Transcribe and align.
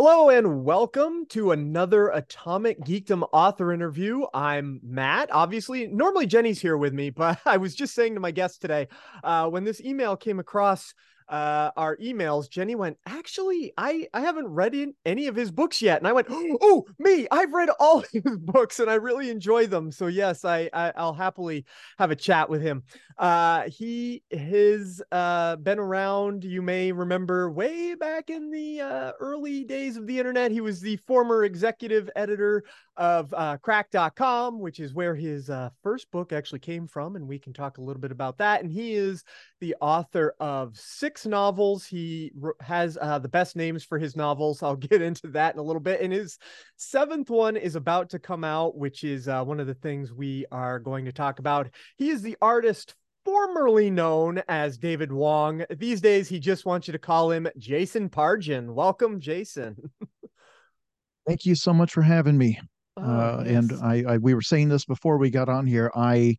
Hello 0.00 0.28
and 0.28 0.62
welcome 0.64 1.26
to 1.30 1.50
another 1.50 2.10
Atomic 2.10 2.78
Geekdom 2.82 3.28
author 3.32 3.72
interview. 3.72 4.26
I'm 4.32 4.78
Matt. 4.84 5.28
Obviously, 5.32 5.88
normally 5.88 6.24
Jenny's 6.24 6.60
here 6.60 6.76
with 6.76 6.94
me, 6.94 7.10
but 7.10 7.40
I 7.44 7.56
was 7.56 7.74
just 7.74 7.96
saying 7.96 8.14
to 8.14 8.20
my 8.20 8.30
guest 8.30 8.60
today 8.62 8.86
uh, 9.24 9.48
when 9.48 9.64
this 9.64 9.80
email 9.80 10.16
came 10.16 10.38
across 10.38 10.94
uh, 11.28 11.70
our 11.76 11.96
emails, 11.98 12.48
Jenny 12.48 12.74
went, 12.74 12.96
actually, 13.06 13.72
I, 13.76 14.08
I 14.14 14.20
haven't 14.20 14.48
read 14.48 14.74
in 14.74 14.94
any 15.04 15.26
of 15.26 15.36
his 15.36 15.50
books 15.50 15.82
yet. 15.82 15.98
And 15.98 16.08
I 16.08 16.12
went, 16.12 16.28
oh, 16.30 16.86
me, 16.98 17.26
I've 17.30 17.52
read 17.52 17.68
all 17.78 18.00
his 18.12 18.38
books 18.38 18.80
and 18.80 18.90
I 18.90 18.94
really 18.94 19.30
enjoy 19.30 19.66
them. 19.66 19.92
So 19.92 20.06
yes, 20.06 20.44
I, 20.44 20.70
I 20.72 20.92
will 21.02 21.12
happily 21.12 21.64
have 21.98 22.10
a 22.10 22.16
chat 22.16 22.48
with 22.48 22.62
him. 22.62 22.82
Uh, 23.18 23.68
he 23.68 24.22
has 24.32 25.02
uh, 25.10 25.56
been 25.56 25.78
around. 25.78 26.44
You 26.44 26.62
may 26.62 26.92
remember 26.92 27.50
way 27.50 27.94
back 27.94 28.30
in 28.30 28.50
the 28.50 28.80
uh, 28.80 29.12
early 29.20 29.64
days 29.64 29.96
of 29.96 30.06
the 30.06 30.18
internet. 30.18 30.52
He 30.52 30.60
was 30.60 30.80
the 30.80 30.96
former 30.98 31.44
executive 31.44 32.08
editor 32.14 32.64
of 32.96 33.32
uh, 33.34 33.56
cracked.com, 33.58 34.58
which 34.58 34.80
is 34.80 34.94
where 34.94 35.14
his 35.14 35.50
uh, 35.50 35.70
first 35.82 36.10
book 36.10 36.32
actually 36.32 36.58
came 36.58 36.86
from. 36.86 37.16
And 37.16 37.28
we 37.28 37.38
can 37.38 37.52
talk 37.52 37.78
a 37.78 37.82
little 37.82 38.00
bit 38.00 38.12
about 38.12 38.38
that. 38.38 38.62
And 38.62 38.70
he 38.70 38.94
is 38.94 39.24
the 39.60 39.74
author 39.80 40.34
of 40.40 40.76
six 40.76 41.17
novels. 41.26 41.86
He 41.86 42.32
has 42.60 42.98
uh, 43.00 43.18
the 43.18 43.28
best 43.28 43.56
names 43.56 43.84
for 43.84 43.98
his 43.98 44.16
novels. 44.16 44.62
I'll 44.62 44.76
get 44.76 45.02
into 45.02 45.28
that 45.28 45.54
in 45.54 45.60
a 45.60 45.62
little 45.62 45.80
bit. 45.80 46.00
And 46.00 46.12
his 46.12 46.38
seventh 46.76 47.30
one 47.30 47.56
is 47.56 47.76
about 47.76 48.10
to 48.10 48.18
come 48.18 48.44
out, 48.44 48.76
which 48.76 49.04
is 49.04 49.28
uh, 49.28 49.44
one 49.44 49.60
of 49.60 49.66
the 49.66 49.74
things 49.74 50.12
we 50.12 50.46
are 50.52 50.78
going 50.78 51.04
to 51.04 51.12
talk 51.12 51.38
about. 51.38 51.68
He 51.96 52.10
is 52.10 52.22
the 52.22 52.36
artist 52.40 52.94
formerly 53.24 53.90
known 53.90 54.42
as 54.48 54.78
David 54.78 55.12
Wong. 55.12 55.64
These 55.70 56.00
days, 56.00 56.28
he 56.28 56.38
just 56.38 56.64
wants 56.64 56.88
you 56.88 56.92
to 56.92 56.98
call 56.98 57.30
him 57.30 57.48
Jason 57.58 58.08
Pargin. 58.08 58.72
Welcome, 58.72 59.20
Jason. 59.20 59.76
Thank 61.26 61.44
you 61.44 61.54
so 61.54 61.74
much 61.74 61.92
for 61.92 62.00
having 62.00 62.38
me. 62.38 62.58
Oh, 62.96 63.02
uh, 63.02 63.44
yes. 63.44 63.54
And 63.54 63.72
I, 63.82 64.14
I, 64.14 64.16
we 64.16 64.32
were 64.32 64.42
saying 64.42 64.70
this 64.70 64.86
before 64.86 65.18
we 65.18 65.30
got 65.30 65.48
on 65.48 65.66
here. 65.66 65.90
I 65.94 66.38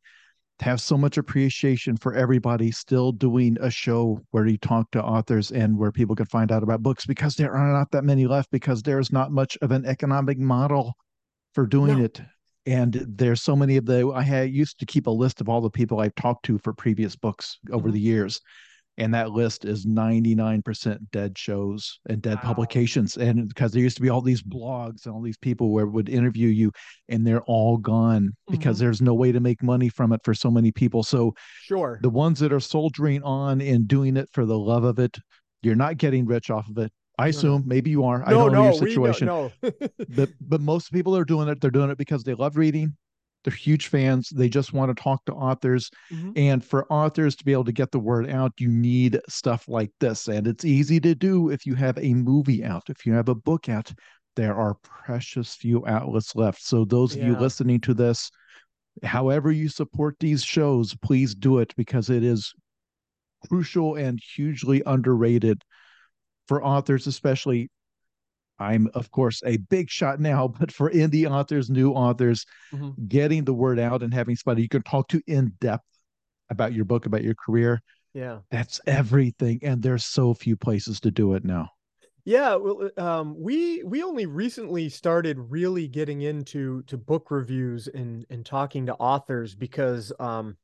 have 0.62 0.82
so 0.82 0.98
much 0.98 1.18
appreciation 1.18 1.96
for 1.96 2.14
everybody 2.14 2.70
still 2.72 3.12
doing 3.12 3.58
a 3.62 3.72
show 3.72 4.20
where 4.32 4.46
you 4.46 4.58
talk 4.58 4.92
to 4.92 5.02
authors 5.02 5.52
and 5.52 5.78
where 5.78 5.92
people 5.92 6.16
can 6.16 6.26
find 6.26 6.52
out 6.52 6.64
about 6.64 6.84
books 6.84 7.06
because 7.06 7.36
there 7.36 7.54
are 7.54 7.72
not 7.72 7.92
that 7.92 8.04
many 8.04 8.28
left 8.28 8.52
because 8.52 8.82
there's 8.82 9.12
not 9.12 9.32
much 9.32 9.58
of 9.62 9.72
an 9.72 9.86
economic 9.86 10.38
model 10.38 10.94
for 11.54 11.66
doing 11.66 12.00
no. 12.00 12.04
it. 12.04 12.22
And 12.66 12.94
there's 13.08 13.42
so 13.42 13.56
many 13.56 13.78
of 13.78 13.86
the 13.86 14.12
I 14.14 14.22
had 14.22 14.52
used 14.52 14.80
to 14.80 14.86
keep 14.86 15.08
a 15.08 15.12
list 15.12 15.40
of 15.40 15.48
all 15.48 15.62
the 15.62 15.70
people 15.70 16.02
I've 16.02 16.16
talked 16.16 16.46
to 16.46 16.58
for 16.60 16.74
previous 16.74 17.16
books 17.16 17.58
over 17.72 17.88
mm-hmm. 17.88 17.94
the 17.94 18.02
years 18.02 18.42
and 19.00 19.14
that 19.14 19.32
list 19.32 19.66
is 19.66 19.86
99% 19.86 21.00
dead 21.12 21.38
shows 21.38 22.00
and 22.08 22.22
dead 22.22 22.36
wow. 22.36 22.42
publications 22.42 23.18
and 23.18 23.48
because 23.48 23.72
there 23.72 23.82
used 23.82 23.96
to 23.96 24.02
be 24.02 24.10
all 24.10 24.22
these 24.22 24.44
blogs 24.44 25.06
and 25.06 25.16
all 25.16 25.22
these 25.22 25.38
people 25.38 25.72
where 25.72 25.88
would 25.88 26.10
interview 26.10 26.50
you 26.50 26.72
and 27.08 27.26
they're 27.26 27.44
all 27.44 27.78
gone 27.78 28.24
mm-hmm. 28.28 28.52
because 28.52 28.78
there's 28.78 29.02
no 29.02 29.14
way 29.14 29.32
to 29.32 29.40
make 29.40 29.64
money 29.64 29.90
from 29.90 30.12
it 30.12 30.20
for 30.24 30.34
so 30.34 30.52
many 30.52 30.72
people 30.72 31.02
so 31.02 31.34
sure 31.64 32.00
the 32.04 32.10
ones 32.10 32.40
that 32.40 32.54
are 32.54 32.60
soldiering 32.60 33.24
on 33.24 33.62
and 33.62 33.88
doing 33.88 34.18
it 34.18 34.30
for 34.32 34.46
the 34.46 34.58
love 34.58 34.84
of 34.84 35.00
it 35.00 35.18
you're 35.64 35.76
not 35.76 35.98
getting 35.98 36.26
rich 36.26 36.50
off 36.52 36.70
of 36.70 36.78
it 36.78 36.92
I 37.18 37.28
assume 37.28 37.64
maybe 37.66 37.90
you 37.90 38.06
are. 38.06 38.20
No, 38.20 38.26
I 38.26 38.30
don't 38.30 38.54
no, 38.54 38.60
know 38.60 38.64
your 38.70 38.74
situation. 38.76 39.28
no. 39.28 39.52
but 40.16 40.30
but 40.40 40.62
most 40.62 40.90
people 40.94 41.18
are 41.18 41.26
doing 41.26 41.50
it. 41.50 41.60
They're 41.60 41.70
doing 41.70 41.90
it 41.90 41.98
because 41.98 42.24
they 42.24 42.34
love 42.34 42.56
reading 42.56 42.96
they're 43.44 43.54
huge 43.54 43.88
fans. 43.88 44.30
They 44.30 44.50
just 44.50 44.74
want 44.74 44.96
to 44.96 45.02
talk 45.02 45.24
to 45.26 45.34
authors. 45.34 45.90
Mm-hmm. 46.12 46.32
And 46.36 46.64
for 46.64 46.92
authors 46.92 47.36
to 47.38 47.46
be 47.46 47.54
able 47.54 47.66
to 47.66 47.72
get 47.72 47.92
the 47.92 48.00
word 48.00 48.30
out, 48.30 48.54
you 48.60 48.70
need 48.70 49.20
stuff 49.30 49.68
like 49.68 49.92
this. 50.00 50.28
And 50.28 50.48
it's 50.48 50.66
easy 50.66 51.00
to 51.02 51.16
do 51.16 51.50
if 51.50 51.66
you 51.66 51.76
have 51.76 51.98
a 51.98 52.14
movie 52.14 52.64
out, 52.64 52.84
if 52.90 53.06
you 53.06 53.14
have 53.14 53.30
a 53.30 53.36
book 53.36 53.70
out. 53.70 53.94
There 54.36 54.56
are 54.56 54.76
precious 54.84 55.56
few 55.56 55.86
outlets 55.88 56.36
left. 56.36 56.62
So, 56.62 56.86
those 56.86 57.16
yeah. 57.16 57.24
of 57.24 57.28
you 57.28 57.38
listening 57.38 57.82
to 57.82 57.94
this, 57.94 58.30
however 59.04 59.52
you 59.52 59.68
support 59.68 60.16
these 60.20 60.44
shows, 60.44 60.96
please 61.02 61.36
do 61.36 61.60
it 61.60 61.74
because 61.76 62.10
it 62.10 62.24
is 62.24 62.54
crucial 63.48 63.96
and 63.96 64.20
hugely 64.36 64.82
underrated 64.86 65.64
for 66.48 66.64
authors, 66.64 67.08
especially 67.08 67.70
I'm, 68.60 68.90
of 68.94 69.12
course, 69.12 69.42
a 69.46 69.58
big 69.58 69.90
shot 69.90 70.20
now, 70.20 70.48
but 70.60 70.72
for 70.72 70.92
indie 70.92 71.30
authors, 71.30 71.70
new 71.70 71.92
authors, 71.92 72.46
mm-hmm. 72.74 72.92
getting 73.08 73.46
the 73.46 73.54
word 73.54 73.80
out 73.80 74.04
and 74.04 74.14
having 74.14 74.36
somebody 74.36 74.64
you 74.64 74.70
can 74.70 74.84
talk 74.84 75.08
to 75.10 75.22
in 75.28 75.54
depth 75.60 75.86
about 76.50 76.74
your 76.74 76.86
book, 76.86 77.06
about 77.06 77.24
your 77.24 77.36
career. 77.36 77.82
Yeah. 78.14 78.40
That's 78.50 78.82
everything. 78.88 79.60
And 79.62 79.82
there's 79.82 80.06
so 80.06 80.34
few 80.34 80.56
places 80.56 81.00
to 81.02 81.12
do 81.12 81.36
it 81.36 81.46
now. 81.46 81.70
Yeah, 82.26 82.56
well, 82.56 82.90
uh, 82.96 83.02
um, 83.02 83.36
we 83.40 83.82
we 83.84 84.04
only 84.04 84.26
recently 84.26 84.90
started 84.90 85.40
really 85.40 85.88
getting 85.88 86.22
into 86.22 86.84
to 86.84 86.98
book 86.98 87.32
reviews 87.32 87.88
and 87.88 88.26
and 88.30 88.46
talking 88.46 88.86
to 88.86 88.94
authors 88.96 89.56
because 89.56 90.12
um, 90.20 90.56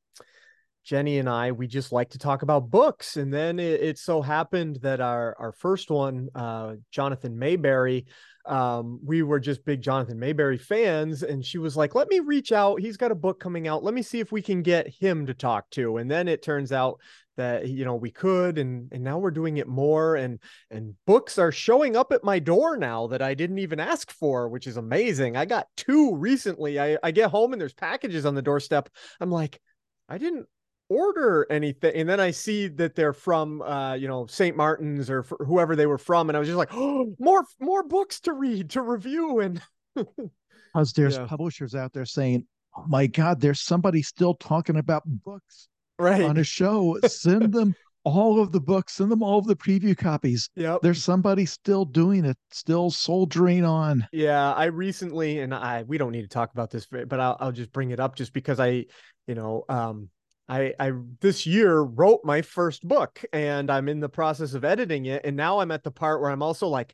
Jenny 0.85 1.17
and 1.17 1.27
I, 1.27 1.51
we 1.51 1.67
just 1.67 1.91
like 1.91 2.11
to 2.11 2.19
talk 2.19 2.43
about 2.43 2.69
books. 2.69 3.17
And 3.17 3.33
then 3.33 3.59
it, 3.59 3.81
it 3.81 3.97
so 3.97 4.21
happened 4.21 4.79
that 4.83 5.01
our, 5.01 5.35
our 5.39 5.51
first 5.51 5.89
one, 5.89 6.29
uh, 6.35 6.75
Jonathan 6.91 7.35
Maberry, 7.35 8.05
um, 8.45 8.99
we 9.03 9.23
were 9.23 9.39
just 9.39 9.65
big 9.65 9.81
Jonathan 9.81 10.19
Maberry 10.19 10.61
fans. 10.61 11.23
And 11.23 11.43
she 11.43 11.57
was 11.57 11.75
like, 11.75 11.95
let 11.95 12.07
me 12.07 12.19
reach 12.19 12.51
out. 12.51 12.79
He's 12.79 12.97
got 12.97 13.11
a 13.11 13.15
book 13.15 13.39
coming 13.39 13.67
out. 13.67 13.83
Let 13.83 13.95
me 13.95 14.03
see 14.03 14.19
if 14.19 14.31
we 14.31 14.43
can 14.43 14.61
get 14.61 14.87
him 14.87 15.25
to 15.25 15.33
talk 15.33 15.67
to. 15.71 15.97
And 15.97 16.09
then 16.09 16.27
it 16.27 16.43
turns 16.43 16.71
out 16.71 16.99
that 17.37 17.67
you 17.67 17.83
know 17.83 17.95
we 17.95 18.11
could 18.11 18.57
and 18.57 18.89
and 18.93 19.03
now 19.03 19.17
we're 19.17 19.29
doing 19.29 19.57
it 19.57 19.67
more 19.67 20.15
and 20.15 20.39
and 20.71 20.93
books 21.05 21.37
are 21.37 21.51
showing 21.51 21.97
up 21.97 22.13
at 22.13 22.23
my 22.23 22.39
door 22.39 22.77
now 22.77 23.07
that 23.07 23.21
I 23.21 23.33
didn't 23.33 23.59
even 23.59 23.77
ask 23.77 24.09
for 24.09 24.47
which 24.47 24.67
is 24.67 24.77
amazing. 24.77 25.35
I 25.35 25.43
got 25.43 25.67
two 25.75 26.15
recently. 26.15 26.79
I 26.79 26.97
I 27.03 27.11
get 27.11 27.31
home 27.31 27.51
and 27.51 27.59
there's 27.59 27.73
packages 27.73 28.25
on 28.25 28.35
the 28.35 28.41
doorstep. 28.41 28.87
I'm 29.19 29.31
like 29.31 29.59
I 30.07 30.17
didn't 30.17 30.47
order 30.89 31.47
anything 31.49 31.95
and 31.95 32.07
then 32.07 32.19
i 32.19 32.29
see 32.29 32.67
that 32.67 32.95
they're 32.95 33.13
from 33.13 33.61
uh 33.63 33.95
you 33.95 34.07
know 34.07 34.27
st 34.27 34.55
martin's 34.55 35.09
or 35.09 35.23
whoever 35.39 35.75
they 35.75 35.87
were 35.87 35.97
from 35.97 36.29
and 36.29 36.37
i 36.37 36.39
was 36.39 36.47
just 36.47 36.57
like 36.57 36.69
oh 36.73 37.11
more 37.19 37.43
more 37.59 37.81
books 37.81 38.19
to 38.19 38.33
read 38.33 38.69
to 38.69 38.81
review 38.83 39.39
and 39.39 39.61
because 39.95 40.93
there's 40.93 41.17
yeah. 41.17 41.25
publishers 41.25 41.73
out 41.73 41.91
there 41.91 42.05
saying 42.05 42.45
oh 42.77 42.85
my 42.87 43.07
god 43.07 43.41
there's 43.41 43.61
somebody 43.61 44.03
still 44.03 44.35
talking 44.35 44.77
about 44.77 45.01
books 45.05 45.69
right. 45.99 46.21
on 46.21 46.37
a 46.37 46.43
show. 46.43 46.97
Send 47.07 47.53
them 47.53 47.75
all 48.03 48.39
of 48.39 48.51
the 48.51 48.59
books 48.59 48.93
send 48.93 49.11
them 49.11 49.23
all 49.23 49.39
of 49.39 49.47
the 49.47 49.55
preview 49.55 49.97
copies. 49.97 50.47
Yeah 50.55 50.77
there's 50.83 51.03
somebody 51.03 51.43
still 51.47 51.85
doing 51.85 52.23
it 52.23 52.37
still 52.51 52.91
soldiering 52.91 53.65
on. 53.65 54.07
Yeah 54.11 54.53
i 54.53 54.65
recently 54.65 55.39
and 55.39 55.55
i 55.55 55.81
we 55.81 55.97
don't 55.97 56.11
need 56.11 56.21
to 56.21 56.27
talk 56.27 56.51
about 56.51 56.69
this 56.69 56.85
but 56.85 57.19
i'll, 57.19 57.35
I'll 57.39 57.51
just 57.51 57.71
bring 57.71 57.89
it 57.89 57.99
up 57.99 58.15
just 58.15 58.31
because 58.31 58.59
i 58.59 58.85
you 59.25 59.33
know 59.33 59.65
um 59.69 60.09
I, 60.47 60.73
I 60.79 60.91
this 61.21 61.45
year 61.45 61.79
wrote 61.79 62.21
my 62.23 62.41
first 62.41 62.87
book 62.87 63.23
and 63.33 63.71
I'm 63.71 63.89
in 63.89 63.99
the 63.99 64.09
process 64.09 64.53
of 64.53 64.63
editing 64.63 65.05
it. 65.05 65.21
And 65.25 65.35
now 65.35 65.59
I'm 65.59 65.71
at 65.71 65.83
the 65.83 65.91
part 65.91 66.21
where 66.21 66.29
I'm 66.29 66.43
also 66.43 66.67
like, 66.67 66.93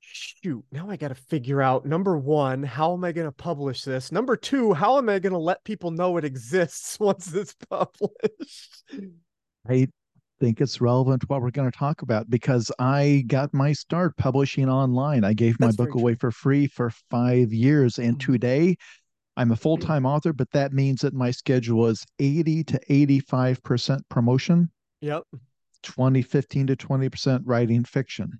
shoot, 0.00 0.64
now 0.72 0.88
I 0.88 0.96
got 0.96 1.08
to 1.08 1.14
figure 1.14 1.60
out 1.60 1.84
number 1.84 2.16
one, 2.16 2.62
how 2.62 2.94
am 2.94 3.04
I 3.04 3.12
going 3.12 3.26
to 3.26 3.32
publish 3.32 3.82
this? 3.82 4.12
Number 4.12 4.36
two, 4.36 4.72
how 4.72 4.96
am 4.98 5.08
I 5.08 5.18
going 5.18 5.32
to 5.32 5.38
let 5.38 5.64
people 5.64 5.90
know 5.90 6.16
it 6.16 6.24
exists 6.24 6.98
once 7.00 7.34
it's 7.34 7.54
published? 7.68 8.84
I 9.68 9.88
think 10.40 10.60
it's 10.60 10.80
relevant 10.80 11.22
to 11.22 11.26
what 11.26 11.42
we're 11.42 11.50
going 11.50 11.70
to 11.70 11.78
talk 11.78 12.02
about 12.02 12.30
because 12.30 12.70
I 12.78 13.24
got 13.26 13.52
my 13.52 13.72
start 13.72 14.16
publishing 14.16 14.68
online. 14.68 15.24
I 15.24 15.32
gave 15.32 15.58
That's 15.58 15.76
my 15.76 15.84
book 15.84 15.94
away 15.94 16.14
for 16.14 16.30
free 16.30 16.66
for 16.66 16.90
five 17.10 17.52
years. 17.52 17.98
And 17.98 18.18
mm-hmm. 18.18 18.32
today 18.32 18.76
I'm 19.36 19.50
a 19.50 19.56
full 19.56 19.76
time 19.76 20.06
author, 20.06 20.32
but 20.32 20.50
that 20.52 20.72
means 20.72 21.00
that 21.00 21.14
my 21.14 21.30
schedule 21.30 21.86
is 21.86 22.04
80 22.18 22.64
to 22.64 22.80
85% 22.88 24.00
promotion. 24.08 24.70
Yep. 25.00 25.24
20, 25.82 26.22
15 26.22 26.66
to 26.68 26.76
20% 26.76 27.42
writing 27.44 27.84
fiction 27.84 28.30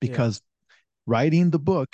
because 0.00 0.42
writing 1.06 1.50
the 1.50 1.58
book 1.58 1.88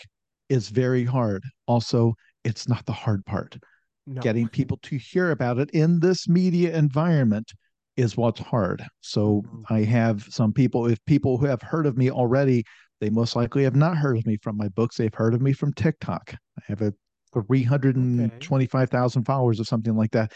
is 0.48 0.68
very 0.68 1.04
hard. 1.04 1.44
Also, 1.66 2.14
it's 2.44 2.68
not 2.68 2.86
the 2.86 2.92
hard 2.92 3.24
part. 3.26 3.58
No. 4.06 4.20
Getting 4.22 4.48
people 4.48 4.78
to 4.84 4.96
hear 4.96 5.30
about 5.30 5.58
it 5.58 5.70
in 5.70 6.00
this 6.00 6.28
media 6.28 6.74
environment 6.76 7.52
is 7.96 8.16
what's 8.16 8.40
hard. 8.40 8.82
So 9.00 9.42
mm-hmm. 9.42 9.72
I 9.72 9.84
have 9.84 10.26
some 10.30 10.52
people, 10.52 10.86
if 10.86 11.04
people 11.04 11.36
who 11.36 11.46
have 11.46 11.62
heard 11.62 11.86
of 11.86 11.96
me 11.96 12.10
already, 12.10 12.64
they 13.00 13.10
most 13.10 13.36
likely 13.36 13.64
have 13.64 13.76
not 13.76 13.96
heard 13.96 14.16
of 14.16 14.26
me 14.26 14.38
from 14.42 14.56
my 14.56 14.68
books. 14.68 14.96
They've 14.96 15.14
heard 15.14 15.34
of 15.34 15.42
me 15.42 15.52
from 15.52 15.72
TikTok. 15.74 16.34
I 16.34 16.62
have 16.66 16.82
a 16.82 16.94
325,000 17.32 19.20
okay. 19.20 19.24
followers 19.24 19.60
or 19.60 19.64
something 19.64 19.96
like 19.96 20.10
that. 20.12 20.32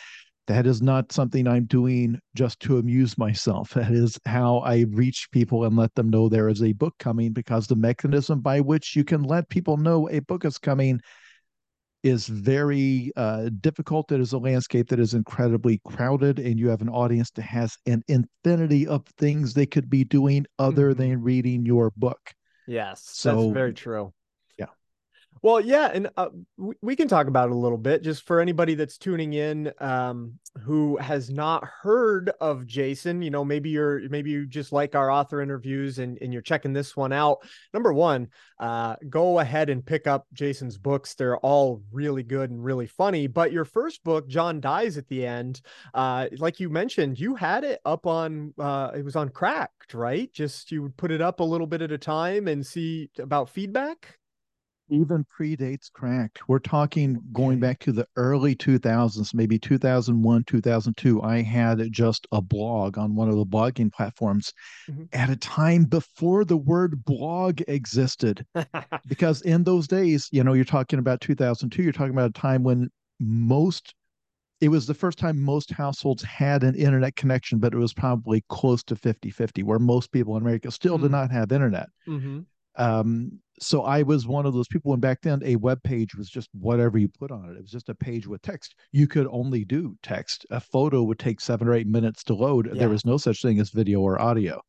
That 0.46 0.66
is 0.66 0.82
not 0.82 1.10
something 1.10 1.48
I'm 1.48 1.64
doing 1.64 2.20
just 2.34 2.60
to 2.60 2.76
amuse 2.76 3.16
myself. 3.16 3.70
That 3.74 3.92
is 3.92 4.18
how 4.26 4.58
I 4.58 4.84
reach 4.90 5.28
people 5.32 5.64
and 5.64 5.74
let 5.74 5.94
them 5.94 6.10
know 6.10 6.28
there 6.28 6.50
is 6.50 6.62
a 6.62 6.72
book 6.72 6.94
coming 6.98 7.32
because 7.32 7.66
the 7.66 7.76
mechanism 7.76 8.40
by 8.40 8.60
which 8.60 8.94
you 8.94 9.04
can 9.04 9.22
let 9.22 9.48
people 9.48 9.78
know 9.78 10.08
a 10.10 10.18
book 10.18 10.44
is 10.44 10.58
coming 10.58 11.00
is 12.04 12.26
very 12.26 13.10
uh, 13.16 13.48
difficult. 13.62 14.12
It 14.12 14.20
is 14.20 14.34
a 14.34 14.38
landscape 14.38 14.90
that 14.90 15.00
is 15.00 15.14
incredibly 15.14 15.80
crowded, 15.86 16.38
and 16.38 16.60
you 16.60 16.68
have 16.68 16.82
an 16.82 16.90
audience 16.90 17.30
that 17.32 17.42
has 17.42 17.76
an 17.86 18.02
infinity 18.08 18.86
of 18.86 19.06
things 19.18 19.54
they 19.54 19.64
could 19.64 19.88
be 19.88 20.04
doing 20.04 20.44
other 20.58 20.90
mm-hmm. 20.90 21.00
than 21.00 21.22
reading 21.22 21.64
your 21.64 21.90
book. 21.96 22.20
Yes, 22.66 23.02
so, 23.06 23.36
that's 23.36 23.54
very 23.54 23.72
true. 23.72 24.12
Well, 25.44 25.60
yeah, 25.60 25.90
and 25.92 26.08
uh, 26.16 26.30
we, 26.56 26.74
we 26.80 26.96
can 26.96 27.06
talk 27.06 27.26
about 27.26 27.50
it 27.50 27.52
a 27.52 27.54
little 27.54 27.76
bit 27.76 28.02
just 28.02 28.26
for 28.26 28.40
anybody 28.40 28.74
that's 28.74 28.96
tuning 28.96 29.34
in 29.34 29.70
um, 29.78 30.38
who 30.62 30.96
has 30.96 31.28
not 31.28 31.62
heard 31.82 32.30
of 32.40 32.66
Jason. 32.66 33.20
You 33.20 33.30
know, 33.30 33.44
maybe 33.44 33.68
you're 33.68 34.08
maybe 34.08 34.30
you 34.30 34.46
just 34.46 34.72
like 34.72 34.94
our 34.94 35.10
author 35.10 35.42
interviews 35.42 35.98
and, 35.98 36.16
and 36.22 36.32
you're 36.32 36.40
checking 36.40 36.72
this 36.72 36.96
one 36.96 37.12
out. 37.12 37.46
Number 37.74 37.92
one, 37.92 38.28
uh, 38.58 38.96
go 39.10 39.40
ahead 39.40 39.68
and 39.68 39.84
pick 39.84 40.06
up 40.06 40.26
Jason's 40.32 40.78
books. 40.78 41.12
They're 41.12 41.36
all 41.36 41.82
really 41.92 42.22
good 42.22 42.50
and 42.50 42.64
really 42.64 42.86
funny. 42.86 43.26
But 43.26 43.52
your 43.52 43.66
first 43.66 44.02
book, 44.02 44.26
John 44.26 44.62
Dies 44.62 44.96
at 44.96 45.08
the 45.08 45.26
End, 45.26 45.60
uh, 45.92 46.28
like 46.38 46.58
you 46.58 46.70
mentioned, 46.70 47.20
you 47.20 47.34
had 47.34 47.64
it 47.64 47.82
up 47.84 48.06
on 48.06 48.54
uh, 48.58 48.92
it 48.96 49.04
was 49.04 49.14
on 49.14 49.28
Cracked, 49.28 49.92
right? 49.92 50.32
Just 50.32 50.72
you 50.72 50.80
would 50.80 50.96
put 50.96 51.10
it 51.10 51.20
up 51.20 51.40
a 51.40 51.44
little 51.44 51.66
bit 51.66 51.82
at 51.82 51.92
a 51.92 51.98
time 51.98 52.48
and 52.48 52.64
see 52.64 53.10
about 53.18 53.50
feedback 53.50 54.16
even 54.88 55.24
predates 55.24 55.90
crack. 55.92 56.38
We're 56.48 56.58
talking 56.58 57.20
going 57.32 57.60
back 57.60 57.78
to 57.80 57.92
the 57.92 58.06
early 58.16 58.54
2000s, 58.54 59.34
maybe 59.34 59.58
2001, 59.58 60.44
2002. 60.44 61.22
I 61.22 61.42
had 61.42 61.90
just 61.90 62.26
a 62.32 62.42
blog 62.42 62.98
on 62.98 63.14
one 63.14 63.28
of 63.28 63.36
the 63.36 63.46
blogging 63.46 63.92
platforms 63.92 64.52
mm-hmm. 64.90 65.04
at 65.12 65.30
a 65.30 65.36
time 65.36 65.84
before 65.84 66.44
the 66.44 66.56
word 66.56 67.04
blog 67.04 67.60
existed. 67.68 68.44
because 69.06 69.42
in 69.42 69.64
those 69.64 69.86
days, 69.86 70.28
you 70.32 70.44
know, 70.44 70.52
you're 70.52 70.64
talking 70.64 70.98
about 70.98 71.20
2002, 71.20 71.82
you're 71.82 71.92
talking 71.92 72.12
about 72.12 72.30
a 72.30 72.40
time 72.40 72.62
when 72.62 72.90
most 73.20 73.94
it 74.60 74.68
was 74.68 74.86
the 74.86 74.94
first 74.94 75.18
time 75.18 75.42
most 75.42 75.70
households 75.72 76.22
had 76.22 76.62
an 76.62 76.74
internet 76.74 77.16
connection, 77.16 77.58
but 77.58 77.74
it 77.74 77.76
was 77.76 77.92
probably 77.92 78.42
close 78.48 78.82
to 78.84 78.96
50 78.96 79.30
50, 79.30 79.62
where 79.62 79.78
most 79.78 80.12
people 80.12 80.36
in 80.36 80.42
America 80.42 80.70
still 80.70 80.94
mm-hmm. 80.94 81.04
did 81.04 81.12
not 81.12 81.30
have 81.30 81.52
internet. 81.52 81.88
Mm-hmm. 82.08 82.40
Um, 82.76 83.40
so 83.60 83.82
I 83.82 84.02
was 84.02 84.26
one 84.26 84.46
of 84.46 84.54
those 84.54 84.68
people. 84.68 84.92
And 84.92 85.00
back 85.02 85.20
then, 85.22 85.40
a 85.44 85.56
web 85.56 85.82
page 85.82 86.14
was 86.14 86.28
just 86.28 86.48
whatever 86.52 86.98
you 86.98 87.08
put 87.08 87.30
on 87.30 87.48
it. 87.50 87.56
It 87.56 87.62
was 87.62 87.70
just 87.70 87.88
a 87.88 87.94
page 87.94 88.26
with 88.26 88.42
text. 88.42 88.74
You 88.92 89.06
could 89.06 89.28
only 89.30 89.64
do 89.64 89.96
text. 90.02 90.46
A 90.50 90.60
photo 90.60 91.02
would 91.02 91.18
take 91.18 91.40
seven 91.40 91.68
or 91.68 91.74
eight 91.74 91.86
minutes 91.86 92.24
to 92.24 92.34
load. 92.34 92.66
Yeah. 92.66 92.80
There 92.80 92.88
was 92.88 93.04
no 93.04 93.16
such 93.16 93.42
thing 93.42 93.60
as 93.60 93.70
video 93.70 94.00
or 94.00 94.20
audio. 94.20 94.60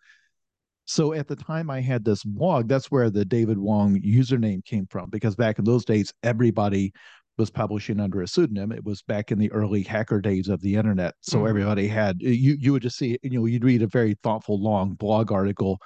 So 0.85 1.13
at 1.13 1.27
the 1.27 1.35
time 1.35 1.69
I 1.71 1.81
had 1.81 2.05
this 2.05 2.23
blog, 2.23 2.67
that's 2.67 2.91
where 2.91 3.09
the 3.09 3.25
David 3.25 3.57
Wong 3.57 3.99
username 4.01 4.63
came 4.63 4.85
from. 4.85 5.09
Because 5.09 5.35
back 5.35 5.57
in 5.57 5.65
those 5.65 5.83
days, 5.83 6.13
everybody 6.21 6.93
was 7.37 7.49
publishing 7.49 7.99
under 7.99 8.21
a 8.21 8.27
pseudonym. 8.27 8.71
It 8.71 8.85
was 8.85 9.01
back 9.01 9.31
in 9.31 9.39
the 9.39 9.51
early 9.51 9.81
hacker 9.81 10.21
days 10.21 10.47
of 10.47 10.61
the 10.61 10.75
internet. 10.75 11.15
So 11.21 11.39
mm-hmm. 11.39 11.47
everybody 11.47 11.87
had 11.87 12.21
you 12.21 12.55
you 12.59 12.71
would 12.71 12.83
just 12.83 12.97
see, 12.97 13.17
you 13.23 13.31
know, 13.31 13.45
you'd 13.45 13.65
read 13.65 13.81
a 13.81 13.87
very 13.87 14.15
thoughtful 14.23 14.61
long 14.61 14.93
blog 14.93 15.31
article 15.31 15.79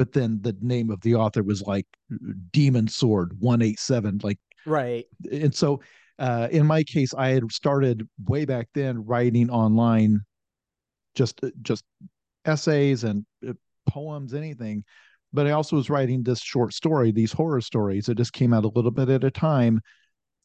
but 0.00 0.12
then 0.12 0.38
the 0.40 0.56
name 0.62 0.88
of 0.88 0.98
the 1.02 1.14
author 1.14 1.42
was 1.42 1.60
like 1.60 1.86
Demon 2.52 2.88
Sword 2.88 3.34
187 3.38 4.20
like 4.22 4.38
right. 4.64 5.04
and 5.30 5.54
so 5.54 5.82
uh, 6.18 6.48
in 6.50 6.66
my 6.66 6.82
case 6.84 7.12
I 7.12 7.28
had 7.28 7.52
started 7.52 8.08
way 8.24 8.46
back 8.46 8.68
then 8.72 9.04
writing 9.04 9.50
online 9.50 10.20
just 11.14 11.44
uh, 11.44 11.50
just 11.60 11.84
essays 12.46 13.04
and 13.04 13.26
uh, 13.46 13.52
poems 13.86 14.32
anything 14.32 14.84
but 15.34 15.46
I 15.46 15.50
also 15.50 15.76
was 15.76 15.90
writing 15.90 16.22
this 16.22 16.40
short 16.40 16.72
story 16.72 17.12
these 17.12 17.32
horror 17.32 17.60
stories 17.60 18.06
that 18.06 18.14
just 18.14 18.32
came 18.32 18.54
out 18.54 18.64
a 18.64 18.72
little 18.74 18.90
bit 18.90 19.10
at 19.10 19.22
a 19.22 19.30
time 19.30 19.82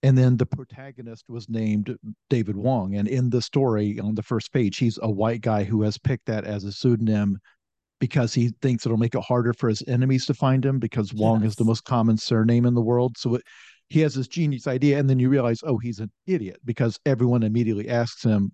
and 0.04 0.18
then 0.18 0.36
the 0.36 0.46
protagonist 0.46 1.24
was 1.30 1.48
named 1.48 1.96
David 2.30 2.57
Wong 2.57 2.96
and 2.96 3.07
in 3.07 3.30
the 3.30 3.42
story 3.42 4.02
on 4.02 4.16
the 4.16 4.22
first 4.22 4.52
page 4.52 4.75
he's 4.75 5.00
a 5.02 5.10
white 5.10 5.40
guy 5.40 5.63
who 5.63 5.81
has 5.84 5.98
picked 5.98 6.25
that 6.25 6.44
as 6.44 6.66
a 6.66 6.74
pseudonym 6.74 7.40
because 8.00 8.33
he 8.33 8.50
thinks 8.62 8.86
it'll 8.86 8.97
make 8.97 9.15
it 9.15 9.24
harder 9.24 9.53
for 9.53 9.69
his 9.69 9.83
enemies 9.88 10.25
to 10.25 10.33
find 10.33 10.65
him 10.65 10.80
because 10.80 11.13
Wong 11.13 11.42
yes. 11.42 11.51
is 11.51 11.56
the 11.56 11.63
most 11.63 11.86
common 11.86 12.18
surname 12.18 12.65
in 12.65 12.74
the 12.74 12.81
world. 12.81 13.18
So 13.18 13.36
it, 13.36 13.44
he 13.89 14.01
has 14.01 14.15
this 14.15 14.27
genius 14.27 14.68
idea, 14.68 15.00
and 15.00 15.09
then 15.09 15.19
you 15.19 15.30
realize, 15.30 15.62
oh, 15.63 15.77
he's 15.77 16.00
an 16.00 16.12
idiot 16.27 16.57
because 16.65 17.00
everyone 17.06 17.44
immediately 17.44 17.88
asks 17.88 18.24
him, 18.24 18.51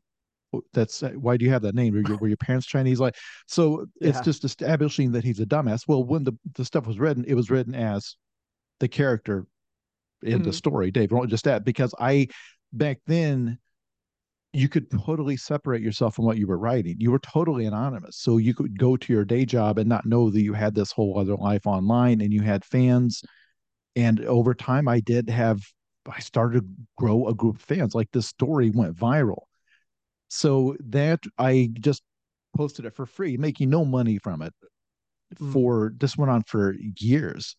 oh, 0.53 0.61
"That's 0.73 1.01
uh, 1.03 1.11
why 1.11 1.37
do 1.37 1.45
you 1.45 1.51
have 1.51 1.61
that 1.61 1.75
name? 1.75 1.93
Were 1.93 2.03
your, 2.07 2.17
were 2.17 2.27
your 2.27 2.37
parents 2.37 2.67
Chinese?" 2.67 2.99
Like, 2.99 3.15
so 3.47 3.85
yeah. 3.99 4.09
it's 4.09 4.21
just 4.21 4.43
establishing 4.43 5.11
that 5.13 5.23
he's 5.23 5.39
a 5.39 5.45
dumbass. 5.45 5.87
Well, 5.87 6.03
when 6.03 6.23
the 6.23 6.33
the 6.55 6.65
stuff 6.65 6.85
was 6.85 6.99
written, 6.99 7.23
it 7.27 7.33
was 7.33 7.49
written 7.49 7.73
as 7.73 8.17
the 8.79 8.87
character 8.87 9.45
in 10.21 10.39
mm-hmm. 10.39 10.43
the 10.43 10.53
story, 10.53 10.91
Dave. 10.91 11.11
Not 11.11 11.29
just 11.29 11.45
that 11.45 11.63
because 11.63 11.95
I 11.97 12.27
back 12.73 12.99
then 13.07 13.57
you 14.53 14.67
could 14.67 14.91
totally 14.91 15.37
separate 15.37 15.81
yourself 15.81 16.15
from 16.15 16.25
what 16.25 16.37
you 16.37 16.45
were 16.45 16.57
writing. 16.57 16.97
You 16.99 17.11
were 17.11 17.19
totally 17.19 17.65
anonymous. 17.65 18.17
So 18.17 18.37
you 18.37 18.53
could 18.53 18.77
go 18.77 18.97
to 18.97 19.13
your 19.13 19.23
day 19.23 19.45
job 19.45 19.77
and 19.77 19.87
not 19.87 20.05
know 20.05 20.29
that 20.29 20.41
you 20.41 20.53
had 20.53 20.75
this 20.75 20.91
whole 20.91 21.17
other 21.17 21.35
life 21.35 21.65
online 21.65 22.19
and 22.19 22.33
you 22.33 22.41
had 22.41 22.65
fans. 22.65 23.21
And 23.95 24.19
over 24.25 24.53
time, 24.53 24.87
I 24.89 24.99
did 24.99 25.29
have, 25.29 25.61
I 26.11 26.19
started 26.19 26.61
to 26.61 26.67
grow 26.97 27.27
a 27.27 27.33
group 27.33 27.57
of 27.57 27.61
fans. 27.61 27.95
Like 27.95 28.11
this 28.11 28.27
story 28.27 28.71
went 28.71 28.97
viral. 28.97 29.43
So 30.27 30.75
that 30.89 31.19
I 31.37 31.69
just 31.79 32.03
posted 32.55 32.85
it 32.85 32.95
for 32.95 33.05
free, 33.05 33.37
making 33.37 33.69
no 33.69 33.85
money 33.85 34.17
from 34.17 34.41
it 34.41 34.53
mm. 35.35 35.53
for 35.53 35.93
this 35.97 36.17
went 36.17 36.31
on 36.31 36.43
for 36.43 36.75
years. 36.97 37.55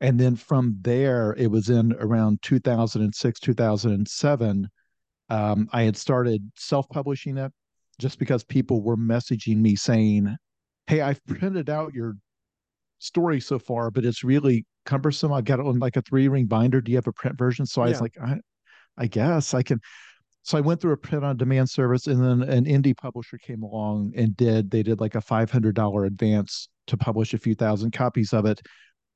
And 0.00 0.18
then 0.18 0.34
from 0.36 0.78
there, 0.80 1.34
it 1.38 1.50
was 1.50 1.70
in 1.70 1.92
around 1.94 2.42
2006, 2.42 3.40
2007 3.40 4.68
um, 5.28 5.68
I 5.72 5.82
had 5.82 5.96
started 5.96 6.50
self 6.56 6.88
publishing 6.88 7.36
it 7.36 7.52
just 7.98 8.18
because 8.18 8.44
people 8.44 8.82
were 8.82 8.96
messaging 8.96 9.58
me 9.58 9.76
saying, 9.76 10.36
Hey, 10.86 11.00
I've 11.00 11.24
printed 11.26 11.68
out 11.68 11.92
your 11.94 12.14
story 12.98 13.40
so 13.40 13.58
far, 13.58 13.90
but 13.90 14.04
it's 14.04 14.24
really 14.24 14.64
cumbersome. 14.86 15.32
I've 15.32 15.44
got 15.44 15.60
it 15.60 15.66
on 15.66 15.78
like 15.78 15.96
a 15.96 16.02
three 16.02 16.28
ring 16.28 16.46
binder. 16.46 16.80
Do 16.80 16.90
you 16.90 16.96
have 16.96 17.06
a 17.06 17.12
print 17.12 17.36
version? 17.38 17.66
So 17.66 17.82
I 17.82 17.88
was 17.88 18.00
like, 18.00 18.16
I, 18.22 18.36
I 18.96 19.06
guess 19.06 19.54
I 19.54 19.62
can. 19.62 19.80
So 20.42 20.56
I 20.56 20.62
went 20.62 20.80
through 20.80 20.92
a 20.92 20.96
print 20.96 21.24
on 21.24 21.36
demand 21.36 21.68
service, 21.68 22.06
and 22.06 22.24
then 22.24 22.48
an 22.48 22.64
indie 22.64 22.96
publisher 22.96 23.36
came 23.36 23.62
along 23.62 24.12
and 24.16 24.34
did 24.34 24.70
they 24.70 24.82
did 24.82 24.98
like 24.98 25.14
a 25.14 25.20
five 25.20 25.50
hundred 25.50 25.74
dollar 25.74 26.06
advance 26.06 26.68
to 26.86 26.96
publish 26.96 27.34
a 27.34 27.38
few 27.38 27.54
thousand 27.54 27.92
copies 27.92 28.32
of 28.32 28.46
it, 28.46 28.60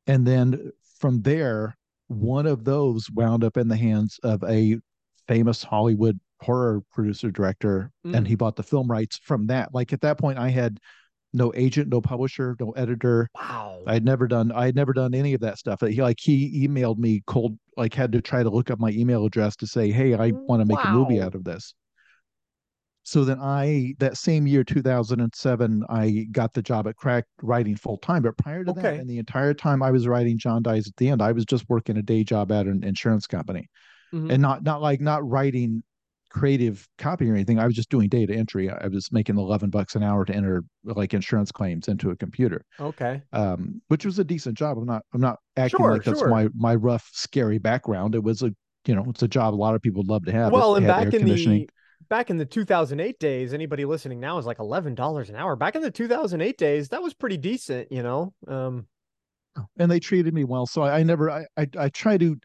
and 0.06 0.26
then 0.26 0.70
from 0.98 1.22
there, 1.22 1.74
one 2.08 2.46
of 2.46 2.64
those 2.64 3.08
wound 3.14 3.44
up 3.44 3.56
in 3.56 3.68
the 3.68 3.76
hands 3.76 4.20
of 4.22 4.42
a 4.44 4.78
famous 5.28 5.62
Hollywood 5.62 6.18
horror 6.42 6.82
producer 6.92 7.30
director, 7.30 7.90
mm. 8.06 8.16
and 8.16 8.26
he 8.26 8.34
bought 8.34 8.56
the 8.56 8.62
film 8.62 8.90
rights 8.90 9.18
from 9.22 9.46
that. 9.46 9.72
Like 9.72 9.92
at 9.92 10.00
that 10.02 10.18
point, 10.18 10.38
I 10.38 10.50
had 10.50 10.78
no 11.32 11.52
agent, 11.54 11.88
no 11.88 12.00
publisher, 12.00 12.56
no 12.60 12.72
editor. 12.72 13.28
Wow. 13.34 13.82
I 13.86 13.94
had 13.94 14.04
never 14.04 14.26
done 14.26 14.52
I 14.52 14.66
had 14.66 14.76
never 14.76 14.92
done 14.92 15.14
any 15.14 15.34
of 15.34 15.40
that 15.40 15.58
stuff. 15.58 15.80
He 15.80 16.02
like 16.02 16.18
he 16.20 16.66
emailed 16.66 16.98
me 16.98 17.22
cold 17.26 17.58
like 17.76 17.94
had 17.94 18.12
to 18.12 18.20
try 18.20 18.42
to 18.42 18.50
look 18.50 18.70
up 18.70 18.78
my 18.78 18.90
email 18.90 19.24
address 19.24 19.56
to 19.56 19.66
say, 19.66 19.90
"Hey, 19.90 20.14
I 20.14 20.32
want 20.32 20.60
to 20.60 20.66
make 20.66 20.82
wow. 20.84 20.90
a 20.90 20.92
movie 20.92 21.22
out 21.22 21.34
of 21.34 21.44
this." 21.44 21.74
So 23.04 23.24
then 23.24 23.38
I 23.40 23.94
that 23.98 24.16
same 24.16 24.46
year 24.46 24.62
2007 24.62 25.84
I 25.88 26.26
got 26.30 26.52
the 26.52 26.62
job 26.62 26.86
at 26.86 26.96
Crack 26.96 27.24
writing 27.42 27.76
full 27.76 27.96
time, 27.98 28.22
but 28.22 28.36
prior 28.36 28.64
to 28.64 28.70
okay. 28.72 28.82
that 28.82 28.94
and 29.00 29.10
the 29.10 29.18
entire 29.18 29.54
time 29.54 29.82
I 29.82 29.90
was 29.90 30.06
writing 30.06 30.38
John 30.38 30.62
Dies 30.62 30.86
at 30.86 30.96
the 30.96 31.08
end, 31.08 31.20
I 31.22 31.32
was 31.32 31.44
just 31.44 31.64
working 31.68 31.96
a 31.96 32.02
day 32.02 32.22
job 32.22 32.52
at 32.52 32.66
an 32.66 32.84
insurance 32.84 33.26
company 33.26 33.68
mm-hmm. 34.12 34.30
and 34.30 34.42
not 34.42 34.62
not 34.62 34.82
like 34.82 35.00
not 35.00 35.28
writing 35.28 35.82
creative 36.32 36.88
copy 36.98 37.30
or 37.30 37.34
anything. 37.34 37.58
I 37.58 37.66
was 37.66 37.74
just 37.74 37.90
doing 37.90 38.08
data 38.08 38.34
entry. 38.34 38.70
I 38.70 38.88
was 38.88 39.12
making 39.12 39.36
11 39.36 39.70
bucks 39.70 39.94
an 39.94 40.02
hour 40.02 40.24
to 40.24 40.34
enter 40.34 40.64
like 40.82 41.12
insurance 41.14 41.52
claims 41.52 41.88
into 41.88 42.10
a 42.10 42.16
computer. 42.16 42.64
Okay. 42.80 43.22
Um, 43.32 43.82
which 43.88 44.06
was 44.06 44.18
a 44.18 44.24
decent 44.24 44.56
job. 44.56 44.78
I'm 44.78 44.86
not, 44.86 45.02
I'm 45.12 45.20
not 45.20 45.38
acting 45.56 45.78
sure, 45.78 45.92
like 45.92 46.04
that's 46.04 46.20
sure. 46.20 46.28
my, 46.28 46.48
my 46.56 46.74
rough, 46.74 47.08
scary 47.12 47.58
background. 47.58 48.14
It 48.14 48.24
was 48.24 48.42
a, 48.42 48.50
you 48.86 48.94
know, 48.94 49.04
it's 49.08 49.22
a 49.22 49.28
job 49.28 49.54
a 49.54 49.56
lot 49.56 49.74
of 49.74 49.82
people 49.82 50.02
love 50.06 50.24
to 50.24 50.32
have. 50.32 50.52
Well, 50.52 50.76
and 50.76 50.86
back 50.86 51.12
in 51.12 51.24
the, 51.24 51.68
back 52.08 52.30
in 52.30 52.38
the 52.38 52.46
2008 52.46 53.18
days, 53.18 53.52
anybody 53.52 53.84
listening 53.84 54.18
now 54.18 54.38
is 54.38 54.46
like 54.46 54.58
$11 54.58 55.28
an 55.28 55.36
hour. 55.36 55.54
Back 55.54 55.76
in 55.76 55.82
the 55.82 55.90
2008 55.90 56.56
days, 56.56 56.88
that 56.88 57.02
was 57.02 57.12
pretty 57.12 57.36
decent, 57.36 57.92
you 57.92 58.02
know? 58.02 58.32
Um, 58.48 58.86
and 59.78 59.90
they 59.90 60.00
treated 60.00 60.32
me 60.32 60.44
well. 60.44 60.66
So 60.66 60.80
I, 60.80 61.00
I 61.00 61.02
never, 61.02 61.30
I, 61.30 61.44
I, 61.58 61.66
I 61.78 61.88
try 61.90 62.16
to, 62.16 62.36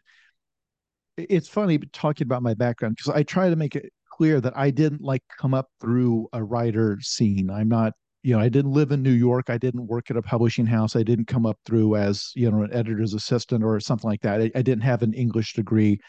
it's 1.18 1.48
funny 1.48 1.78
talking 1.92 2.26
about 2.26 2.42
my 2.42 2.54
background 2.54 2.96
because 2.96 3.12
I 3.12 3.22
try 3.22 3.50
to 3.50 3.56
make 3.56 3.74
it 3.76 3.92
clear 4.10 4.40
that 4.40 4.56
I 4.56 4.70
didn't 4.70 5.02
like 5.02 5.22
come 5.38 5.54
up 5.54 5.68
through 5.80 6.28
a 6.32 6.42
writer 6.42 6.98
scene. 7.00 7.50
I'm 7.50 7.68
not, 7.68 7.92
you 8.22 8.34
know, 8.34 8.40
I 8.40 8.48
didn't 8.48 8.72
live 8.72 8.92
in 8.92 9.02
New 9.02 9.12
York. 9.12 9.50
I 9.50 9.58
didn't 9.58 9.86
work 9.86 10.10
at 10.10 10.16
a 10.16 10.22
publishing 10.22 10.66
house. 10.66 10.96
I 10.96 11.02
didn't 11.02 11.26
come 11.26 11.46
up 11.46 11.58
through 11.64 11.96
as, 11.96 12.32
you 12.34 12.50
know, 12.50 12.62
an 12.62 12.72
editor's 12.72 13.14
assistant 13.14 13.64
or 13.64 13.78
something 13.80 14.08
like 14.08 14.20
that. 14.22 14.40
I, 14.40 14.50
I 14.54 14.62
didn't 14.62 14.82
have 14.82 15.02
an 15.02 15.14
English 15.14 15.54
degree. 15.54 16.00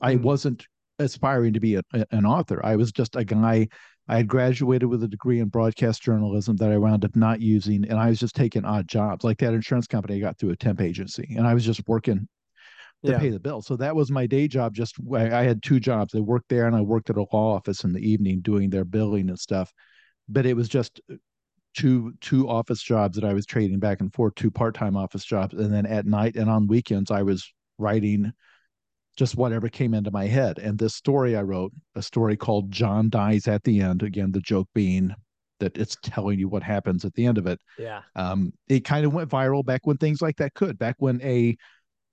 I 0.00 0.14
mm. 0.14 0.22
wasn't 0.22 0.66
aspiring 0.98 1.52
to 1.52 1.60
be 1.60 1.76
a, 1.76 1.82
a, 1.92 2.06
an 2.10 2.26
author. 2.26 2.64
I 2.64 2.76
was 2.76 2.92
just 2.92 3.16
a 3.16 3.24
guy. 3.24 3.68
I 4.08 4.16
had 4.18 4.28
graduated 4.28 4.88
with 4.88 5.02
a 5.02 5.08
degree 5.08 5.40
in 5.40 5.48
broadcast 5.48 6.02
journalism 6.02 6.56
that 6.56 6.70
I 6.70 6.78
wound 6.78 7.04
up 7.04 7.16
not 7.16 7.40
using, 7.40 7.84
and 7.88 7.98
I 7.98 8.08
was 8.08 8.20
just 8.20 8.36
taking 8.36 8.64
odd 8.64 8.86
jobs, 8.86 9.24
like 9.24 9.38
that 9.38 9.52
insurance 9.52 9.88
company 9.88 10.16
I 10.16 10.20
got 10.20 10.38
through 10.38 10.50
a 10.50 10.56
temp 10.56 10.80
agency, 10.80 11.34
and 11.36 11.44
I 11.44 11.54
was 11.54 11.64
just 11.64 11.86
working 11.88 12.28
to 13.04 13.12
yeah. 13.12 13.18
pay 13.18 13.30
the 13.30 13.40
bill. 13.40 13.62
So 13.62 13.76
that 13.76 13.94
was 13.94 14.10
my 14.10 14.26
day 14.26 14.48
job. 14.48 14.74
Just 14.74 14.96
I, 15.12 15.40
I 15.40 15.42
had 15.44 15.62
two 15.62 15.80
jobs. 15.80 16.14
I 16.14 16.20
worked 16.20 16.48
there 16.48 16.66
and 16.66 16.74
I 16.74 16.80
worked 16.80 17.10
at 17.10 17.16
a 17.16 17.26
law 17.32 17.54
office 17.54 17.84
in 17.84 17.92
the 17.92 18.00
evening 18.00 18.40
doing 18.40 18.70
their 18.70 18.84
billing 18.84 19.28
and 19.28 19.38
stuff. 19.38 19.72
But 20.28 20.46
it 20.46 20.56
was 20.56 20.68
just 20.68 21.00
two 21.76 22.14
two 22.20 22.48
office 22.48 22.82
jobs 22.82 23.16
that 23.16 23.24
I 23.24 23.34
was 23.34 23.46
trading 23.46 23.78
back 23.78 24.00
and 24.00 24.12
forth, 24.12 24.34
two 24.34 24.50
part 24.50 24.74
time 24.74 24.96
office 24.96 25.24
jobs, 25.24 25.54
and 25.54 25.72
then 25.72 25.86
at 25.86 26.06
night 26.06 26.36
and 26.36 26.50
on 26.50 26.66
weekends 26.66 27.10
I 27.10 27.22
was 27.22 27.52
writing 27.78 28.32
just 29.16 29.36
whatever 29.36 29.68
came 29.68 29.94
into 29.94 30.10
my 30.10 30.26
head. 30.26 30.58
And 30.58 30.78
this 30.78 30.94
story 30.94 31.36
I 31.36 31.42
wrote, 31.42 31.72
a 31.94 32.02
story 32.02 32.36
called 32.36 32.70
John 32.70 33.08
Dies 33.08 33.48
at 33.48 33.64
the 33.64 33.80
End, 33.80 34.02
again, 34.02 34.30
the 34.30 34.40
joke 34.40 34.68
being 34.74 35.14
that 35.58 35.76
it's 35.78 35.96
telling 36.02 36.38
you 36.38 36.48
what 36.48 36.62
happens 36.62 37.04
at 37.04 37.14
the 37.14 37.24
end 37.24 37.38
of 37.38 37.46
it. 37.46 37.58
Yeah. 37.78 38.02
Um, 38.14 38.52
it 38.68 38.80
kind 38.80 39.06
of 39.06 39.14
went 39.14 39.30
viral 39.30 39.64
back 39.64 39.80
when 39.84 39.96
things 39.96 40.20
like 40.20 40.36
that 40.36 40.52
could, 40.52 40.78
back 40.78 40.96
when 40.98 41.20
a 41.22 41.56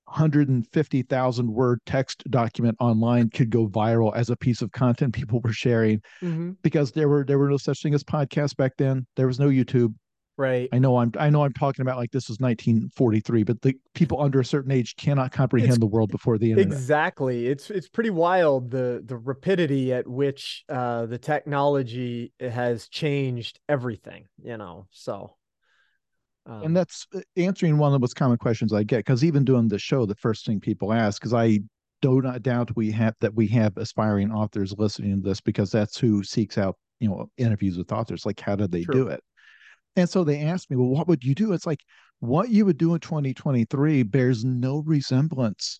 150,000 0.05 1.53
word 1.53 1.79
text 1.85 2.23
document 2.29 2.77
online 2.79 3.29
could 3.29 3.49
go 3.49 3.67
viral 3.67 4.15
as 4.15 4.29
a 4.29 4.35
piece 4.35 4.61
of 4.61 4.71
content 4.71 5.13
people 5.13 5.39
were 5.41 5.53
sharing 5.53 5.99
mm-hmm. 6.21 6.51
because 6.61 6.91
there 6.91 7.07
were 7.09 7.23
there 7.25 7.39
were 7.39 7.49
no 7.49 7.57
such 7.57 7.81
thing 7.81 7.93
as 7.93 8.03
podcasts 8.03 8.55
back 8.55 8.73
then. 8.77 9.05
There 9.15 9.27
was 9.27 9.39
no 9.39 9.47
YouTube. 9.47 9.93
Right. 10.35 10.67
I 10.73 10.79
know 10.79 10.97
I'm 10.97 11.11
I 11.19 11.29
know 11.29 11.43
I'm 11.43 11.53
talking 11.53 11.83
about 11.83 11.97
like 11.97 12.11
this 12.11 12.27
was 12.27 12.39
1943, 12.39 13.43
but 13.43 13.61
the 13.61 13.75
people 13.93 14.19
under 14.19 14.39
a 14.39 14.45
certain 14.45 14.71
age 14.71 14.95
cannot 14.95 15.31
comprehend 15.31 15.73
it's, 15.73 15.79
the 15.79 15.85
world 15.85 16.09
before 16.09 16.37
the 16.37 16.51
internet. 16.51 16.73
Exactly. 16.73 17.47
It's 17.47 17.69
it's 17.69 17.87
pretty 17.87 18.09
wild 18.09 18.71
the 18.71 19.03
the 19.05 19.17
rapidity 19.17 19.93
at 19.93 20.07
which 20.07 20.63
uh 20.69 21.05
the 21.05 21.19
technology 21.19 22.33
has 22.39 22.87
changed 22.87 23.59
everything, 23.69 24.25
you 24.41 24.57
know. 24.57 24.87
So 24.89 25.35
um, 26.45 26.63
and 26.63 26.77
that's 26.77 27.07
uh, 27.15 27.21
answering 27.37 27.77
one 27.77 27.89
of 27.89 27.93
the 27.93 27.99
most 27.99 28.15
common 28.15 28.37
questions 28.37 28.73
I 28.73 28.83
get 28.83 28.97
because 28.97 29.23
even 29.23 29.45
doing 29.45 29.67
the 29.67 29.79
show, 29.79 30.05
the 30.05 30.15
first 30.15 30.45
thing 30.45 30.59
people 30.59 30.91
ask 30.91 31.21
because 31.21 31.33
I 31.33 31.59
do 32.01 32.21
not 32.21 32.43
doubt 32.43 32.75
we 32.75 32.91
have 32.91 33.15
that 33.21 33.33
we 33.33 33.47
have 33.47 33.77
aspiring 33.77 34.31
authors 34.31 34.75
listening 34.77 35.21
to 35.21 35.29
this 35.29 35.39
because 35.39 35.71
that's 35.71 35.97
who 35.97 36.23
seeks 36.23 36.57
out 36.57 36.75
you 36.99 37.07
know 37.07 37.29
interviews 37.37 37.77
with 37.77 37.91
authors. 37.91 38.25
Like, 38.25 38.39
how 38.39 38.55
did 38.55 38.71
they 38.71 38.83
True. 38.83 38.93
do 38.93 39.07
it? 39.07 39.23
And 39.95 40.09
so 40.09 40.23
they 40.23 40.41
asked 40.41 40.69
me, 40.69 40.75
well, 40.75 40.89
what 40.89 41.07
would 41.07 41.23
you 41.23 41.35
do? 41.35 41.53
It's 41.53 41.67
like 41.67 41.81
what 42.19 42.49
you 42.49 42.65
would 42.65 42.77
do 42.77 42.93
in 42.93 42.99
2023 42.99 44.03
bears 44.03 44.43
no 44.43 44.79
resemblance 44.79 45.79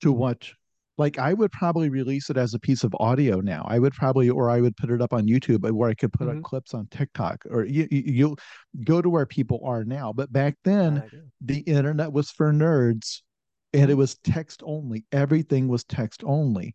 to 0.00 0.12
what 0.12 0.50
like 0.98 1.18
I 1.18 1.32
would 1.32 1.50
probably 1.52 1.88
release 1.88 2.28
it 2.30 2.36
as 2.36 2.54
a 2.54 2.58
piece 2.58 2.84
of 2.84 2.94
audio 3.00 3.40
now. 3.40 3.64
I 3.66 3.78
would 3.78 3.94
probably, 3.94 4.28
or 4.28 4.50
I 4.50 4.60
would 4.60 4.76
put 4.76 4.90
it 4.90 5.00
up 5.00 5.12
on 5.12 5.26
YouTube 5.26 5.68
where 5.70 5.88
I 5.88 5.94
could 5.94 6.12
put 6.12 6.28
mm-hmm. 6.28 6.38
up 6.38 6.44
clips 6.44 6.74
on 6.74 6.86
TikTok 6.90 7.44
or 7.50 7.64
you, 7.64 7.88
you 7.90 8.36
go 8.84 9.00
to 9.00 9.08
where 9.08 9.26
people 9.26 9.60
are 9.64 9.84
now. 9.84 10.12
But 10.12 10.32
back 10.32 10.56
then, 10.64 11.02
the 11.40 11.60
internet 11.60 12.12
was 12.12 12.30
for 12.30 12.52
nerds 12.52 13.20
and 13.72 13.84
it 13.84 13.88
mm-hmm. 13.88 13.98
was 14.00 14.16
text 14.22 14.62
only. 14.64 15.04
Everything 15.12 15.68
was 15.68 15.84
text 15.84 16.22
only. 16.24 16.74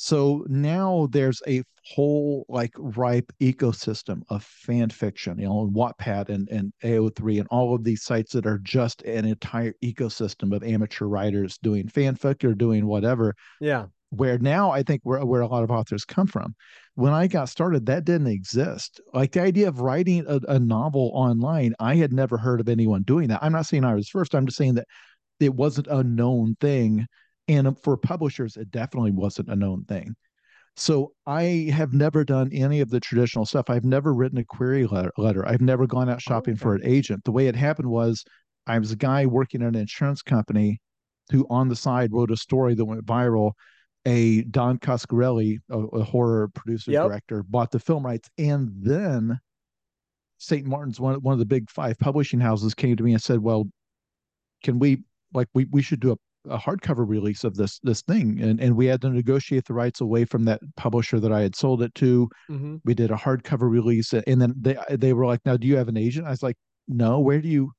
So 0.00 0.46
now 0.48 1.08
there's 1.10 1.42
a 1.48 1.64
whole 1.84 2.46
like 2.48 2.72
ripe 2.78 3.32
ecosystem 3.40 4.22
of 4.28 4.44
fan 4.44 4.90
fiction, 4.90 5.40
you 5.40 5.46
know, 5.46 5.62
and 5.62 5.74
Wattpad 5.74 6.28
and, 6.28 6.48
and 6.50 6.72
AO3 6.84 7.40
and 7.40 7.48
all 7.50 7.74
of 7.74 7.82
these 7.82 8.04
sites 8.04 8.32
that 8.34 8.46
are 8.46 8.60
just 8.62 9.02
an 9.02 9.24
entire 9.24 9.74
ecosystem 9.82 10.54
of 10.54 10.62
amateur 10.62 11.06
writers 11.06 11.58
doing 11.58 11.88
fanfic 11.88 12.44
or 12.44 12.54
doing 12.54 12.86
whatever. 12.86 13.34
Yeah. 13.60 13.86
Where 14.10 14.38
now 14.38 14.70
I 14.70 14.84
think 14.84 15.00
where, 15.02 15.26
where 15.26 15.40
a 15.40 15.48
lot 15.48 15.64
of 15.64 15.72
authors 15.72 16.04
come 16.04 16.28
from. 16.28 16.54
When 16.94 17.12
I 17.12 17.26
got 17.26 17.48
started, 17.48 17.86
that 17.86 18.04
didn't 18.04 18.28
exist. 18.28 19.00
Like 19.12 19.32
the 19.32 19.42
idea 19.42 19.66
of 19.66 19.80
writing 19.80 20.24
a, 20.28 20.38
a 20.46 20.60
novel 20.60 21.10
online, 21.12 21.74
I 21.80 21.96
had 21.96 22.12
never 22.12 22.38
heard 22.38 22.60
of 22.60 22.68
anyone 22.68 23.02
doing 23.02 23.26
that. 23.28 23.42
I'm 23.42 23.52
not 23.52 23.66
saying 23.66 23.82
I 23.82 23.96
was 23.96 24.08
first. 24.08 24.36
I'm 24.36 24.46
just 24.46 24.58
saying 24.58 24.74
that 24.74 24.86
it 25.40 25.52
wasn't 25.52 25.88
a 25.88 26.04
known 26.04 26.54
thing 26.60 27.08
and 27.48 27.66
um, 27.66 27.74
for 27.74 27.96
publishers, 27.96 28.56
it 28.56 28.70
definitely 28.70 29.10
wasn't 29.10 29.48
a 29.48 29.56
known 29.56 29.84
thing. 29.84 30.14
So 30.76 31.12
I 31.26 31.70
have 31.72 31.92
never 31.92 32.24
done 32.24 32.50
any 32.52 32.80
of 32.80 32.90
the 32.90 33.00
traditional 33.00 33.44
stuff. 33.44 33.68
I've 33.68 33.84
never 33.84 34.14
written 34.14 34.38
a 34.38 34.44
query 34.44 34.86
letter. 35.16 35.46
I've 35.46 35.60
never 35.60 35.88
gone 35.88 36.08
out 36.08 36.22
shopping 36.22 36.54
okay. 36.54 36.60
for 36.60 36.74
an 36.76 36.82
agent. 36.84 37.24
The 37.24 37.32
way 37.32 37.48
it 37.48 37.56
happened 37.56 37.90
was 37.90 38.24
I 38.66 38.78
was 38.78 38.92
a 38.92 38.96
guy 38.96 39.26
working 39.26 39.62
at 39.62 39.68
an 39.68 39.74
insurance 39.74 40.22
company 40.22 40.80
who 41.32 41.46
on 41.50 41.68
the 41.68 41.74
side 41.74 42.12
wrote 42.12 42.30
a 42.30 42.36
story 42.36 42.74
that 42.74 42.84
went 42.84 43.04
viral. 43.04 43.52
A 44.06 44.42
Don 44.42 44.78
Coscarelli, 44.78 45.58
a, 45.68 45.78
a 45.78 46.04
horror 46.04 46.48
producer 46.54 46.92
yep. 46.92 47.08
director, 47.08 47.42
bought 47.42 47.72
the 47.72 47.80
film 47.80 48.06
rights, 48.06 48.30
and 48.38 48.70
then 48.80 49.38
St. 50.38 50.64
Martin's, 50.64 51.00
one 51.00 51.20
one 51.20 51.32
of 51.32 51.40
the 51.40 51.44
big 51.44 51.68
five 51.68 51.98
publishing 51.98 52.38
houses, 52.38 52.74
came 52.74 52.96
to 52.96 53.02
me 53.02 53.12
and 53.12 53.20
said, 53.20 53.40
"Well, 53.40 53.68
can 54.62 54.78
we 54.78 55.02
like 55.34 55.48
we 55.52 55.66
we 55.72 55.82
should 55.82 56.00
do 56.00 56.12
a 56.12 56.16
a 56.48 56.58
hardcover 56.58 57.06
release 57.06 57.44
of 57.44 57.56
this 57.56 57.78
this 57.82 58.02
thing 58.02 58.40
and 58.40 58.60
and 58.60 58.76
we 58.76 58.86
had 58.86 59.00
to 59.02 59.10
negotiate 59.10 59.64
the 59.66 59.74
rights 59.74 60.00
away 60.00 60.24
from 60.24 60.44
that 60.44 60.60
publisher 60.76 61.20
that 61.20 61.32
I 61.32 61.40
had 61.40 61.56
sold 61.56 61.82
it 61.82 61.94
to. 61.96 62.28
Mm-hmm. 62.50 62.76
we 62.84 62.94
did 62.94 63.10
a 63.10 63.16
hardcover 63.16 63.68
release 63.68 64.12
and 64.12 64.40
then 64.40 64.54
they 64.60 64.76
they 64.90 65.12
were 65.12 65.26
like 65.26 65.40
now 65.44 65.56
do 65.56 65.66
you 65.66 65.76
have 65.76 65.88
an 65.88 65.96
agent? 65.96 66.26
I 66.26 66.30
was 66.30 66.42
like 66.42 66.56
no 66.86 67.20
where 67.20 67.40
do 67.40 67.48
you 67.48 67.72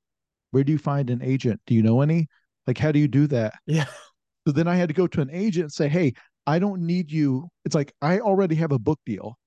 where 0.52 0.64
do 0.64 0.72
you 0.72 0.78
find 0.78 1.10
an 1.10 1.22
agent? 1.22 1.62
Do 1.66 1.74
you 1.74 1.82
know 1.82 2.02
any? 2.02 2.28
Like 2.68 2.78
how 2.78 2.92
do 2.92 3.00
you 3.00 3.08
do 3.08 3.28
that? 3.28 3.54
Yeah. 3.66 3.86
So 4.48 4.54
then 4.54 4.68
I 4.68 4.76
had 4.76 4.88
to 4.88 4.96
go 4.96 5.06
to 5.06 5.22
an 5.22 5.30
agent 5.32 5.66
and 5.66 5.72
say 5.72 5.88
hey 5.88 6.14
I 6.48 6.60
don't 6.60 6.82
need 6.82 7.12
you. 7.12 7.48
It's 7.66 7.76
like 7.76 7.94
I 8.02 8.20
already 8.20 8.56
have 8.56 8.72
a 8.72 8.80
book 8.80 9.00
deal 9.06 9.38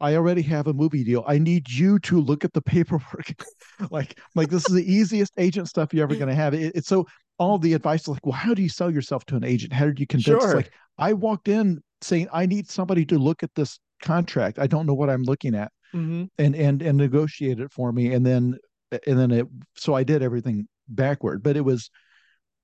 I 0.00 0.16
already 0.16 0.42
have 0.42 0.66
a 0.66 0.72
movie 0.72 1.04
deal. 1.04 1.24
I 1.26 1.38
need 1.38 1.70
you 1.70 1.98
to 2.00 2.20
look 2.20 2.44
at 2.44 2.52
the 2.52 2.62
paperwork. 2.62 3.32
like, 3.90 4.18
like 4.34 4.50
this 4.50 4.68
is 4.68 4.74
the 4.74 4.92
easiest 4.92 5.32
agent 5.38 5.68
stuff 5.68 5.94
you're 5.94 6.04
ever 6.04 6.14
going 6.16 6.28
to 6.28 6.34
have. 6.34 6.54
It, 6.54 6.74
it's 6.74 6.88
so 6.88 7.06
all 7.38 7.58
the 7.58 7.74
advice 7.74 8.02
is 8.02 8.08
like, 8.08 8.26
well, 8.26 8.32
how 8.32 8.54
do 8.54 8.62
you 8.62 8.68
sell 8.68 8.90
yourself 8.90 9.24
to 9.26 9.36
an 9.36 9.44
agent? 9.44 9.72
How 9.72 9.86
did 9.86 10.00
you 10.00 10.06
convince? 10.06 10.42
Sure. 10.42 10.56
Like, 10.56 10.72
I 10.98 11.12
walked 11.12 11.48
in 11.48 11.80
saying, 12.00 12.28
I 12.32 12.46
need 12.46 12.68
somebody 12.68 13.04
to 13.06 13.18
look 13.18 13.42
at 13.42 13.50
this 13.54 13.78
contract. 14.02 14.58
I 14.58 14.66
don't 14.66 14.86
know 14.86 14.94
what 14.94 15.10
I'm 15.10 15.22
looking 15.22 15.54
at, 15.54 15.72
mm-hmm. 15.94 16.24
and 16.38 16.54
and 16.54 16.82
and 16.82 16.98
negotiate 16.98 17.58
it 17.58 17.72
for 17.72 17.92
me. 17.92 18.12
And 18.12 18.24
then 18.24 18.58
and 19.06 19.18
then 19.18 19.30
it. 19.30 19.46
So 19.76 19.94
I 19.94 20.04
did 20.04 20.22
everything 20.22 20.68
backward, 20.88 21.42
but 21.42 21.56
it 21.56 21.64
was 21.64 21.90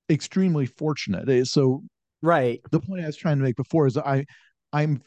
extremely 0.08 0.66
fortunate. 0.66 1.46
So 1.46 1.82
right. 2.22 2.60
The 2.70 2.80
point 2.80 3.02
I 3.02 3.06
was 3.06 3.16
trying 3.16 3.38
to 3.38 3.44
make 3.44 3.56
before 3.56 3.86
is 3.86 3.96
I 3.96 4.26
I'm 4.72 5.02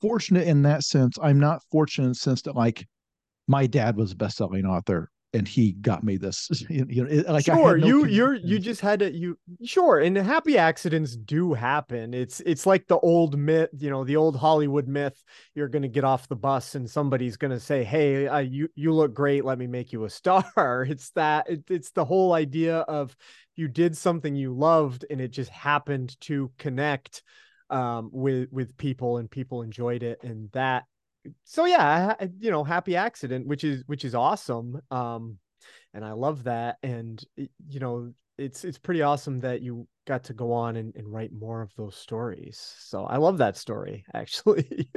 fortunate 0.00 0.46
in 0.46 0.62
that 0.62 0.82
sense. 0.84 1.18
I'm 1.22 1.40
not 1.40 1.62
fortunate 1.70 2.04
in 2.04 2.10
the 2.10 2.14
sense 2.16 2.42
that 2.42 2.56
like 2.56 2.86
my 3.46 3.66
dad 3.66 3.96
was 3.96 4.12
a 4.12 4.16
best-selling 4.16 4.66
author 4.66 5.10
and 5.32 5.46
he 5.46 5.72
got 5.72 6.02
me 6.02 6.16
this 6.16 6.50
you 6.68 7.04
know 7.04 7.22
like 7.32 7.44
sure 7.44 7.76
no 7.76 7.86
you 7.86 8.04
you're 8.06 8.34
you 8.34 8.58
just 8.58 8.80
had 8.80 9.00
to 9.00 9.12
you 9.12 9.38
sure 9.64 10.00
and 10.00 10.16
happy 10.16 10.58
accidents 10.58 11.16
do 11.16 11.52
happen. 11.52 12.14
It's 12.14 12.40
it's 12.40 12.66
like 12.66 12.86
the 12.86 12.98
old 12.98 13.38
myth 13.38 13.70
you 13.78 13.90
know 13.90 14.04
the 14.04 14.16
old 14.16 14.36
hollywood 14.36 14.88
myth 14.88 15.22
you're 15.54 15.68
going 15.68 15.82
to 15.82 15.88
get 15.88 16.04
off 16.04 16.28
the 16.28 16.36
bus 16.36 16.74
and 16.74 16.88
somebody's 16.88 17.36
going 17.36 17.52
to 17.52 17.60
say 17.60 17.84
hey 17.84 18.26
uh, 18.26 18.38
you 18.38 18.68
you 18.74 18.92
look 18.92 19.14
great 19.14 19.44
let 19.44 19.58
me 19.58 19.66
make 19.66 19.92
you 19.92 20.04
a 20.04 20.10
star. 20.10 20.44
It's 20.90 21.10
that 21.10 21.48
it, 21.48 21.64
it's 21.68 21.90
the 21.92 22.04
whole 22.04 22.32
idea 22.32 22.78
of 22.78 23.14
you 23.54 23.68
did 23.68 23.96
something 23.96 24.34
you 24.34 24.52
loved 24.52 25.04
and 25.10 25.20
it 25.20 25.30
just 25.30 25.50
happened 25.50 26.18
to 26.22 26.50
connect 26.58 27.22
um, 27.70 28.10
with 28.12 28.48
with 28.52 28.76
people 28.76 29.18
and 29.18 29.30
people 29.30 29.62
enjoyed 29.62 30.02
it 30.02 30.22
and 30.22 30.50
that 30.52 30.84
so 31.44 31.64
yeah, 31.64 32.14
you 32.38 32.50
know, 32.50 32.64
happy 32.64 32.96
accident, 32.96 33.46
which 33.46 33.64
is 33.64 33.82
which 33.86 34.04
is 34.04 34.14
awesome. 34.14 34.80
Um, 34.90 35.38
and 35.92 36.04
I 36.04 36.12
love 36.12 36.44
that. 36.44 36.76
And 36.82 37.22
you 37.36 37.80
know, 37.80 38.12
it's 38.38 38.64
it's 38.64 38.78
pretty 38.78 39.02
awesome 39.02 39.38
that 39.40 39.60
you 39.60 39.86
got 40.06 40.24
to 40.24 40.32
go 40.32 40.52
on 40.52 40.76
and, 40.76 40.94
and 40.96 41.12
write 41.12 41.32
more 41.32 41.60
of 41.60 41.70
those 41.76 41.94
stories. 41.94 42.74
So 42.78 43.04
I 43.04 43.18
love 43.18 43.38
that 43.38 43.56
story 43.56 44.04
actually. 44.14 44.88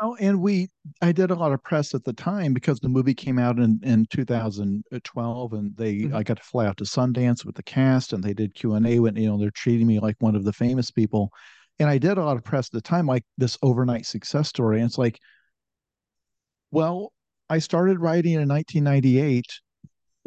oh, 0.00 0.16
and 0.18 0.40
we 0.40 0.68
I 1.02 1.12
did 1.12 1.30
a 1.30 1.34
lot 1.34 1.52
of 1.52 1.62
press 1.62 1.94
at 1.94 2.04
the 2.04 2.12
time 2.14 2.54
because 2.54 2.80
the 2.80 2.88
movie 2.88 3.14
came 3.14 3.38
out 3.38 3.58
in 3.58 3.80
in 3.82 4.06
2012, 4.10 5.52
and 5.52 5.76
they 5.76 5.94
mm-hmm. 5.94 6.16
I 6.16 6.22
got 6.22 6.38
to 6.38 6.42
fly 6.42 6.66
out 6.66 6.78
to 6.78 6.84
Sundance 6.84 7.44
with 7.44 7.54
the 7.54 7.62
cast, 7.62 8.12
and 8.12 8.24
they 8.24 8.34
did 8.34 8.54
Q 8.54 8.74
and 8.74 8.86
A. 8.86 8.98
When 8.98 9.16
you 9.16 9.28
know 9.28 9.38
they're 9.38 9.50
treating 9.50 9.86
me 9.86 10.00
like 10.00 10.16
one 10.20 10.36
of 10.36 10.44
the 10.44 10.52
famous 10.52 10.90
people. 10.90 11.30
And 11.80 11.88
I 11.88 11.98
did 11.98 12.18
a 12.18 12.24
lot 12.24 12.36
of 12.36 12.44
press 12.44 12.68
at 12.68 12.72
the 12.72 12.80
time, 12.80 13.06
like 13.06 13.24
this 13.38 13.58
overnight 13.62 14.06
success 14.06 14.48
story. 14.48 14.76
And 14.76 14.86
it's 14.86 14.98
like, 14.98 15.18
well, 16.70 17.12
I 17.48 17.58
started 17.58 17.98
writing 17.98 18.34
in 18.34 18.48
1998 18.48 19.44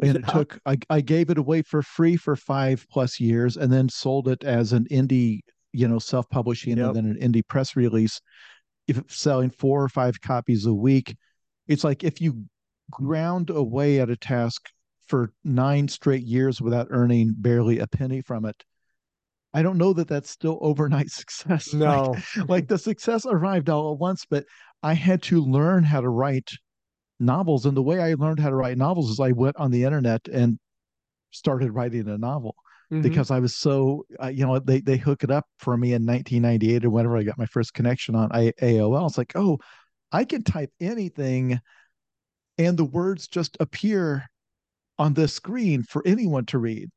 and 0.00 0.16
it 0.16 0.28
took 0.28 0.58
I, 0.66 0.76
I 0.90 1.00
gave 1.00 1.30
it 1.30 1.38
away 1.38 1.62
for 1.62 1.82
free 1.82 2.16
for 2.16 2.36
five 2.36 2.84
plus 2.90 3.20
years 3.20 3.56
and 3.56 3.72
then 3.72 3.88
sold 3.88 4.28
it 4.28 4.44
as 4.44 4.72
an 4.72 4.86
indie 4.90 5.40
you 5.72 5.88
know 5.88 5.98
self-publishing 5.98 6.76
yep. 6.76 6.88
and 6.88 6.96
then 6.96 7.06
an 7.06 7.32
indie 7.32 7.46
press 7.46 7.76
release 7.76 8.20
if 8.88 9.00
selling 9.08 9.50
four 9.50 9.82
or 9.82 9.88
five 9.88 10.20
copies 10.20 10.66
a 10.66 10.74
week 10.74 11.16
it's 11.68 11.84
like 11.84 12.04
if 12.04 12.20
you 12.20 12.44
ground 12.90 13.50
away 13.50 14.00
at 14.00 14.10
a 14.10 14.16
task 14.16 14.68
for 15.06 15.32
nine 15.44 15.88
straight 15.88 16.24
years 16.24 16.60
without 16.60 16.88
earning 16.90 17.32
barely 17.36 17.78
a 17.78 17.86
penny 17.86 18.20
from 18.20 18.44
it 18.44 18.64
i 19.54 19.62
don't 19.62 19.78
know 19.78 19.92
that 19.92 20.08
that's 20.08 20.30
still 20.30 20.58
overnight 20.60 21.10
success 21.10 21.72
no 21.72 22.10
like, 22.10 22.24
like 22.48 22.68
the 22.68 22.78
success 22.78 23.24
arrived 23.24 23.70
all 23.70 23.92
at 23.92 23.98
once 23.98 24.26
but 24.28 24.44
I 24.84 24.92
had 24.92 25.22
to 25.22 25.40
learn 25.40 25.82
how 25.82 26.02
to 26.02 26.10
write 26.10 26.50
novels. 27.18 27.64
And 27.64 27.74
the 27.74 27.82
way 27.82 28.00
I 28.00 28.14
learned 28.14 28.38
how 28.38 28.50
to 28.50 28.54
write 28.54 28.76
novels 28.76 29.10
is 29.10 29.18
I 29.18 29.32
went 29.32 29.56
on 29.56 29.70
the 29.70 29.82
internet 29.82 30.28
and 30.28 30.58
started 31.30 31.72
writing 31.72 32.06
a 32.06 32.18
novel 32.18 32.54
mm-hmm. 32.92 33.00
because 33.00 33.30
I 33.30 33.38
was 33.38 33.56
so, 33.56 34.04
uh, 34.22 34.26
you 34.28 34.46
know, 34.46 34.58
they, 34.58 34.82
they 34.82 34.98
hook 34.98 35.24
it 35.24 35.30
up 35.30 35.46
for 35.58 35.78
me 35.78 35.94
in 35.94 36.04
1998 36.04 36.84
or 36.84 36.90
whenever 36.90 37.16
I 37.16 37.22
got 37.22 37.38
my 37.38 37.46
first 37.46 37.72
connection 37.72 38.14
on 38.14 38.30
I- 38.32 38.52
AOL. 38.60 39.08
It's 39.08 39.16
like, 39.16 39.32
oh, 39.36 39.58
I 40.12 40.24
can 40.24 40.42
type 40.42 40.70
anything 40.80 41.58
and 42.58 42.76
the 42.76 42.84
words 42.84 43.26
just 43.26 43.56
appear 43.60 44.26
on 44.98 45.14
the 45.14 45.28
screen 45.28 45.82
for 45.82 46.02
anyone 46.06 46.44
to 46.46 46.58
read 46.58 46.90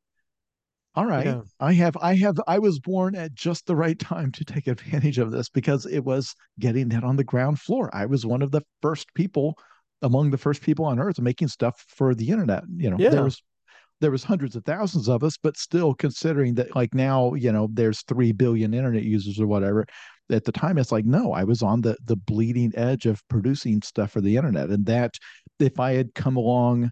all 0.98 1.06
right 1.06 1.27
yeah. 1.27 1.42
i 1.60 1.72
have 1.72 1.96
i 2.01 2.16
have 2.16 2.39
i 2.48 2.58
was 2.58 2.80
born 2.80 3.16
at 3.16 3.34
just 3.36 3.68
the 3.68 3.75
right 3.75 4.00
time 4.00 4.32
to 4.32 4.44
take 4.44 4.68
advantage 4.75 5.20
of 5.20 5.32
this 5.32 5.48
because 5.48 5.86
it 5.86 6.04
was 6.04 6.34
getting 6.60 6.89
that 6.89 7.04
on 7.04 7.16
the 7.16 7.24
ground 7.24 7.60
floor 7.60 7.89
i 7.94 8.06
was 8.06 8.25
one 8.25 8.42
of 8.42 8.51
the 8.51 8.62
first 8.82 9.08
people 9.13 9.56
among 10.01 10.32
the 10.32 10.38
first 10.38 10.62
people 10.62 10.86
on 10.86 11.00
earth 11.00 11.20
making 11.20 11.48
stuff 11.48 11.86
for 11.88 12.16
the 12.16 12.30
internet 12.30 12.63
you 12.75 12.89
know 12.89 12.98
yeah. 13.00 13.10
there 13.10 13.24
was 13.24 13.42
there 14.00 14.12
was 14.12 14.24
hundreds 14.24 14.56
of 14.56 14.66
thousands 14.66 15.08
of 15.08 15.24
us 15.24 15.38
but 15.42 15.56
still 15.56 15.94
considering 15.94 16.56
that 16.56 16.75
like 16.75 16.94
now 16.94 17.34
you 17.36 17.51
know 17.51 17.70
there's 17.72 18.01
3 18.04 18.32
billion 18.32 18.74
internet 18.74 19.04
users 19.04 19.39
or 19.39 19.48
whatever 19.48 19.86
at 20.32 20.46
the 20.46 20.51
time 20.51 20.80
it's 20.80 20.92
like 20.92 21.06
no 21.06 21.32
i 21.32 21.44
was 21.44 21.62
on 21.62 21.82
the 21.82 21.96
the 22.06 22.16
bleeding 22.16 22.72
edge 22.75 23.06
of 23.06 23.22
producing 23.27 23.82
stuff 23.82 24.12
for 24.12 24.22
the 24.22 24.36
internet 24.36 24.70
and 24.70 24.86
that 24.86 25.13
if 25.60 25.80
i 25.80 25.94
had 25.94 26.13
come 26.16 26.36
along 26.36 26.89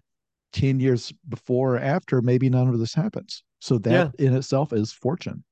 10 0.52 0.80
years 0.80 1.12
before 1.28 1.76
or 1.76 1.80
after 1.80 2.22
maybe 2.22 2.48
none 2.48 2.68
of 2.68 2.78
this 2.78 2.94
happens 2.94 3.42
so 3.58 3.78
that 3.78 4.12
yeah. 4.18 4.26
in 4.26 4.34
itself 4.34 4.72
is 4.72 4.92
fortune 4.92 5.44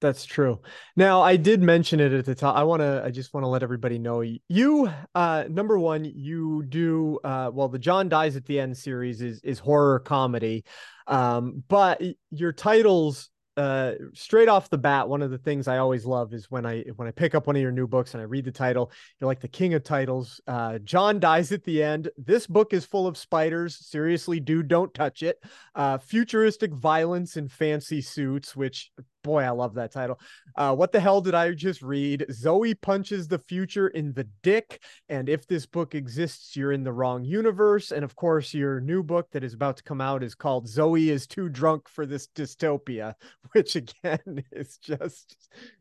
that's 0.00 0.24
true. 0.24 0.60
Now, 0.96 1.20
I 1.20 1.36
did 1.36 1.60
mention 1.62 2.00
it 2.00 2.12
at 2.12 2.24
the 2.24 2.34
top. 2.34 2.56
I 2.56 2.62
want 2.62 2.80
to 2.80 3.02
I 3.04 3.10
just 3.10 3.34
want 3.34 3.44
to 3.44 3.48
let 3.48 3.62
everybody 3.62 3.98
know 3.98 4.22
you 4.48 4.90
uh 5.14 5.44
number 5.48 5.78
1 5.78 6.04
you 6.04 6.64
do 6.64 7.18
uh 7.22 7.50
well 7.52 7.68
the 7.68 7.78
John 7.78 8.08
dies 8.08 8.36
at 8.36 8.46
the 8.46 8.58
end 8.60 8.76
series 8.76 9.20
is 9.20 9.40
is 9.40 9.58
horror 9.58 10.00
comedy. 10.00 10.64
Um 11.06 11.62
but 11.68 12.02
your 12.30 12.52
titles 12.52 13.28
uh, 13.60 13.94
straight 14.14 14.48
off 14.48 14.70
the 14.70 14.78
bat, 14.78 15.06
one 15.06 15.20
of 15.20 15.30
the 15.30 15.36
things 15.36 15.68
I 15.68 15.76
always 15.76 16.06
love 16.06 16.32
is 16.32 16.50
when 16.50 16.64
I 16.64 16.82
when 16.96 17.06
I 17.06 17.10
pick 17.10 17.34
up 17.34 17.46
one 17.46 17.56
of 17.56 17.62
your 17.62 17.70
new 17.70 17.86
books 17.86 18.14
and 18.14 18.22
I 18.22 18.24
read 18.24 18.46
the 18.46 18.50
title. 18.50 18.90
You're 19.18 19.26
like 19.26 19.40
the 19.40 19.48
king 19.48 19.74
of 19.74 19.84
titles. 19.84 20.40
Uh, 20.46 20.78
John 20.78 21.20
dies 21.20 21.52
at 21.52 21.64
the 21.64 21.82
end. 21.82 22.08
This 22.16 22.46
book 22.46 22.72
is 22.72 22.86
full 22.86 23.06
of 23.06 23.18
spiders. 23.18 23.76
Seriously, 23.76 24.40
dude, 24.40 24.68
don't 24.68 24.94
touch 24.94 25.22
it. 25.22 25.44
Uh, 25.74 25.98
futuristic 25.98 26.72
violence 26.72 27.36
in 27.36 27.48
fancy 27.48 28.00
suits, 28.00 28.56
which 28.56 28.92
boy, 29.22 29.42
I 29.42 29.50
love 29.50 29.74
that 29.74 29.92
title. 29.92 30.18
Uh, 30.56 30.74
what 30.74 30.92
the 30.92 31.00
hell 31.00 31.20
did 31.20 31.34
I 31.34 31.52
just 31.52 31.82
read? 31.82 32.26
Zoey 32.30 32.80
punches 32.80 33.28
the 33.28 33.38
future 33.38 33.88
in 33.88 34.12
the 34.12 34.28
dick. 34.42 34.82
And 35.08 35.28
if 35.28 35.46
this 35.46 35.66
book 35.66 35.94
exists, 35.94 36.56
you're 36.56 36.72
in 36.72 36.84
the 36.84 36.92
wrong 36.92 37.24
universe. 37.24 37.92
And 37.92 38.04
of 38.04 38.16
course, 38.16 38.54
your 38.54 38.80
new 38.80 39.02
book 39.02 39.28
that 39.32 39.44
is 39.44 39.54
about 39.54 39.76
to 39.78 39.82
come 39.82 40.00
out 40.00 40.22
is 40.22 40.34
called 40.34 40.66
Zoey 40.66 41.08
is 41.08 41.26
Too 41.26 41.48
Drunk 41.48 41.88
for 41.88 42.06
This 42.06 42.28
Dystopia, 42.28 43.14
which 43.52 43.76
again 43.76 44.44
is 44.52 44.78
just 44.78 45.36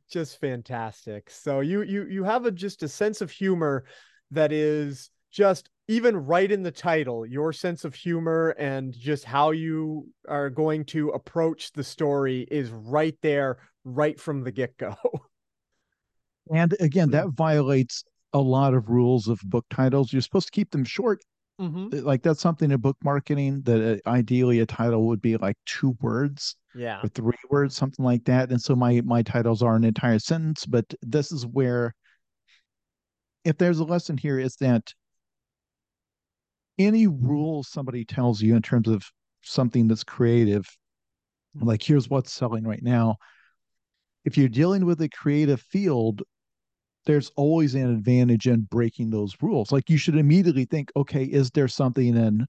just 0.10 0.39
fantastic. 0.39 1.29
So 1.29 1.60
you 1.60 1.84
you 1.84 2.05
you 2.05 2.24
have 2.24 2.46
a 2.46 2.51
just 2.51 2.84
a 2.84 2.88
sense 2.88 3.22
of 3.22 3.31
humor 3.31 3.86
that 4.31 4.51
is 4.51 5.10
just 5.32 5.70
even 5.88 6.16
right 6.16 6.52
in 6.52 6.64
the 6.64 6.72
title, 6.72 7.26
your 7.26 7.52
sense 7.52 7.84
of 7.84 7.96
humor 7.96 8.50
and 8.60 8.94
just 8.94 9.26
how 9.26 9.52
you 9.52 10.08
are 10.28 10.50
going 10.50 10.86
to 10.86 11.10
approach 11.10 11.72
the 11.74 11.84
story 11.84 12.48
is 12.52 12.70
right 12.70 13.18
there, 13.22 13.58
right 13.84 14.20
from 14.20 14.44
the 14.44 14.52
get 14.52 14.78
go. 14.78 14.96
And 16.52 16.76
again, 16.80 17.12
that 17.12 17.30
violates 17.30 18.04
a 18.34 18.40
lot 18.40 18.74
of 18.74 18.90
rules 18.90 19.28
of 19.28 19.40
book 19.44 19.66
titles. 19.70 20.12
You're 20.12 20.22
supposed 20.22 20.48
to 20.48 20.52
keep 20.52 20.72
them 20.72 20.84
short. 20.84 21.22
Mm-hmm. 21.60 22.06
Like 22.06 22.24
that's 22.24 22.42
something 22.42 22.72
in 22.72 22.80
book 22.80 22.98
marketing 23.04 23.62
that 23.64 24.02
uh, 24.06 24.10
ideally 24.10 24.60
a 24.60 24.66
title 24.66 25.08
would 25.08 25.22
be 25.22 25.36
like 25.36 25.58
two 25.66 25.98
words, 26.02 26.56
yeah, 26.74 27.02
or 27.04 27.10
three 27.10 27.34
words, 27.50 27.76
something 27.76 28.04
like 28.06 28.24
that. 28.26 28.50
And 28.50 28.62
so 28.62 28.76
my 28.76 29.02
my 29.02 29.22
titles 29.22 29.62
are 29.62 29.76
an 29.76 29.84
entire 29.84 30.20
sentence. 30.20 30.66
But 30.66 30.86
this 31.02 31.34
is 31.34 31.46
where, 31.46 31.94
if 33.44 33.58
there's 33.58 33.80
a 33.80 33.84
lesson 33.84 34.18
here, 34.18 34.40
is 34.40 34.56
that 34.58 34.94
any 36.80 37.06
rule 37.06 37.64
somebody 37.64 38.06
tells 38.06 38.42
you 38.42 38.56
in 38.56 38.62
terms 38.62 38.88
of 38.88 39.04
something 39.42 39.88
that's 39.88 40.04
creative, 40.04 40.66
like 41.56 41.84
here's 41.84 42.10
what's 42.10 42.32
selling 42.34 42.64
right 42.64 42.82
now. 42.82 43.18
If 44.26 44.38
you're 44.38 44.50
dealing 44.50 44.86
with 44.86 45.02
a 45.02 45.10
creative 45.10 45.62
field, 45.62 46.24
there's 47.06 47.32
always 47.36 47.76
an 47.76 47.89
advantage 47.89 48.48
in 48.48 48.62
breaking 48.62 49.10
those 49.10 49.36
rules. 49.42 49.72
Like 49.72 49.89
you 49.89 49.98
should 49.98 50.15
immediately 50.18 50.65
think, 50.65 50.92
okay, 50.96 51.24
is 51.24 51.50
there 51.52 51.68
something 51.68 52.15
in 52.15 52.46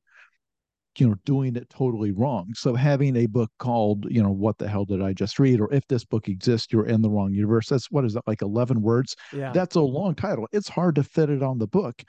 you 0.99 1.09
know 1.09 1.15
doing 1.25 1.57
it 1.57 1.71
totally 1.71 2.11
wrong? 2.11 2.53
So 2.55 2.75
having 2.75 3.17
a 3.17 3.27
book 3.27 3.51
called 3.59 4.07
you 4.11 4.23
know 4.23 4.31
what 4.31 4.59
the 4.59 4.69
hell 4.69 4.85
did 4.85 5.01
i 5.01 5.13
just 5.13 5.39
read? 5.39 5.61
or 5.61 5.73
if 5.73 5.87
this 5.87 6.05
book 6.05 6.29
exists 6.29 6.73
you're 6.73 6.87
in 6.87 7.01
the 7.01 7.09
wrong 7.09 7.33
universe. 7.33 7.69
That's 7.69 7.91
what 7.91 8.05
is 8.05 8.15
that 8.15 8.27
like 8.27 8.43
11 8.43 8.83
words? 8.83 9.17
Yeah. 9.33 9.53
That's 9.53 9.77
a 9.77 9.81
long 9.81 10.15
title. 10.15 10.49
It's 10.53 10.69
hard 10.69 10.97
to 10.97 11.05
fit 11.05 11.31
it 11.31 11.43
on 11.43 11.59
the 11.59 11.69
book. 11.69 12.03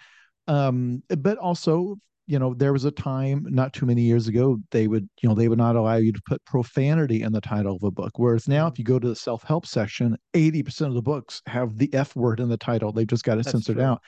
Um 0.48 1.04
but 1.10 1.38
also 1.38 1.98
you 2.32 2.40
know 2.40 2.54
there 2.54 2.72
was 2.72 2.86
a 2.86 2.92
time 2.92 3.46
not 3.50 3.74
too 3.74 3.86
many 3.86 4.04
years 4.04 4.30
ago 4.30 4.58
they 4.72 4.88
would 4.88 5.08
you 5.22 5.28
know 5.28 5.36
they 5.36 5.50
would 5.50 5.58
not 5.58 5.76
allow 5.76 5.98
you 5.98 6.14
to 6.14 6.22
put 6.26 6.44
profanity 6.46 7.24
in 7.24 7.34
the 7.34 7.42
title 7.42 7.76
of 7.76 7.84
a 7.84 7.92
book. 7.92 8.14
Whereas 8.16 8.48
now 8.48 8.68
if 8.68 8.76
mm. 8.76 8.80
you 8.80 8.86
go 8.86 9.00
to 9.00 9.10
the 9.10 9.16
self-help 9.16 9.66
section 9.66 10.16
80% 10.34 10.88
of 10.88 10.94
the 10.94 11.02
books 11.02 11.42
have 11.46 11.78
the 11.78 11.94
f 11.94 12.16
word 12.16 12.40
in 12.40 12.48
the 12.48 12.56
title. 12.56 12.94
They've 12.94 13.06
just 13.06 13.26
got 13.26 13.34
it 13.34 13.44
That's 13.44 13.52
censored 13.52 13.76
true. 13.76 13.86
out. 13.86 14.02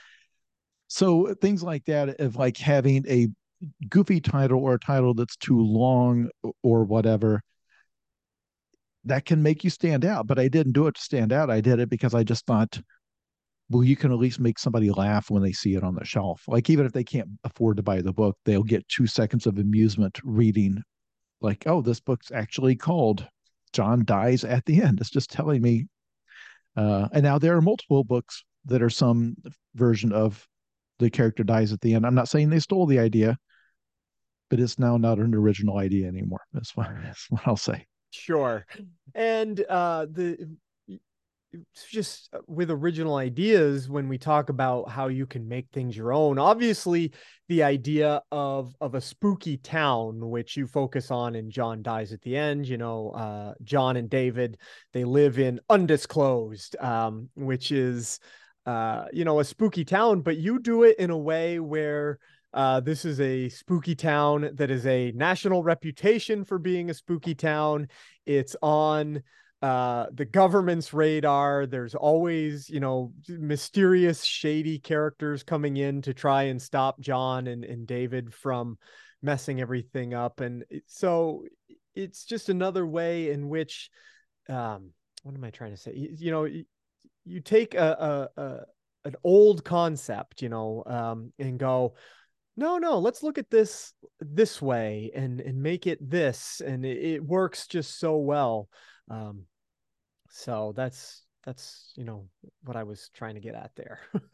So 0.87 1.33
things 1.41 1.63
like 1.63 1.83
that 1.85 2.21
of 2.21 2.37
like 2.37 2.55
having 2.55 3.05
a 3.09 3.27
goofy 3.89 4.21
title 4.21 4.63
or 4.63 4.75
a 4.75 4.79
title 4.79 5.13
that's 5.13 5.35
too 5.35 5.59
long 5.59 6.29
or 6.61 6.85
whatever 6.85 7.41
that 9.03 9.25
can 9.25 9.43
make 9.43 9.65
you 9.65 9.69
stand 9.69 10.05
out. 10.05 10.27
But 10.27 10.39
i 10.39 10.47
didn't 10.47 10.71
do 10.71 10.87
it 10.87 10.95
to 10.95 11.01
stand 11.01 11.33
out. 11.33 11.49
I 11.49 11.59
did 11.59 11.79
it 11.81 11.89
because 11.89 12.13
i 12.13 12.23
just 12.23 12.45
thought 12.45 12.79
well, 13.73 13.83
you 13.83 13.95
can 13.95 14.11
at 14.11 14.19
least 14.19 14.39
make 14.39 14.59
somebody 14.59 14.91
laugh 14.91 15.31
when 15.31 15.41
they 15.41 15.51
see 15.51 15.73
it 15.75 15.83
on 15.83 15.95
the 15.95 16.05
shelf. 16.05 16.43
Like 16.47 16.69
even 16.69 16.85
if 16.85 16.93
they 16.93 17.03
can't 17.03 17.29
afford 17.43 17.77
to 17.77 17.83
buy 17.83 18.01
the 18.01 18.13
book, 18.13 18.37
they'll 18.45 18.63
get 18.63 18.87
two 18.87 19.07
seconds 19.07 19.47
of 19.47 19.57
amusement 19.57 20.19
reading, 20.23 20.81
like, 21.41 21.63
oh, 21.65 21.81
this 21.81 21.99
book's 21.99 22.31
actually 22.31 22.75
called 22.75 23.27
John 23.73 24.05
Dies 24.05 24.43
at 24.43 24.63
the 24.65 24.81
End. 24.81 25.01
It's 25.01 25.09
just 25.09 25.31
telling 25.31 25.61
me. 25.61 25.87
Uh, 26.75 27.07
and 27.13 27.23
now 27.23 27.39
there 27.39 27.57
are 27.57 27.61
multiple 27.61 28.03
books 28.03 28.43
that 28.65 28.81
are 28.81 28.89
some 28.89 29.35
version 29.75 30.11
of 30.11 30.47
the 30.99 31.09
character 31.09 31.43
dies 31.43 31.73
at 31.73 31.81
the 31.81 31.93
end. 31.93 32.05
I'm 32.05 32.15
not 32.15 32.29
saying 32.29 32.49
they 32.49 32.59
stole 32.59 32.85
the 32.85 32.99
idea, 32.99 33.37
but 34.49 34.59
it's 34.59 34.79
now 34.79 34.97
not 34.97 35.19
an 35.19 35.35
original 35.35 35.77
idea 35.77 36.07
anymore. 36.07 36.41
That's 36.53 36.75
what, 36.75 36.89
that's 37.03 37.25
what 37.29 37.41
I'll 37.45 37.57
say. 37.57 37.85
Sure. 38.11 38.65
And 39.15 39.59
uh, 39.69 40.05
the 40.09 40.55
just 41.89 42.29
uh, 42.33 42.39
with 42.47 42.71
original 42.71 43.15
ideas 43.15 43.89
when 43.89 44.07
we 44.07 44.17
talk 44.17 44.49
about 44.49 44.89
how 44.89 45.07
you 45.07 45.25
can 45.25 45.47
make 45.47 45.67
things 45.71 45.95
your 45.95 46.13
own 46.13 46.39
obviously 46.39 47.11
the 47.47 47.63
idea 47.63 48.21
of 48.31 48.75
of 48.81 48.95
a 48.95 49.01
spooky 49.01 49.57
town 49.57 50.29
which 50.29 50.57
you 50.57 50.65
focus 50.65 51.11
on 51.11 51.35
and 51.35 51.51
john 51.51 51.81
dies 51.81 52.11
at 52.11 52.21
the 52.21 52.35
end 52.35 52.67
you 52.67 52.77
know 52.77 53.09
uh, 53.11 53.53
john 53.63 53.97
and 53.97 54.09
david 54.09 54.57
they 54.93 55.03
live 55.03 55.39
in 55.39 55.59
undisclosed 55.69 56.75
um, 56.79 57.29
which 57.35 57.71
is 57.71 58.19
uh, 58.65 59.05
you 59.11 59.25
know 59.25 59.39
a 59.39 59.45
spooky 59.45 59.85
town 59.85 60.21
but 60.21 60.37
you 60.37 60.59
do 60.59 60.83
it 60.83 60.97
in 60.97 61.09
a 61.09 61.17
way 61.17 61.59
where 61.59 62.19
uh, 62.53 62.79
this 62.79 63.03
is 63.03 63.19
a 63.19 63.49
spooky 63.49 63.95
town 63.95 64.49
that 64.53 64.69
is 64.69 64.85
a 64.85 65.11
national 65.13 65.63
reputation 65.63 66.45
for 66.45 66.59
being 66.59 66.89
a 66.89 66.93
spooky 66.93 67.33
town. 67.33 67.87
It's 68.27 68.55
on 68.61 69.23
uh, 69.63 70.07
the 70.13 70.25
government's 70.25 70.93
radar. 70.93 71.65
There's 71.65 71.95
always, 71.95 72.69
you 72.69 72.81
know, 72.81 73.13
mysterious, 73.29 74.25
shady 74.25 74.77
characters 74.77 75.41
coming 75.41 75.77
in 75.77 76.01
to 76.01 76.13
try 76.13 76.43
and 76.43 76.61
stop 76.61 76.99
John 76.99 77.47
and, 77.47 77.63
and 77.63 77.87
David 77.87 78.33
from 78.33 78.77
messing 79.21 79.61
everything 79.61 80.13
up. 80.13 80.41
And 80.41 80.65
so 80.87 81.45
it's 81.95 82.25
just 82.25 82.49
another 82.49 82.85
way 82.85 83.31
in 83.31 83.47
which, 83.47 83.89
um, 84.49 84.89
what 85.23 85.33
am 85.33 85.43
I 85.45 85.49
trying 85.49 85.71
to 85.71 85.77
say? 85.77 85.93
You, 85.95 86.09
you 86.17 86.31
know, 86.31 86.43
you, 87.23 87.39
take 87.39 87.73
a, 87.73 88.29
a, 88.37 88.41
a, 88.41 88.59
an 89.05 89.15
old 89.23 89.63
concept, 89.63 90.41
you 90.41 90.49
know, 90.49 90.83
um, 90.85 91.31
and 91.39 91.57
go, 91.57 91.95
no, 92.57 92.79
no, 92.79 92.99
let's 92.99 93.23
look 93.23 93.37
at 93.37 93.49
this 93.49 93.93
this 94.19 94.61
way 94.61 95.09
and 95.15 95.39
and 95.41 95.63
make 95.63 95.87
it 95.87 95.97
this, 96.07 96.61
and 96.63 96.85
it, 96.85 96.97
it 96.97 97.23
works 97.23 97.65
just 97.65 97.97
so 97.97 98.17
well. 98.17 98.67
Um, 99.09 99.45
so 100.33 100.73
that's 100.75 101.25
that's 101.45 101.93
you 101.95 102.03
know 102.03 102.27
what 102.63 102.75
I 102.75 102.83
was 102.83 103.09
trying 103.13 103.35
to 103.35 103.39
get 103.39 103.53
at 103.53 103.71
there. 103.75 103.99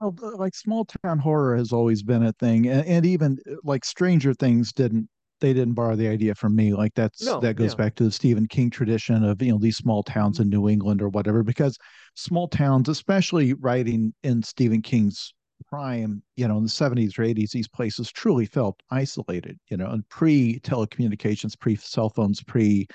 well, 0.00 0.14
like 0.36 0.54
small 0.54 0.84
town 0.84 1.18
horror 1.18 1.56
has 1.56 1.72
always 1.72 2.02
been 2.02 2.22
a 2.24 2.32
thing, 2.34 2.68
and, 2.68 2.86
and, 2.86 3.04
even 3.04 3.38
uh, 3.50 3.56
like 3.64 3.84
Stranger 3.84 4.32
Things 4.34 4.72
didn't 4.72 5.08
they 5.40 5.52
didn't 5.52 5.74
borrow 5.74 5.96
the 5.96 6.06
idea 6.06 6.34
from 6.36 6.54
me. 6.54 6.72
Like 6.72 6.94
that's 6.94 7.24
no, 7.24 7.40
that 7.40 7.56
goes 7.56 7.72
yeah. 7.72 7.76
back 7.76 7.96
to 7.96 8.04
the 8.04 8.12
Stephen 8.12 8.46
King 8.46 8.70
tradition 8.70 9.24
of 9.24 9.42
you 9.42 9.50
know 9.50 9.58
these 9.58 9.76
small 9.76 10.04
towns 10.04 10.38
in 10.38 10.48
New 10.48 10.68
England 10.68 11.02
or 11.02 11.08
whatever. 11.08 11.42
Because 11.42 11.76
small 12.14 12.46
towns, 12.46 12.88
especially 12.88 13.52
writing 13.54 14.14
in 14.22 14.44
Stephen 14.44 14.80
King's 14.80 15.34
prime, 15.68 16.22
you 16.36 16.46
know, 16.46 16.56
in 16.56 16.62
the 16.62 16.68
70s 16.68 17.18
or 17.18 17.22
80s, 17.22 17.50
these 17.50 17.68
places 17.68 18.12
truly 18.12 18.46
felt 18.46 18.80
isolated, 18.92 19.58
you 19.70 19.76
know, 19.76 19.90
and 19.90 20.08
pre 20.08 20.60
telecommunications, 20.60 21.58
pre 21.58 21.74
cell 21.74 22.10
phones, 22.10 22.44
pre 22.44 22.86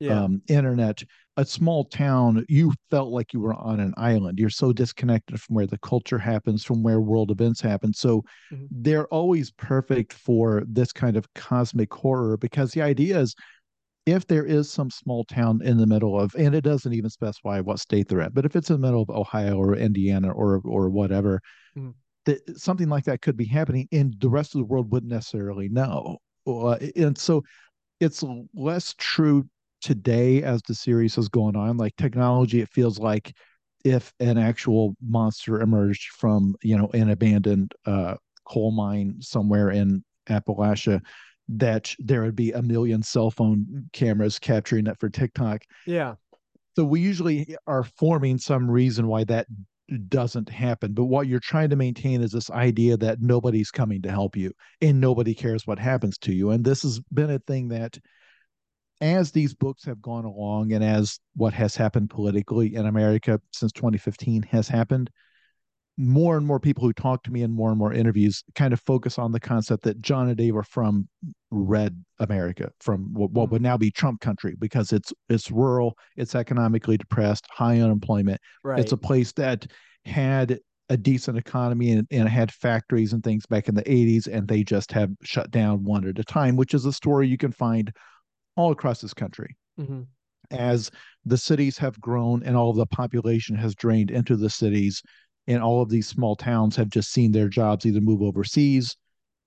yeah. 0.00 0.22
um, 0.22 0.42
internet, 0.48 1.02
a 1.36 1.44
small 1.44 1.84
town, 1.84 2.44
you 2.48 2.72
felt 2.90 3.10
like 3.10 3.32
you 3.32 3.40
were 3.40 3.54
on 3.54 3.80
an 3.80 3.94
island. 3.96 4.38
You're 4.38 4.50
so 4.50 4.72
disconnected 4.72 5.40
from 5.40 5.56
where 5.56 5.66
the 5.66 5.78
culture 5.78 6.18
happens, 6.18 6.64
from 6.64 6.82
where 6.82 7.00
world 7.00 7.30
events 7.30 7.60
happen. 7.60 7.92
So 7.92 8.22
mm-hmm. 8.52 8.66
they're 8.70 9.06
always 9.08 9.50
perfect 9.52 10.12
for 10.12 10.62
this 10.66 10.92
kind 10.92 11.16
of 11.16 11.32
cosmic 11.34 11.92
horror 11.92 12.36
because 12.36 12.72
the 12.72 12.82
idea 12.82 13.20
is 13.20 13.34
if 14.06 14.26
there 14.26 14.46
is 14.46 14.70
some 14.70 14.90
small 14.90 15.24
town 15.24 15.60
in 15.62 15.76
the 15.76 15.86
middle 15.86 16.18
of, 16.18 16.34
and 16.34 16.54
it 16.54 16.62
doesn't 16.62 16.94
even 16.94 17.10
specify 17.10 17.60
what 17.60 17.78
state 17.78 18.08
they're 18.08 18.22
at, 18.22 18.34
but 18.34 18.46
if 18.46 18.56
it's 18.56 18.70
in 18.70 18.80
the 18.80 18.86
middle 18.86 19.02
of 19.02 19.10
Ohio 19.10 19.58
or 19.58 19.76
Indiana 19.76 20.32
or 20.32 20.60
or 20.64 20.88
whatever, 20.88 21.40
mm-hmm. 21.76 21.90
that 22.24 22.58
something 22.58 22.88
like 22.88 23.04
that 23.04 23.20
could 23.20 23.36
be 23.36 23.44
happening, 23.44 23.86
and 23.92 24.14
the 24.18 24.30
rest 24.30 24.54
of 24.54 24.60
the 24.60 24.64
world 24.64 24.90
wouldn't 24.90 25.12
necessarily 25.12 25.68
know. 25.68 26.16
Uh, 26.46 26.78
and 26.96 27.18
so 27.18 27.44
it's 28.00 28.24
less 28.54 28.94
true 28.96 29.46
today 29.80 30.42
as 30.42 30.62
the 30.62 30.74
series 30.74 31.14
has 31.16 31.28
gone 31.28 31.56
on. 31.56 31.76
Like 31.76 31.96
technology, 31.96 32.60
it 32.60 32.68
feels 32.68 32.98
like 32.98 33.34
if 33.84 34.12
an 34.20 34.38
actual 34.38 34.96
monster 35.00 35.60
emerged 35.60 36.10
from 36.12 36.54
you 36.62 36.76
know 36.76 36.88
an 36.94 37.10
abandoned 37.10 37.72
uh, 37.86 38.16
coal 38.44 38.70
mine 38.72 39.16
somewhere 39.20 39.70
in 39.70 40.04
Appalachia 40.28 41.00
that 41.48 41.94
there 41.98 42.22
would 42.22 42.36
be 42.36 42.52
a 42.52 42.62
million 42.62 43.02
cell 43.02 43.30
phone 43.30 43.88
cameras 43.92 44.38
capturing 44.38 44.86
it 44.86 44.98
for 44.98 45.08
TikTok. 45.08 45.62
Yeah. 45.86 46.16
So 46.76 46.84
we 46.84 47.00
usually 47.00 47.56
are 47.66 47.84
forming 47.84 48.38
some 48.38 48.70
reason 48.70 49.08
why 49.08 49.24
that 49.24 49.46
doesn't 50.08 50.48
happen. 50.48 50.92
But 50.92 51.04
what 51.04 51.26
you're 51.26 51.40
trying 51.40 51.70
to 51.70 51.76
maintain 51.76 52.22
is 52.22 52.32
this 52.32 52.50
idea 52.50 52.96
that 52.98 53.20
nobody's 53.20 53.70
coming 53.70 54.02
to 54.02 54.10
help 54.10 54.36
you 54.36 54.52
and 54.82 55.00
nobody 55.00 55.34
cares 55.34 55.66
what 55.66 55.78
happens 55.78 56.18
to 56.18 56.32
you. 56.32 56.50
And 56.50 56.64
this 56.64 56.82
has 56.82 57.00
been 57.12 57.30
a 57.30 57.38
thing 57.38 57.68
that 57.68 57.98
as 59.00 59.30
these 59.30 59.54
books 59.54 59.84
have 59.84 60.02
gone 60.02 60.24
along 60.24 60.72
and 60.72 60.82
as 60.82 61.20
what 61.36 61.52
has 61.54 61.76
happened 61.76 62.10
politically 62.10 62.74
in 62.74 62.86
America 62.86 63.40
since 63.52 63.72
2015 63.72 64.42
has 64.42 64.68
happened, 64.68 65.10
more 65.96 66.36
and 66.36 66.46
more 66.46 66.60
people 66.60 66.84
who 66.84 66.92
talk 66.92 67.24
to 67.24 67.32
me 67.32 67.42
in 67.42 67.50
more 67.50 67.70
and 67.70 67.78
more 67.78 67.92
interviews 67.92 68.44
kind 68.54 68.72
of 68.72 68.80
focus 68.80 69.18
on 69.18 69.32
the 69.32 69.40
concept 69.40 69.82
that 69.82 70.00
John 70.00 70.28
and 70.28 70.36
Dave 70.36 70.56
are 70.56 70.62
from 70.62 71.08
red 71.50 72.04
America, 72.20 72.70
from 72.80 73.12
what, 73.12 73.32
what 73.32 73.50
would 73.50 73.62
now 73.62 73.76
be 73.76 73.90
Trump 73.90 74.20
country, 74.20 74.54
because 74.58 74.92
it's 74.92 75.12
it's 75.28 75.50
rural, 75.50 75.96
it's 76.16 76.36
economically 76.36 76.96
depressed, 76.96 77.46
high 77.50 77.80
unemployment. 77.80 78.40
Right. 78.62 78.78
It's 78.78 78.92
a 78.92 78.96
place 78.96 79.32
that 79.32 79.66
had 80.04 80.60
a 80.88 80.96
decent 80.96 81.36
economy 81.36 81.90
and, 81.90 82.06
and 82.10 82.28
had 82.28 82.52
factories 82.52 83.12
and 83.12 83.22
things 83.22 83.44
back 83.46 83.68
in 83.68 83.74
the 83.74 83.82
80s, 83.82 84.28
and 84.28 84.46
they 84.46 84.62
just 84.62 84.92
have 84.92 85.10
shut 85.22 85.50
down 85.50 85.82
one 85.82 86.08
at 86.08 86.18
a 86.18 86.24
time, 86.24 86.56
which 86.56 86.74
is 86.74 86.84
a 86.84 86.92
story 86.92 87.26
you 87.26 87.36
can 87.36 87.52
find 87.52 87.92
all 88.58 88.72
across 88.72 89.00
this 89.00 89.14
country. 89.14 89.56
Mm-hmm. 89.80 90.02
As 90.50 90.90
the 91.24 91.38
cities 91.38 91.78
have 91.78 92.00
grown 92.00 92.42
and 92.42 92.56
all 92.56 92.70
of 92.70 92.76
the 92.76 92.86
population 92.86 93.54
has 93.56 93.74
drained 93.74 94.10
into 94.10 94.36
the 94.36 94.50
cities, 94.50 95.02
and 95.46 95.62
all 95.62 95.80
of 95.80 95.88
these 95.88 96.06
small 96.06 96.36
towns 96.36 96.76
have 96.76 96.90
just 96.90 97.10
seen 97.10 97.32
their 97.32 97.48
jobs 97.48 97.86
either 97.86 98.00
move 98.00 98.22
overseas 98.22 98.96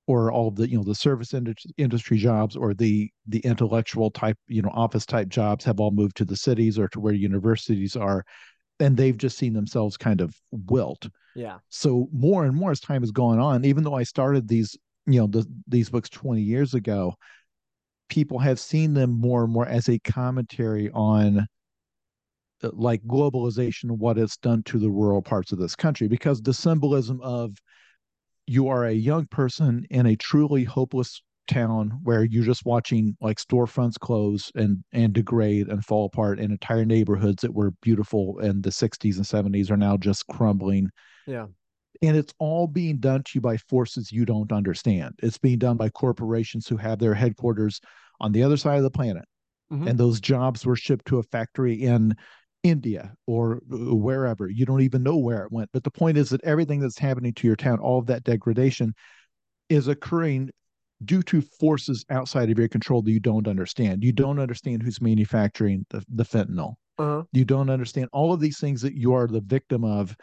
or 0.07 0.31
all 0.31 0.47
of 0.47 0.55
the 0.55 0.67
you 0.67 0.77
know 0.77 0.83
the 0.83 0.95
service 0.95 1.33
industry 1.77 2.17
jobs 2.17 2.55
or 2.55 2.73
the 2.73 3.09
the 3.27 3.39
intellectual 3.39 4.09
type 4.09 4.37
you 4.47 4.61
know 4.61 4.71
office 4.73 5.05
type 5.05 5.29
jobs 5.29 5.63
have 5.63 5.79
all 5.79 5.91
moved 5.91 6.17
to 6.17 6.25
the 6.25 6.35
cities 6.35 6.79
or 6.79 6.87
to 6.87 6.99
where 6.99 7.13
universities 7.13 7.95
are 7.95 8.23
and 8.79 8.97
they've 8.97 9.17
just 9.17 9.37
seen 9.37 9.53
themselves 9.53 9.97
kind 9.97 10.19
of 10.19 10.35
wilt 10.51 11.07
yeah 11.35 11.59
so 11.69 12.09
more 12.11 12.45
and 12.45 12.55
more 12.55 12.71
as 12.71 12.79
time 12.79 13.03
has 13.03 13.11
gone 13.11 13.39
on 13.39 13.63
even 13.63 13.83
though 13.83 13.95
i 13.95 14.03
started 14.03 14.47
these 14.47 14.75
you 15.05 15.19
know 15.19 15.27
the, 15.27 15.45
these 15.67 15.89
books 15.89 16.09
20 16.09 16.41
years 16.41 16.73
ago 16.73 17.13
people 18.11 18.39
have 18.39 18.59
seen 18.59 18.93
them 18.93 19.09
more 19.09 19.45
and 19.45 19.53
more 19.53 19.65
as 19.65 19.87
a 19.87 19.97
commentary 19.99 20.91
on 20.91 21.47
uh, 22.61 22.69
like 22.73 23.01
globalization 23.03 23.89
what 23.89 24.17
it's 24.17 24.35
done 24.35 24.61
to 24.63 24.77
the 24.77 24.89
rural 24.89 25.21
parts 25.21 25.53
of 25.53 25.57
this 25.57 25.77
country 25.77 26.09
because 26.09 26.41
the 26.41 26.53
symbolism 26.53 27.21
of 27.21 27.55
you 28.47 28.67
are 28.67 28.85
a 28.85 28.91
young 28.91 29.25
person 29.27 29.87
in 29.89 30.07
a 30.07 30.15
truly 30.17 30.65
hopeless 30.65 31.21
town 31.47 32.01
where 32.03 32.25
you're 32.25 32.43
just 32.43 32.65
watching 32.65 33.15
like 33.21 33.37
storefronts 33.37 33.97
close 33.97 34.51
and 34.55 34.83
and 34.91 35.13
degrade 35.13 35.69
and 35.69 35.85
fall 35.85 36.05
apart 36.05 36.37
and 36.37 36.51
entire 36.51 36.83
neighborhoods 36.83 37.41
that 37.41 37.53
were 37.53 37.71
beautiful 37.81 38.39
in 38.39 38.61
the 38.61 38.69
60s 38.71 39.15
and 39.15 39.25
70s 39.25 39.71
are 39.71 39.77
now 39.77 39.95
just 39.95 40.27
crumbling. 40.27 40.89
Yeah 41.25 41.47
and 42.01 42.17
it's 42.17 42.33
all 42.39 42.67
being 42.67 42.97
done 42.97 43.23
to 43.23 43.31
you 43.35 43.41
by 43.41 43.57
forces 43.57 44.11
you 44.11 44.25
don't 44.25 44.51
understand 44.51 45.13
it's 45.21 45.37
being 45.37 45.59
done 45.59 45.77
by 45.77 45.89
corporations 45.89 46.67
who 46.67 46.77
have 46.77 46.99
their 46.99 47.13
headquarters 47.13 47.79
on 48.19 48.31
the 48.31 48.43
other 48.43 48.57
side 48.57 48.77
of 48.77 48.83
the 48.83 48.91
planet 48.91 49.25
mm-hmm. 49.71 49.87
and 49.87 49.97
those 49.97 50.19
jobs 50.19 50.65
were 50.65 50.75
shipped 50.75 51.05
to 51.05 51.19
a 51.19 51.23
factory 51.23 51.73
in 51.73 52.15
India 52.63 53.13
or 53.25 53.59
wherever. 53.67 54.49
You 54.49 54.65
don't 54.65 54.81
even 54.81 55.03
know 55.03 55.17
where 55.17 55.43
it 55.43 55.51
went. 55.51 55.69
But 55.73 55.83
the 55.83 55.91
point 55.91 56.17
is 56.17 56.29
that 56.29 56.43
everything 56.43 56.79
that's 56.79 56.99
happening 56.99 57.33
to 57.33 57.47
your 57.47 57.55
town, 57.55 57.79
all 57.79 57.99
of 57.99 58.05
that 58.07 58.23
degradation, 58.23 58.93
is 59.69 59.87
occurring 59.87 60.51
due 61.03 61.23
to 61.23 61.41
forces 61.41 62.05
outside 62.09 62.51
of 62.51 62.59
your 62.59 62.67
control 62.67 63.01
that 63.01 63.11
you 63.11 63.19
don't 63.19 63.47
understand. 63.47 64.03
You 64.03 64.11
don't 64.11 64.39
understand 64.39 64.83
who's 64.83 65.01
manufacturing 65.01 65.85
the, 65.89 66.03
the 66.09 66.23
fentanyl. 66.23 66.75
Uh-huh. 66.99 67.23
You 67.31 67.45
don't 67.45 67.69
understand 67.69 68.09
all 68.13 68.33
of 68.33 68.39
these 68.39 68.59
things 68.59 68.81
that 68.81 68.93
you 68.93 69.13
are 69.13 69.27
the 69.27 69.41
victim 69.41 69.83
of. 69.83 70.15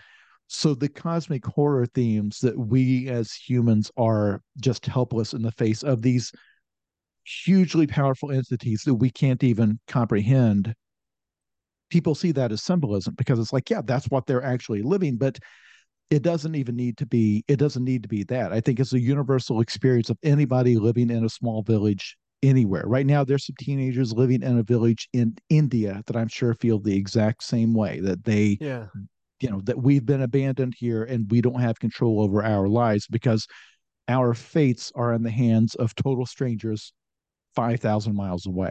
So 0.48 0.74
the 0.74 0.88
cosmic 0.88 1.44
horror 1.44 1.86
themes 1.86 2.40
that 2.40 2.58
we 2.58 3.08
as 3.08 3.32
humans 3.32 3.90
are 3.96 4.40
just 4.60 4.86
helpless 4.86 5.32
in 5.32 5.42
the 5.42 5.52
face 5.52 5.82
of 5.82 6.02
these 6.02 6.32
hugely 7.24 7.86
powerful 7.86 8.32
entities 8.32 8.82
that 8.86 8.94
we 8.94 9.10
can't 9.10 9.44
even 9.44 9.78
comprehend 9.86 10.74
people 11.90 12.14
see 12.14 12.32
that 12.32 12.52
as 12.52 12.62
symbolism 12.62 13.14
because 13.16 13.38
it's 13.38 13.52
like, 13.52 13.70
yeah, 13.70 13.82
that's 13.84 14.06
what 14.06 14.26
they're 14.26 14.42
actually 14.42 14.82
living. 14.82 15.16
But 15.16 15.38
it 16.10 16.22
doesn't 16.22 16.54
even 16.54 16.76
need 16.76 16.96
to 16.98 17.06
be, 17.06 17.44
it 17.48 17.56
doesn't 17.56 17.84
need 17.84 18.02
to 18.02 18.08
be 18.08 18.24
that. 18.24 18.52
I 18.52 18.60
think 18.60 18.80
it's 18.80 18.92
a 18.92 19.00
universal 19.00 19.60
experience 19.60 20.10
of 20.10 20.18
anybody 20.22 20.76
living 20.76 21.10
in 21.10 21.24
a 21.24 21.28
small 21.28 21.62
village 21.62 22.16
anywhere. 22.42 22.84
Right 22.86 23.06
now, 23.06 23.24
there's 23.24 23.46
some 23.46 23.56
teenagers 23.58 24.12
living 24.12 24.42
in 24.42 24.58
a 24.58 24.62
village 24.62 25.08
in 25.12 25.36
India 25.50 26.02
that 26.06 26.16
I'm 26.16 26.28
sure 26.28 26.54
feel 26.54 26.78
the 26.78 26.96
exact 26.96 27.42
same 27.42 27.74
way 27.74 28.00
that 28.00 28.24
they, 28.24 28.58
yeah. 28.60 28.86
You 29.40 29.50
know, 29.50 29.60
that 29.62 29.78
we've 29.78 30.04
been 30.04 30.22
abandoned 30.22 30.74
here 30.76 31.04
and 31.04 31.30
we 31.30 31.40
don't 31.40 31.60
have 31.60 31.78
control 31.78 32.20
over 32.20 32.42
our 32.42 32.68
lives 32.68 33.06
because 33.06 33.46
our 34.08 34.34
fates 34.34 34.90
are 34.94 35.12
in 35.12 35.22
the 35.22 35.30
hands 35.30 35.74
of 35.74 35.94
total 35.94 36.26
strangers 36.26 36.92
5,000 37.54 38.14
miles 38.14 38.46
away. 38.46 38.70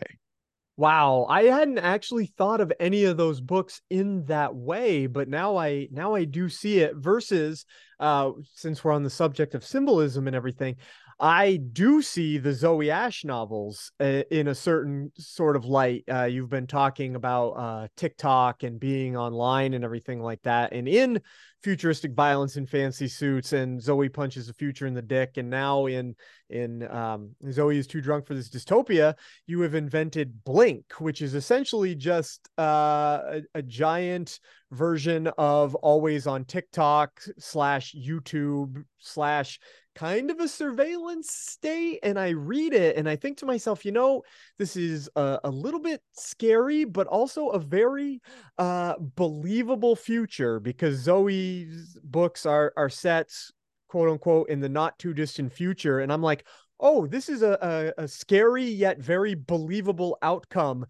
Wow, 0.77 1.25
I 1.27 1.43
hadn't 1.45 1.79
actually 1.79 2.27
thought 2.37 2.61
of 2.61 2.71
any 2.79 3.05
of 3.05 3.17
those 3.17 3.41
books 3.41 3.81
in 3.89 4.25
that 4.25 4.53
way, 4.53 5.07
but 5.07 5.27
now 5.27 5.57
I 5.57 5.87
now 5.91 6.13
I 6.13 6.23
do 6.23 6.49
see 6.49 6.79
it 6.79 6.95
versus 6.95 7.65
uh 7.99 8.29
since 8.53 8.83
we're 8.83 8.91
on 8.91 9.01
the 9.01 9.09
subject 9.09 9.55
of 9.55 9.65
symbolism 9.65 10.27
and 10.27 10.35
everything, 10.35 10.75
I 11.19 11.57
do 11.57 12.03
see 12.03 12.37
the 12.37 12.51
Zoey 12.51 12.89
Ash 12.89 13.25
novels 13.25 13.91
uh, 13.99 14.21
in 14.29 14.49
a 14.49 14.55
certain 14.55 15.11
sort 15.17 15.55
of 15.55 15.65
light. 15.65 16.03
Uh, 16.11 16.25
you've 16.25 16.49
been 16.49 16.67
talking 16.67 17.15
about 17.15 17.49
uh, 17.51 17.87
TikTok 17.97 18.61
and 18.61 18.79
being 18.79 19.17
online 19.17 19.73
and 19.73 19.83
everything 19.83 20.21
like 20.21 20.41
that. 20.43 20.73
And 20.73 20.87
in 20.87 21.19
futuristic 21.63 22.13
violence 22.13 22.55
and 22.55 22.69
fancy 22.69 23.07
suits, 23.07 23.53
and 23.53 23.81
Zoey 23.81 24.13
punches 24.13 24.45
the 24.45 24.53
future 24.53 24.85
in 24.85 24.93
the 24.93 25.01
dick. 25.01 25.37
And 25.37 25.49
now 25.49 25.87
in 25.87 26.15
in 26.51 26.87
um, 26.91 27.31
Zoey 27.45 27.77
is 27.77 27.87
too 27.87 27.99
drunk 27.99 28.27
for 28.27 28.35
this 28.35 28.49
dystopia. 28.49 29.15
You 29.47 29.61
have 29.61 29.73
invented 29.73 30.43
Blink, 30.43 30.85
which 30.99 31.23
is 31.23 31.33
essentially 31.33 31.95
just 31.95 32.47
uh, 32.59 33.21
a, 33.25 33.41
a 33.55 33.61
giant 33.63 34.39
version 34.71 35.27
of 35.37 35.73
always 35.75 36.27
on 36.27 36.45
TikTok 36.45 37.19
slash 37.39 37.95
YouTube 37.95 38.83
slash 38.99 39.59
kind 39.97 40.29
of 40.29 40.39
a 40.39 40.47
surveillance 40.47 41.31
state 41.31 41.97
and 42.03 42.19
i 42.19 42.29
read 42.29 42.71
it 42.71 42.95
and 42.97 43.09
i 43.09 43.15
think 43.15 43.35
to 43.35 43.47
myself 43.47 43.83
you 43.83 43.91
know 43.91 44.21
this 44.59 44.75
is 44.75 45.09
a, 45.15 45.39
a 45.45 45.49
little 45.49 45.79
bit 45.79 46.03
scary 46.11 46.85
but 46.85 47.07
also 47.07 47.47
a 47.47 47.57
very 47.57 48.21
uh, 48.59 48.93
believable 49.15 49.95
future 49.95 50.59
because 50.59 51.03
zoey's 51.03 51.97
books 52.03 52.45
are 52.45 52.71
are 52.77 52.89
set 52.89 53.31
quote 53.87 54.07
unquote 54.07 54.47
in 54.49 54.59
the 54.59 54.69
not 54.69 54.97
too 54.99 55.15
distant 55.15 55.51
future 55.51 56.01
and 56.01 56.13
i'm 56.13 56.21
like 56.21 56.45
oh 56.79 57.07
this 57.07 57.27
is 57.27 57.41
a, 57.41 57.57
a, 57.97 58.03
a 58.03 58.07
scary 58.07 58.65
yet 58.65 58.99
very 58.99 59.33
believable 59.33 60.15
outcome 60.21 60.85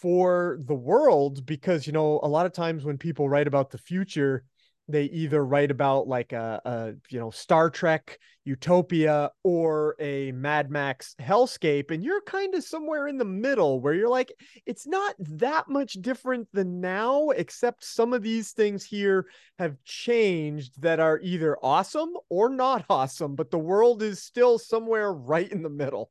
for 0.00 0.60
the 0.66 0.74
world 0.74 1.44
because 1.46 1.84
you 1.84 1.92
know 1.92 2.20
a 2.22 2.28
lot 2.28 2.46
of 2.46 2.52
times 2.52 2.84
when 2.84 2.96
people 2.96 3.28
write 3.28 3.48
about 3.48 3.70
the 3.70 3.78
future 3.78 4.44
they 4.88 5.04
either 5.04 5.44
write 5.44 5.70
about 5.70 6.06
like 6.06 6.32
a, 6.32 6.60
a, 6.64 6.92
you 7.10 7.18
know 7.18 7.30
Star 7.30 7.70
Trek 7.70 8.18
utopia 8.44 9.30
or 9.42 9.96
a 9.98 10.30
Mad 10.32 10.70
Max 10.70 11.14
hellscape 11.20 11.90
and 11.90 12.04
you're 12.04 12.20
kind 12.22 12.54
of 12.54 12.62
somewhere 12.62 13.08
in 13.08 13.18
the 13.18 13.24
middle 13.24 13.80
where 13.80 13.94
you're 13.94 14.08
like 14.08 14.32
it's 14.66 14.86
not 14.86 15.16
that 15.18 15.68
much 15.68 15.94
different 15.94 16.48
than 16.52 16.80
now 16.80 17.30
except 17.30 17.84
some 17.84 18.12
of 18.12 18.22
these 18.22 18.52
things 18.52 18.84
here 18.84 19.26
have 19.58 19.76
changed 19.84 20.80
that 20.80 21.00
are 21.00 21.18
either 21.22 21.58
awesome 21.62 22.10
or 22.28 22.48
not 22.48 22.84
awesome 22.90 23.34
but 23.34 23.50
the 23.50 23.58
world 23.58 24.02
is 24.02 24.22
still 24.22 24.58
somewhere 24.58 25.12
right 25.12 25.50
in 25.50 25.62
the 25.62 25.70
middle. 25.70 26.10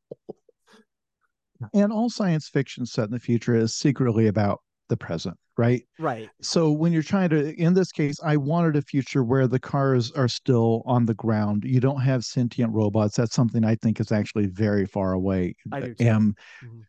And 1.74 1.92
all 1.92 2.10
science 2.10 2.50
fiction 2.50 2.86
set 2.86 3.06
in 3.06 3.12
the 3.12 3.20
future 3.20 3.56
is 3.56 3.76
secretly 3.76 4.28
about 4.28 4.62
the 4.90 4.98
present, 4.98 5.38
right? 5.58 5.84
Right. 6.00 6.30
So 6.42 6.72
when 6.72 6.94
you're 6.94 7.04
trying 7.04 7.30
to, 7.30 7.54
in 7.56 7.74
this 7.74 7.92
case, 7.92 8.18
I 8.24 8.38
wanted 8.38 8.76
a 8.76 8.82
future 8.82 9.24
where 9.24 9.48
the 9.48 9.60
cars 9.60 10.12
are 10.12 10.28
still 10.28 10.84
on 10.86 11.06
the 11.06 11.14
ground. 11.14 11.64
You 11.66 11.80
don't 11.80 12.02
have 12.02 12.24
sentient 12.24 12.74
robots. 12.74 13.16
That's 13.16 13.36
something 13.36 13.64
I 13.64 13.76
think 13.76 14.00
is 14.00 14.12
actually 14.12 14.48
very 14.48 14.86
far 14.86 15.14
away. 15.14 15.56
I 15.72 15.80
do 15.80 15.94
too. 15.94 16.10
Um, 16.10 16.36
mm-hmm. 16.64 16.82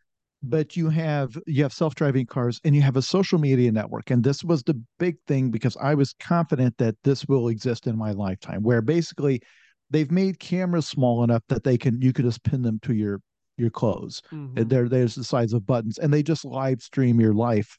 But 0.43 0.77
you 0.77 0.89
have 0.89 1.35
you 1.47 1.63
have 1.63 1.73
self-driving 1.73 2.27
cars 2.27 2.61
and 2.63 2.75
you 2.75 2.81
have 2.83 2.95
a 2.95 3.01
social 3.01 3.39
media 3.39 3.71
network. 3.71 4.11
And 4.11 4.23
this 4.23 4.43
was 4.43 4.61
the 4.63 4.79
big 4.99 5.17
thing 5.27 5.49
because 5.49 5.75
I 5.77 5.95
was 5.95 6.13
confident 6.19 6.77
that 6.77 6.95
this 7.03 7.25
will 7.27 7.47
exist 7.47 7.87
in 7.87 7.97
my 7.97 8.11
lifetime, 8.11 8.61
where 8.61 8.83
basically 8.83 9.41
they've 9.89 10.11
made 10.11 10.39
cameras 10.39 10.87
small 10.87 11.23
enough 11.23 11.41
that 11.49 11.63
they 11.63 11.77
can 11.77 11.99
you 12.01 12.13
could 12.13 12.25
just 12.25 12.43
pin 12.43 12.61
them 12.61 12.79
to 12.83 12.93
your 12.93 13.19
your 13.57 13.71
clothes. 13.71 14.21
Mm-hmm. 14.31 14.67
They're 14.67 14.87
there's 14.87 15.15
the 15.15 15.23
size 15.23 15.53
of 15.53 15.65
buttons, 15.65 15.97
and 15.97 16.13
they 16.13 16.21
just 16.21 16.45
live 16.45 16.81
stream 16.81 17.19
your 17.19 17.33
life 17.33 17.75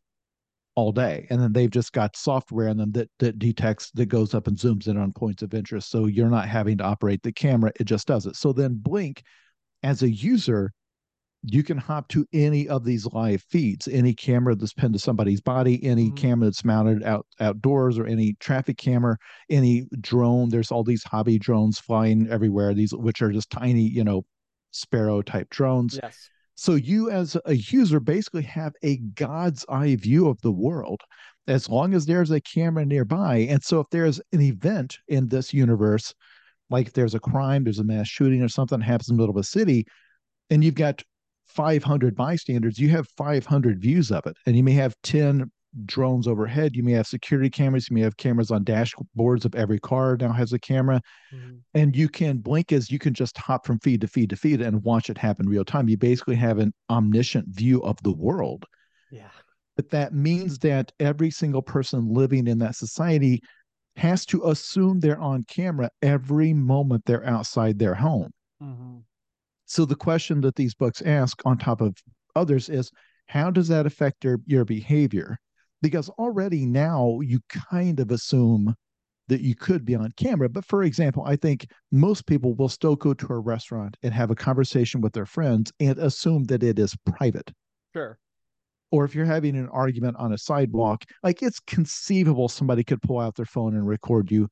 all 0.79 0.93
day. 0.93 1.27
And 1.29 1.43
then 1.43 1.53
they've 1.53 1.69
just 1.69 1.93
got 1.93 2.17
software 2.17 2.69
in 2.69 2.77
them 2.77 2.93
that, 2.93 3.11
that 3.19 3.41
detects, 3.41 3.91
that 3.95 4.07
goes 4.07 4.33
up 4.33 4.47
and 4.47 4.57
zooms 4.57 4.87
in 4.87 4.97
on 4.97 5.13
points 5.13 5.43
of 5.43 5.53
interest. 5.53 5.91
So 5.91 6.07
you're 6.07 6.31
not 6.31 6.47
having 6.47 6.79
to 6.79 6.85
operate 6.85 7.21
the 7.25 7.33
camera, 7.33 7.73
it 7.81 7.85
just 7.85 8.07
does 8.07 8.27
it. 8.27 8.37
So 8.37 8.53
then 8.53 8.79
Blink, 8.81 9.25
as 9.83 10.03
a 10.03 10.09
user, 10.11 10.71
you 11.43 11.65
can 11.65 11.79
hop 11.79 12.07
to 12.11 12.25
any 12.33 12.69
of 12.69 12.85
these 12.85 13.07
live 13.07 13.43
feeds, 13.43 13.89
any 13.89 14.15
camera 14.15 14.55
that's 14.55 14.73
pinned 14.73 14.93
to 14.93 15.01
somebody's 15.01 15.41
body, 15.41 15.85
any 15.85 16.07
mm-hmm. 16.07 16.15
camera 16.15 16.47
that's 16.47 16.65
mounted 16.65 17.03
out 17.03 17.27
outdoors, 17.41 17.99
or 17.99 18.07
any 18.07 18.37
traffic 18.39 18.79
camera, 18.79 19.17
any 19.51 19.89
drone. 20.01 20.49
There's 20.49 20.71
all 20.71 20.85
these 20.85 21.03
hobby 21.03 21.41
drones 21.41 21.81
flying 21.81 22.29
everywhere. 22.31 22.73
These 22.73 22.95
which 22.95 23.21
are 23.21 23.33
just 23.33 23.51
tiny, 23.51 23.83
you 23.83 24.05
know, 24.05 24.25
sparrow 24.71 25.23
type 25.23 25.51
drones. 25.51 25.99
Yes. 26.01 26.31
So 26.61 26.75
you 26.75 27.09
as 27.09 27.37
a 27.45 27.55
user 27.55 28.01
basically 28.01 28.43
have 28.43 28.73
a 28.83 28.97
God's 28.97 29.65
eye 29.69 29.95
view 29.95 30.29
of 30.29 30.41
the 30.41 30.51
world 30.51 31.01
as 31.47 31.69
long 31.69 31.95
as 31.95 32.05
there's 32.05 32.33
a 32.33 32.41
camera 32.41 32.85
nearby. 32.85 33.47
And 33.49 33.63
so 33.63 33.79
if 33.79 33.87
there's 33.93 34.21
an 34.33 34.41
event 34.41 34.99
in 35.07 35.29
this 35.29 35.55
universe, 35.55 36.13
like 36.69 36.89
if 36.89 36.95
there's 36.95 37.15
a 37.15 37.21
crime, 37.21 37.63
there's 37.63 37.79
a 37.79 37.85
mass 37.85 38.09
shooting 38.09 38.43
or 38.43 38.49
something 38.49 38.81
happens 38.81 39.09
in 39.09 39.17
the 39.17 39.23
middle 39.23 39.37
of 39.37 39.41
a 39.41 39.45
city, 39.45 39.87
and 40.51 40.65
you've 40.65 40.75
got 40.75 41.01
500 41.47 42.17
bystanders, 42.17 42.77
you 42.77 42.89
have 42.89 43.07
500 43.17 43.81
views 43.81 44.11
of 44.11 44.27
it. 44.27 44.37
And 44.45 44.57
you 44.57 44.65
may 44.65 44.73
have 44.73 44.97
10 45.05 45.53
drones 45.85 46.27
overhead. 46.27 46.75
You 46.75 46.83
may 46.83 46.93
have 46.93 47.07
security 47.07 47.51
cameras. 47.51 47.89
You 47.89 47.95
may 47.95 48.01
have 48.03 48.17
cameras 48.17 48.51
on 48.51 48.65
dashboards 48.65 49.45
of 49.45 49.55
every 49.55 49.79
car 49.79 50.17
now 50.19 50.33
has 50.33 50.53
a 50.53 50.59
camera. 50.59 51.01
Mm-hmm. 51.33 51.57
And 51.75 51.97
you 51.97 52.09
can 52.09 52.39
blink 52.39 52.73
as 52.73 52.91
you 52.91 52.99
can 52.99 53.15
just 53.15 53.37
hop 53.37 53.67
from 53.67 53.79
feed 53.81 54.01
to 54.01 54.09
feed 54.09 54.31
to 54.31 54.37
feed 54.37 54.61
and 54.61 54.83
watch 54.83 55.11
it 55.11 55.19
happen 55.19 55.49
real 55.49 55.65
time. 55.65 55.89
You 55.89 55.97
basically 55.97 56.37
have 56.37 56.59
an 56.59 56.73
omniscient 56.91 57.49
view 57.49 57.83
of 57.83 58.03
the 58.03 58.13
world. 58.13 58.65
Yeah. 59.11 59.29
But 59.77 59.91
that 59.91 60.13
means 60.13 60.59
that 60.61 60.91
every 60.99 61.31
single 61.31 61.63
person 61.63 62.13
living 62.13 62.47
in 62.49 62.59
that 62.59 62.75
society 62.75 63.41
has 63.97 64.25
to 64.27 64.49
assume 64.49 65.01
they're 65.01 65.21
on 65.21 65.45
camera 65.45 65.91
every 66.03 66.53
moment 66.53 67.05
they're 67.05 67.27
outside 67.27 67.79
their 67.79 67.95
home. 67.95 68.31
Mm-hmm. 68.63 68.99
So 69.67 69.85
the 69.85 69.95
question 69.95 70.41
that 70.41 70.57
these 70.57 70.75
books 70.75 71.03
ask 71.03 71.41
on 71.45 71.59
top 71.59 71.81
of 71.81 71.95
others 72.35 72.69
is 72.69 72.91
how 73.27 73.51
does 73.51 73.69
that 73.69 73.87
affect 73.87 74.25
your, 74.25 74.41
your 74.47 74.65
behavior? 74.65 75.39
Because 75.83 76.09
already 76.11 76.67
now 76.67 77.21
you 77.21 77.41
kind 77.71 78.01
of 78.01 78.11
assume 78.11 78.75
that 79.29 79.43
you 79.43 79.55
could 79.55 79.85
be 79.85 79.95
on 79.95 80.13
camera. 80.17 80.49
But 80.49 80.65
for 80.65 80.83
example, 80.83 81.23
I 81.27 81.37
think 81.37 81.67
most 81.93 82.27
people 82.27 82.55
will 82.55 82.69
still 82.69 82.97
go 82.97 83.15
to 83.15 83.33
a 83.33 83.39
restaurant 83.39 83.97
and 84.03 84.13
have 84.13 84.31
a 84.31 84.35
conversation 84.35 85.01
with 85.01 85.13
their 85.13 85.27
friends 85.27 85.71
and 85.81 85.99
assume 85.99 86.45
that 86.45 86.63
it 86.63 86.79
is 86.79 86.97
private. 87.05 87.53
Sure. 87.95 88.19
Or 88.91 89.05
if 89.05 89.15
you're 89.15 89.27
having 89.27 89.55
an 89.57 89.69
argument 89.69 90.17
on 90.19 90.33
a 90.33 90.39
sidewalk, 90.39 91.05
like 91.23 91.43
it's 91.43 91.61
conceivable 91.61 92.49
somebody 92.49 92.83
could 92.83 93.03
pull 93.03 93.21
out 93.21 93.35
their 93.35 93.45
phone 93.45 93.75
and 93.75 93.87
record 93.87 94.31
you, 94.31 94.49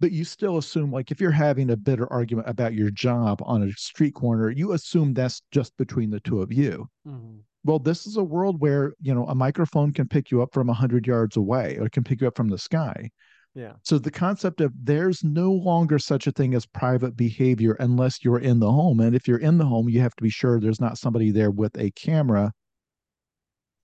but 0.00 0.12
you 0.12 0.24
still 0.24 0.58
assume, 0.58 0.92
like, 0.92 1.10
if 1.10 1.20
you're 1.20 1.30
having 1.30 1.70
a 1.70 1.76
bitter 1.76 2.10
argument 2.12 2.48
about 2.48 2.74
your 2.74 2.90
job 2.90 3.40
on 3.44 3.62
a 3.62 3.72
street 3.72 4.14
corner, 4.14 4.50
you 4.50 4.72
assume 4.72 5.14
that's 5.14 5.42
just 5.50 5.76
between 5.76 6.10
the 6.10 6.20
two 6.20 6.42
of 6.42 6.52
you. 6.52 6.86
Mm-hmm. 7.06 7.38
Well 7.66 7.80
this 7.80 8.06
is 8.06 8.16
a 8.16 8.22
world 8.22 8.60
where 8.60 8.92
you 9.02 9.12
know 9.12 9.26
a 9.26 9.34
microphone 9.34 9.92
can 9.92 10.06
pick 10.06 10.30
you 10.30 10.40
up 10.40 10.54
from 10.54 10.68
100 10.68 11.04
yards 11.04 11.36
away 11.36 11.76
or 11.80 11.88
can 11.88 12.04
pick 12.04 12.20
you 12.20 12.28
up 12.28 12.36
from 12.36 12.48
the 12.48 12.58
sky. 12.58 13.10
Yeah. 13.56 13.72
So 13.82 13.98
the 13.98 14.10
concept 14.10 14.60
of 14.60 14.72
there's 14.80 15.24
no 15.24 15.50
longer 15.50 15.98
such 15.98 16.28
a 16.28 16.30
thing 16.30 16.54
as 16.54 16.64
private 16.64 17.16
behavior 17.16 17.76
unless 17.80 18.22
you're 18.22 18.38
in 18.38 18.60
the 18.60 18.70
home 18.70 19.00
and 19.00 19.16
if 19.16 19.26
you're 19.26 19.38
in 19.38 19.58
the 19.58 19.64
home 19.64 19.88
you 19.88 20.00
have 20.00 20.14
to 20.14 20.22
be 20.22 20.30
sure 20.30 20.60
there's 20.60 20.80
not 20.80 20.96
somebody 20.96 21.32
there 21.32 21.50
with 21.50 21.76
a 21.76 21.90
camera 21.92 22.52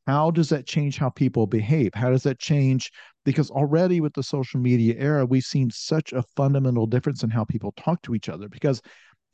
how 0.07 0.31
does 0.31 0.49
that 0.49 0.67
change 0.67 0.99
how 0.99 1.09
people 1.11 1.47
behave 1.47 1.91
how 1.95 2.11
does 2.11 2.23
that 2.23 2.39
change 2.39 2.91
because 3.25 3.51
already 3.51 4.01
with 4.01 4.13
the 4.15 4.23
social 4.23 4.61
media 4.61 4.95
era 4.99 5.25
we've 5.25 5.45
seen 5.45 5.71
such 5.71 6.13
a 6.13 6.23
fundamental 6.37 6.87
difference 6.87 7.23
in 7.23 7.31
how 7.31 7.45
people 7.45 7.73
talk 7.77 8.01
to 8.03 8.15
each 8.15 8.29
other 8.29 8.49
because 8.49 8.81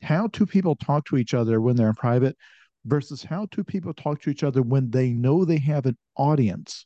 how 0.01 0.27
do 0.27 0.45
people 0.45 0.75
talk 0.75 1.05
to 1.05 1.17
each 1.17 1.33
other 1.33 1.59
when 1.61 1.75
they're 1.75 1.89
in 1.89 1.95
private 1.95 2.35
versus 2.85 3.23
how 3.23 3.47
two 3.51 3.63
people 3.63 3.93
talk 3.93 4.21
to 4.21 4.29
each 4.29 4.43
other 4.43 4.61
when 4.61 4.89
they 4.89 5.11
know 5.11 5.43
they 5.43 5.57
have 5.57 5.85
an 5.85 5.97
audience 6.15 6.85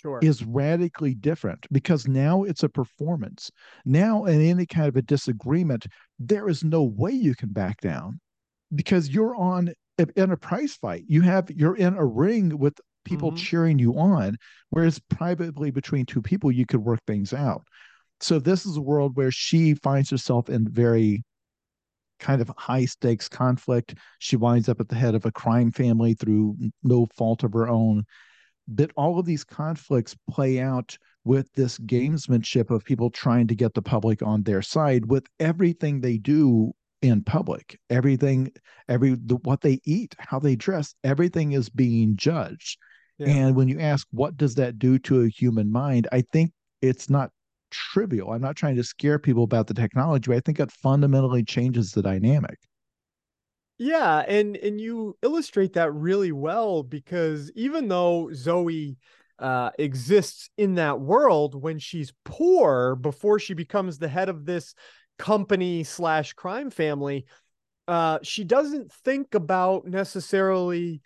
sure. 0.00 0.18
is 0.22 0.44
radically 0.44 1.14
different 1.14 1.66
because 1.72 2.06
now 2.06 2.44
it's 2.44 2.62
a 2.62 2.68
performance. 2.68 3.50
Now, 3.84 4.24
in 4.24 4.40
any 4.40 4.66
kind 4.66 4.88
of 4.88 4.96
a 4.96 5.02
disagreement, 5.02 5.86
there 6.18 6.48
is 6.48 6.64
no 6.64 6.82
way 6.82 7.12
you 7.12 7.34
can 7.34 7.52
back 7.52 7.80
down 7.80 8.20
because 8.74 9.08
you're 9.08 9.36
on 9.36 9.72
in 10.16 10.30
a 10.30 10.36
prize 10.36 10.74
fight. 10.74 11.04
You 11.08 11.22
have 11.22 11.50
you're 11.50 11.76
in 11.76 11.94
a 11.94 12.04
ring 12.04 12.56
with 12.58 12.80
people 13.08 13.30
mm-hmm. 13.30 13.44
cheering 13.44 13.78
you 13.78 13.98
on, 13.98 14.36
whereas 14.70 15.00
privately 15.10 15.70
between 15.70 16.06
two 16.06 16.22
people 16.22 16.52
you 16.52 16.66
could 16.66 16.84
work 16.84 17.00
things 17.06 17.32
out. 17.32 17.62
So 18.20 18.38
this 18.38 18.66
is 18.66 18.76
a 18.76 18.82
world 18.82 19.16
where 19.16 19.30
she 19.30 19.74
finds 19.74 20.10
herself 20.10 20.48
in 20.48 20.68
very 20.68 21.24
kind 22.18 22.42
of 22.42 22.52
high 22.56 22.84
stakes 22.84 23.28
conflict. 23.28 23.94
She 24.18 24.36
winds 24.36 24.68
up 24.68 24.80
at 24.80 24.88
the 24.88 24.96
head 24.96 25.14
of 25.14 25.24
a 25.24 25.32
crime 25.32 25.70
family 25.70 26.14
through 26.14 26.56
no 26.82 27.06
fault 27.16 27.44
of 27.44 27.52
her 27.52 27.68
own. 27.68 28.04
But 28.66 28.90
all 28.96 29.18
of 29.18 29.24
these 29.24 29.44
conflicts 29.44 30.16
play 30.28 30.60
out 30.60 30.98
with 31.24 31.52
this 31.54 31.78
gamesmanship 31.78 32.70
of 32.70 32.84
people 32.84 33.10
trying 33.10 33.46
to 33.46 33.54
get 33.54 33.74
the 33.74 33.82
public 33.82 34.22
on 34.22 34.42
their 34.42 34.62
side 34.62 35.06
with 35.06 35.26
everything 35.38 36.00
they 36.00 36.18
do 36.18 36.72
in 37.02 37.22
public 37.22 37.78
everything 37.90 38.50
every 38.88 39.10
the, 39.10 39.36
what 39.44 39.60
they 39.60 39.78
eat 39.84 40.16
how 40.18 40.38
they 40.38 40.56
dress 40.56 40.94
everything 41.04 41.52
is 41.52 41.68
being 41.68 42.16
judged 42.16 42.76
yeah. 43.18 43.28
and 43.28 43.56
when 43.56 43.68
you 43.68 43.78
ask 43.80 44.06
what 44.10 44.36
does 44.36 44.54
that 44.54 44.78
do 44.78 44.98
to 44.98 45.22
a 45.22 45.28
human 45.28 45.70
mind 45.70 46.06
i 46.12 46.22
think 46.32 46.52
it's 46.80 47.10
not 47.10 47.30
trivial. 47.70 48.32
I'm 48.32 48.40
not 48.40 48.56
trying 48.56 48.76
to 48.76 48.84
scare 48.84 49.18
people 49.18 49.44
about 49.44 49.66
the 49.66 49.74
technology, 49.74 50.28
but 50.28 50.36
I 50.36 50.40
think 50.40 50.60
it 50.60 50.70
fundamentally 50.70 51.44
changes 51.44 51.92
the 51.92 52.02
dynamic. 52.02 52.58
Yeah, 53.78 54.24
and 54.26 54.56
and 54.56 54.80
you 54.80 55.16
illustrate 55.22 55.74
that 55.74 55.92
really 55.92 56.32
well 56.32 56.82
because 56.82 57.52
even 57.54 57.86
though 57.88 58.28
Zoey 58.32 58.96
uh, 59.38 59.70
exists 59.78 60.50
in 60.56 60.74
that 60.74 61.00
world 61.00 61.60
when 61.60 61.78
she's 61.78 62.12
poor 62.24 62.96
before 62.96 63.38
she 63.38 63.54
becomes 63.54 63.98
the 63.98 64.08
head 64.08 64.28
of 64.28 64.44
this 64.44 64.74
company 65.16 65.84
slash 65.84 66.32
crime 66.32 66.70
family, 66.70 67.26
uh, 67.86 68.18
she 68.22 68.42
doesn't 68.42 68.92
think 68.92 69.34
about 69.34 69.86
necessarily 69.86 71.00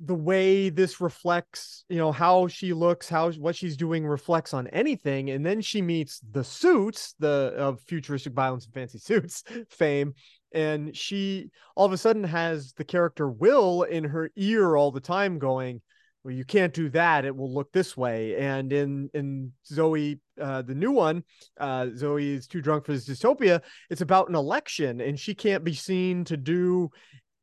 the 0.00 0.14
way 0.14 0.68
this 0.68 1.00
reflects, 1.00 1.84
you 1.88 1.96
know, 1.96 2.12
how 2.12 2.46
she 2.46 2.72
looks, 2.72 3.08
how 3.08 3.32
what 3.32 3.56
she's 3.56 3.76
doing 3.76 4.06
reflects 4.06 4.54
on 4.54 4.68
anything. 4.68 5.30
And 5.30 5.44
then 5.44 5.60
she 5.60 5.82
meets 5.82 6.20
the 6.30 6.44
suits, 6.44 7.14
the 7.18 7.52
of 7.56 7.80
futuristic 7.82 8.32
violence 8.32 8.66
and 8.66 8.74
fancy 8.74 8.98
suits 8.98 9.42
fame. 9.70 10.14
And 10.52 10.96
she 10.96 11.50
all 11.74 11.86
of 11.86 11.92
a 11.92 11.98
sudden 11.98 12.24
has 12.24 12.72
the 12.74 12.84
character 12.84 13.28
Will 13.28 13.82
in 13.82 14.04
her 14.04 14.30
ear 14.36 14.76
all 14.76 14.92
the 14.92 15.00
time 15.00 15.38
going, 15.38 15.82
well, 16.24 16.34
you 16.34 16.44
can't 16.44 16.74
do 16.74 16.88
that. 16.90 17.24
It 17.24 17.34
will 17.34 17.52
look 17.52 17.72
this 17.72 17.96
way. 17.96 18.36
And 18.36 18.72
in 18.72 19.10
in 19.14 19.52
Zoey, 19.70 20.20
uh, 20.40 20.62
the 20.62 20.74
new 20.74 20.92
one, 20.92 21.24
uh, 21.58 21.86
Zoey 21.86 22.34
is 22.34 22.46
too 22.46 22.60
drunk 22.60 22.86
for 22.86 22.92
this 22.92 23.08
dystopia. 23.08 23.62
It's 23.90 24.00
about 24.00 24.28
an 24.28 24.34
election, 24.34 25.00
and 25.00 25.18
she 25.18 25.34
can't 25.34 25.64
be 25.64 25.74
seen 25.74 26.24
to 26.24 26.36
do 26.36 26.90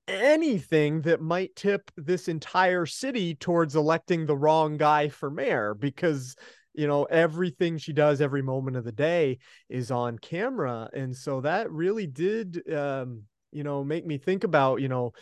anything 0.08 1.02
that 1.02 1.22
might 1.22 1.56
tip 1.56 1.92
this 1.98 2.28
entire 2.28 2.86
city 2.86 3.36
towards 3.36 3.76
electing 3.76 4.26
the 4.26 4.38
wrong 4.38 4.78
guy 4.78 5.10
for 5.10 5.30
mayor 5.32 5.74
because 5.74 6.36
you 6.74 6.88
know 6.88 7.06
everything 7.06 7.78
she 7.78 7.94
does 7.94 8.22
every 8.22 8.42
moment 8.42 8.78
of 8.78 8.84
the 8.84 8.92
day 8.92 9.40
is 9.70 9.92
on 9.92 10.18
camera. 10.18 10.90
And 10.94 11.16
so 11.16 11.42
that 11.42 11.72
really 11.72 12.08
did 12.08 12.62
um 12.72 13.24
you 13.52 13.64
know 13.64 13.84
make 13.84 14.06
me 14.06 14.18
think 14.18 14.44
about 14.44 14.82
you 14.82 14.90
know 14.90 15.14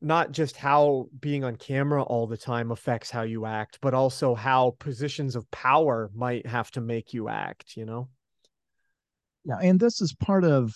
not 0.00 0.32
just 0.32 0.56
how 0.56 1.06
being 1.20 1.44
on 1.44 1.56
camera 1.56 2.02
all 2.02 2.26
the 2.26 2.36
time 2.36 2.72
affects 2.72 3.10
how 3.10 3.22
you 3.22 3.46
act 3.46 3.78
but 3.80 3.94
also 3.94 4.34
how 4.34 4.74
positions 4.80 5.36
of 5.36 5.48
power 5.52 6.10
might 6.14 6.44
have 6.46 6.70
to 6.72 6.80
make 6.80 7.14
you 7.14 7.28
act 7.28 7.76
you 7.76 7.84
know? 7.84 8.08
Yeah 9.44 9.58
and 9.62 9.78
this 9.78 10.00
is 10.00 10.14
part 10.14 10.44
of 10.44 10.74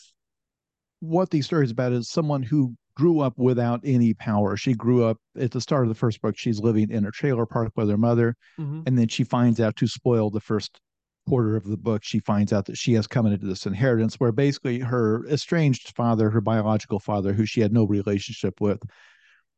what 1.00 1.30
these 1.30 1.46
stories 1.46 1.72
about 1.72 1.92
is 1.92 2.08
someone 2.08 2.44
who 2.44 2.76
grew 2.96 3.20
up 3.20 3.35
without 3.37 3.80
any 3.85 4.14
power. 4.14 4.56
She 4.56 4.74
grew 4.74 5.04
up 5.04 5.18
at 5.38 5.50
the 5.50 5.61
start 5.61 5.85
of 5.85 5.88
the 5.88 5.94
first 5.94 6.20
book. 6.22 6.37
She's 6.37 6.61
living 6.61 6.90
in 6.90 7.06
a 7.06 7.11
trailer 7.11 7.46
park 7.46 7.72
with 7.76 7.90
her 7.90 7.98
mother, 7.98 8.37
mm-hmm. 8.59 8.82
and 8.87 8.98
then 8.98 9.09
she 9.09 9.22
finds 9.22 9.61
out 9.61 9.76
to 9.76 9.87
spoil 9.87 10.30
the 10.30 10.40
first 10.40 10.80
quarter 11.28 11.56
of 11.56 11.64
the 11.64 11.76
book. 11.76 12.02
She 12.04 12.20
finds 12.20 12.52
out 12.52 12.66
that 12.66 12.78
she 12.78 12.94
has 12.94 13.06
come 13.06 13.26
into 13.26 13.46
this 13.46 13.66
inheritance 13.66 14.16
where 14.16 14.32
basically 14.32 14.80
her 14.80 15.26
estranged 15.28 15.94
father, 15.94 16.30
her 16.30 16.40
biological 16.40 16.98
father, 16.98 17.32
who 17.32 17.44
she 17.44 17.61
had 17.61 17.72
no 17.72 17.85
relationship 17.85 18.61
with, 18.61 18.80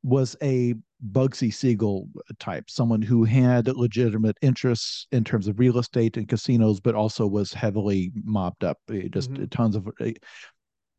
was 0.03 0.37
a 0.42 0.74
Bugsy 1.12 1.53
Siegel 1.53 2.09
type, 2.38 2.70
someone 2.70 3.03
who 3.03 3.24
had 3.24 3.68
legitimate 3.68 4.37
interests 4.42 5.07
in 5.12 5.22
terms 5.24 5.46
of 5.46 5.59
real 5.59 5.79
estate 5.79 6.16
and 6.16 6.29
casinos, 6.29 6.81
but 6.81 6.94
also 6.94 7.27
was 7.27 7.53
heavily 7.53 8.11
mobbed 8.24 8.64
up. 8.64 8.79
Eh, 8.90 9.09
just 9.11 9.33
mm-hmm. 9.33 9.44
tons 9.46 9.77
of 9.77 9.88
eh, 10.01 10.12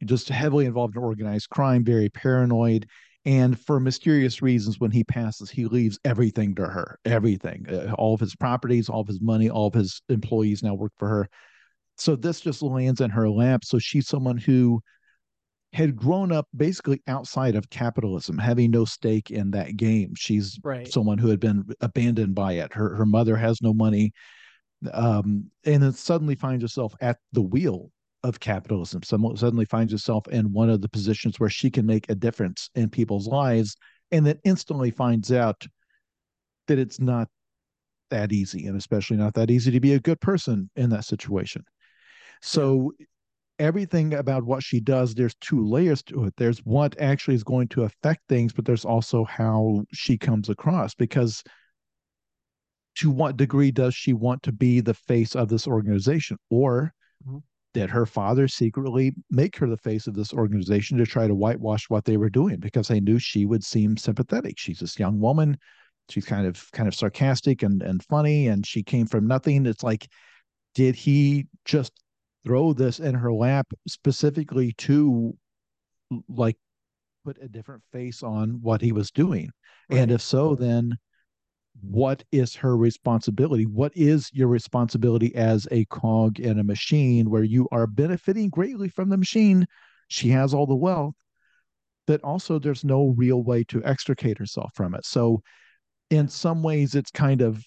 just 0.05 0.29
heavily 0.29 0.65
involved 0.65 0.95
in 0.95 1.03
organized 1.03 1.49
crime, 1.49 1.83
very 1.83 2.09
paranoid. 2.09 2.88
And 3.25 3.59
for 3.59 3.79
mysterious 3.79 4.41
reasons, 4.41 4.79
when 4.79 4.91
he 4.91 5.03
passes, 5.03 5.49
he 5.49 5.65
leaves 5.65 5.99
everything 6.05 6.55
to 6.55 6.63
her 6.63 6.99
everything, 7.05 7.65
uh, 7.69 7.93
all 7.97 8.13
of 8.13 8.19
his 8.19 8.35
properties, 8.35 8.89
all 8.89 9.01
of 9.01 9.07
his 9.07 9.21
money, 9.21 9.49
all 9.49 9.67
of 9.67 9.73
his 9.73 10.01
employees 10.09 10.63
now 10.63 10.73
work 10.73 10.93
for 10.97 11.07
her. 11.07 11.29
So 11.97 12.15
this 12.15 12.39
just 12.39 12.62
lands 12.62 13.01
in 13.01 13.09
her 13.09 13.29
lap. 13.29 13.65
So 13.65 13.77
she's 13.77 14.07
someone 14.07 14.38
who 14.38 14.81
had 15.73 15.95
grown 15.95 16.31
up 16.31 16.47
basically 16.55 17.01
outside 17.07 17.55
of 17.55 17.69
capitalism, 17.69 18.38
having 18.38 18.71
no 18.71 18.85
stake 18.85 19.29
in 19.29 19.51
that 19.51 19.75
game. 19.75 20.13
She's 20.15 20.57
right. 20.63 20.91
someone 20.91 21.17
who 21.17 21.29
had 21.29 21.39
been 21.39 21.65
abandoned 21.81 22.35
by 22.35 22.53
it. 22.53 22.73
Her 22.73 22.95
her 22.95 23.05
mother 23.05 23.35
has 23.35 23.62
no 23.62 23.73
money, 23.73 24.13
um, 24.93 25.51
and 25.65 25.83
then 25.83 25.91
suddenly 25.91 26.35
finds 26.35 26.63
herself 26.63 26.95
at 27.01 27.17
the 27.33 27.41
wheel 27.41 27.91
of 28.23 28.39
capitalism. 28.39 29.03
Someone 29.03 29.38
suddenly 29.38 29.65
finds 29.65 29.91
herself 29.91 30.27
in 30.27 30.51
one 30.51 30.69
of 30.69 30.82
the 30.82 30.89
positions 30.89 31.39
where 31.39 31.49
she 31.49 31.69
can 31.69 31.86
make 31.86 32.10
a 32.10 32.15
difference 32.15 32.69
in 32.75 32.89
people's 32.89 33.27
lives, 33.27 33.75
and 34.12 34.25
then 34.25 34.39
instantly 34.43 34.91
finds 34.91 35.32
out 35.32 35.65
that 36.67 36.79
it's 36.79 36.99
not 36.99 37.27
that 38.10 38.32
easy, 38.32 38.67
and 38.67 38.75
especially 38.75 39.17
not 39.17 39.34
that 39.36 39.51
easy 39.51 39.71
to 39.71 39.79
be 39.79 39.93
a 39.93 39.99
good 39.99 40.19
person 40.19 40.69
in 40.75 40.89
that 40.89 41.05
situation. 41.05 41.63
So 42.41 42.93
everything 43.58 44.13
about 44.13 44.43
what 44.43 44.63
she 44.63 44.79
does, 44.79 45.13
there's 45.13 45.36
two 45.36 45.65
layers 45.65 46.01
to 46.03 46.25
it. 46.25 46.34
There's 46.38 46.60
what 46.60 46.99
actually 46.99 47.36
is 47.36 47.43
going 47.43 47.67
to 47.69 47.84
affect 47.84 48.21
things, 48.27 48.53
but 48.53 48.65
there's 48.65 48.86
also 48.86 49.23
how 49.25 49.84
she 49.93 50.17
comes 50.17 50.49
across 50.49 50.95
because 50.95 51.43
to 52.95 53.10
what 53.10 53.38
degree 53.38 53.71
does 53.71 53.93
she 53.93 54.13
want 54.13 54.43
to 54.43 54.51
be 54.51 54.82
the 54.82 54.93
face 54.93 55.36
of 55.36 55.47
this 55.47 55.67
organization 55.67 56.38
or 56.49 56.93
mm-hmm 57.25 57.38
did 57.73 57.89
her 57.89 58.05
father 58.05 58.47
secretly 58.47 59.13
make 59.29 59.55
her 59.58 59.67
the 59.67 59.77
face 59.77 60.08
of 60.08 60.15
this 60.15 60.34
organization 60.34 60.97
to 60.97 61.05
try 61.05 61.27
to 61.27 61.36
whitewash 61.36 61.89
what 61.89 62.05
they 62.05 62.17
were 62.17 62.29
doing 62.29 62.58
because 62.60 62.88
they 62.88 62.99
knew 62.99 63.19
she 63.19 63.45
would 63.45 63.63
seem 63.63 63.95
sympathetic. 63.95 64.55
She's 64.58 64.79
this 64.79 64.97
young 64.97 65.19
woman. 65.19 65.58
She's 66.10 66.25
kind 66.25 66.47
of 66.47 66.71
kind 66.71 66.88
of 66.88 66.95
sarcastic 66.95 67.62
and 67.62 67.84
and 67.84 68.03
funny 68.03 68.47
and 68.47 68.65
she 68.65 68.82
came 68.82 69.05
from 69.05 69.27
nothing. 69.27 69.65
It's 69.65 69.84
like 69.84 70.08
did 70.73 70.95
he 70.95 71.47
just 71.65 71.91
throw 72.43 72.73
this 72.73 72.99
in 72.99 73.13
her 73.15 73.32
lap 73.32 73.67
specifically 73.88 74.73
to 74.79 75.38
like 76.27 76.58
put 77.25 77.38
a 77.41 77.47
different 77.47 77.84
face 77.91 78.23
on 78.23 78.60
what 78.62 78.82
he 78.82 78.91
was 78.91 79.12
doing? 79.12 79.51
Right. 79.89 79.99
and 79.99 80.12
if 80.12 80.21
so 80.21 80.55
then 80.55 80.97
what 81.82 82.23
is 82.32 82.55
her 82.55 82.75
responsibility? 82.75 83.65
What 83.65 83.91
is 83.95 84.29
your 84.34 84.47
responsibility 84.47 85.34
as 85.36 85.67
a 85.71 85.86
cog 85.86 86.39
in 86.39 86.60
a 86.60 86.63
machine 86.63 87.29
where 87.29 87.43
you 87.43 87.67
are 87.71 87.88
benefiting 87.88 88.49
greatly 88.49 88.89
from 88.89 89.10
the 89.10 89.17
machine? 89.17 89.65
She 90.08 90.29
has 90.29 90.53
all 90.53 90.65
the 90.65 90.75
wealth, 90.75 91.15
but 92.08 92.21
also 92.23 92.60
there's 92.60 92.84
no 92.84 93.13
real 93.15 93.43
way 93.43 93.63
to 93.65 93.84
extricate 93.84 94.38
herself 94.38 94.71
from 94.75 94.95
it. 94.95 95.05
So, 95.05 95.41
in 96.10 96.27
some 96.27 96.63
ways, 96.63 96.95
it's 96.95 97.12
kind 97.12 97.41
of 97.41 97.63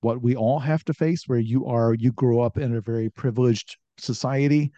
what 0.00 0.22
we 0.22 0.36
all 0.36 0.60
have 0.60 0.84
to 0.84 0.94
face 0.94 1.24
where 1.26 1.38
you 1.38 1.66
are, 1.66 1.94
you 1.94 2.12
grow 2.12 2.40
up 2.40 2.56
in 2.56 2.74
a 2.76 2.80
very 2.80 3.10
privileged 3.10 3.76
society 3.98 4.72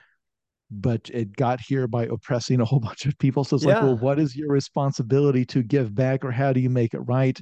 but 0.72 1.11
it 1.12 1.37
got 1.37 1.61
here 1.61 1.87
by 1.87 2.07
oppressing 2.07 2.61
a 2.61 2.64
whole 2.64 2.81
bunch 2.81 3.07
of 3.07 3.16
people. 3.18 3.44
So 3.44 3.57
it's 3.57 3.64
yeah. 3.64 3.74
like, 3.74 3.83
well, 3.83 3.98
what 3.98 4.18
is 4.18 4.35
your 4.35 4.50
responsibility 4.50 5.44
to 5.46 5.62
give 5.62 5.94
back, 5.94 6.24
or 6.24 6.31
how 6.31 6.52
do 6.52 6.61
you 6.61 6.70
make 6.70 6.94
it 6.94 7.00
right? 7.00 7.38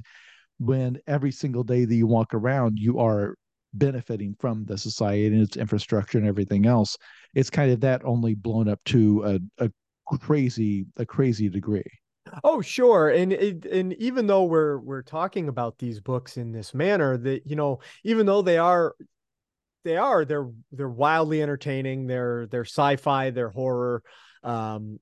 When 0.61 0.99
every 1.07 1.31
single 1.31 1.63
day 1.63 1.85
that 1.85 1.95
you 1.95 2.05
walk 2.05 2.33
around, 2.33 2.77
you 2.77 2.99
are 2.99 3.35
benefiting 3.73 4.35
from 4.39 4.63
the 4.65 4.77
society 4.77 5.25
and 5.25 5.41
its 5.41 5.57
infrastructure 5.57 6.19
and 6.19 6.27
everything 6.27 6.67
else. 6.67 6.97
It's 7.33 7.49
kind 7.49 7.71
of 7.71 7.81
that 7.81 8.05
only 8.05 8.35
blown 8.35 8.69
up 8.69 8.79
to 8.85 9.23
a, 9.57 9.65
a 9.65 9.71
crazy 10.19 10.85
a 10.97 11.05
crazy 11.05 11.49
degree. 11.49 11.83
Oh, 12.43 12.61
sure. 12.61 13.09
And 13.09 13.33
and 13.33 13.93
even 13.93 14.27
though 14.27 14.43
we're 14.43 14.77
we're 14.77 15.01
talking 15.01 15.47
about 15.47 15.79
these 15.79 15.99
books 15.99 16.37
in 16.37 16.51
this 16.51 16.73
manner, 16.73 17.17
that 17.17 17.47
you 17.47 17.55
know, 17.55 17.79
even 18.03 18.27
though 18.27 18.43
they 18.43 18.59
are 18.59 18.93
they 19.83 19.97
are 19.97 20.25
they're 20.25 20.49
they're 20.71 20.87
wildly 20.87 21.41
entertaining, 21.41 22.05
they're 22.05 22.45
they're 22.47 22.65
sci-fi, 22.65 23.31
they're 23.31 23.49
horror, 23.49 24.03
um, 24.43 24.99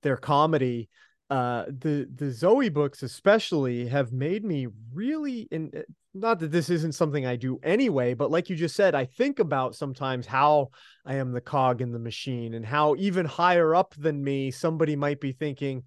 they're 0.00 0.16
comedy 0.16 0.88
uh 1.32 1.64
the 1.64 2.06
the 2.14 2.26
zoey 2.26 2.70
books 2.70 3.02
especially 3.02 3.86
have 3.86 4.12
made 4.12 4.44
me 4.44 4.66
really 4.92 5.48
in 5.50 5.70
eh, 5.72 5.80
not 6.12 6.38
that 6.38 6.52
this 6.52 6.68
isn't 6.68 6.92
something 6.92 7.24
i 7.24 7.36
do 7.36 7.58
anyway 7.62 8.12
but 8.12 8.30
like 8.30 8.50
you 8.50 8.54
just 8.54 8.76
said 8.76 8.94
i 8.94 9.06
think 9.06 9.38
about 9.38 9.74
sometimes 9.74 10.26
how 10.26 10.68
i 11.06 11.14
am 11.14 11.32
the 11.32 11.40
cog 11.40 11.80
in 11.80 11.90
the 11.90 11.98
machine 11.98 12.52
and 12.52 12.66
how 12.66 12.94
even 12.96 13.24
higher 13.24 13.74
up 13.74 13.94
than 13.96 14.22
me 14.22 14.50
somebody 14.50 14.94
might 14.94 15.20
be 15.20 15.32
thinking 15.32 15.82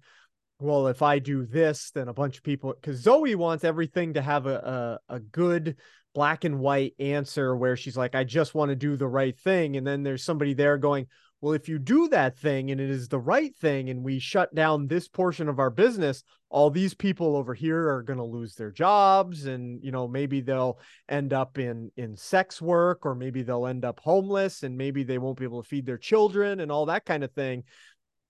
well 0.58 0.88
if 0.88 1.00
i 1.00 1.20
do 1.20 1.46
this 1.46 1.92
then 1.92 2.08
a 2.08 2.12
bunch 2.12 2.38
of 2.38 2.42
people 2.42 2.74
because 2.74 3.04
zoey 3.04 3.36
wants 3.36 3.62
everything 3.62 4.14
to 4.14 4.20
have 4.20 4.46
a, 4.46 4.98
a, 5.08 5.14
a 5.14 5.20
good 5.20 5.76
black 6.12 6.42
and 6.42 6.58
white 6.58 6.92
answer 6.98 7.54
where 7.54 7.76
she's 7.76 7.96
like 7.96 8.16
i 8.16 8.24
just 8.24 8.52
want 8.52 8.70
to 8.70 8.74
do 8.74 8.96
the 8.96 9.06
right 9.06 9.38
thing 9.38 9.76
and 9.76 9.86
then 9.86 10.02
there's 10.02 10.24
somebody 10.24 10.54
there 10.54 10.76
going 10.76 11.06
well, 11.46 11.54
if 11.54 11.68
you 11.68 11.78
do 11.78 12.08
that 12.08 12.36
thing 12.36 12.72
and 12.72 12.80
it 12.80 12.90
is 12.90 13.06
the 13.06 13.20
right 13.20 13.56
thing 13.56 13.88
and 13.88 14.02
we 14.02 14.18
shut 14.18 14.52
down 14.52 14.88
this 14.88 15.06
portion 15.06 15.48
of 15.48 15.60
our 15.60 15.70
business, 15.70 16.24
all 16.50 16.70
these 16.70 16.92
people 16.92 17.36
over 17.36 17.54
here 17.54 17.88
are 17.88 18.02
going 18.02 18.18
to 18.18 18.24
lose 18.24 18.56
their 18.56 18.72
jobs 18.72 19.46
and 19.46 19.80
you 19.80 19.92
know 19.92 20.08
maybe 20.08 20.40
they'll 20.40 20.80
end 21.08 21.32
up 21.32 21.56
in 21.56 21.92
in 21.96 22.16
sex 22.16 22.60
work 22.60 23.06
or 23.06 23.14
maybe 23.14 23.44
they'll 23.44 23.68
end 23.68 23.84
up 23.84 24.00
homeless 24.00 24.64
and 24.64 24.76
maybe 24.76 25.04
they 25.04 25.18
won't 25.18 25.38
be 25.38 25.44
able 25.44 25.62
to 25.62 25.68
feed 25.68 25.86
their 25.86 25.96
children 25.96 26.58
and 26.58 26.72
all 26.72 26.86
that 26.86 27.04
kind 27.04 27.22
of 27.22 27.30
thing. 27.30 27.62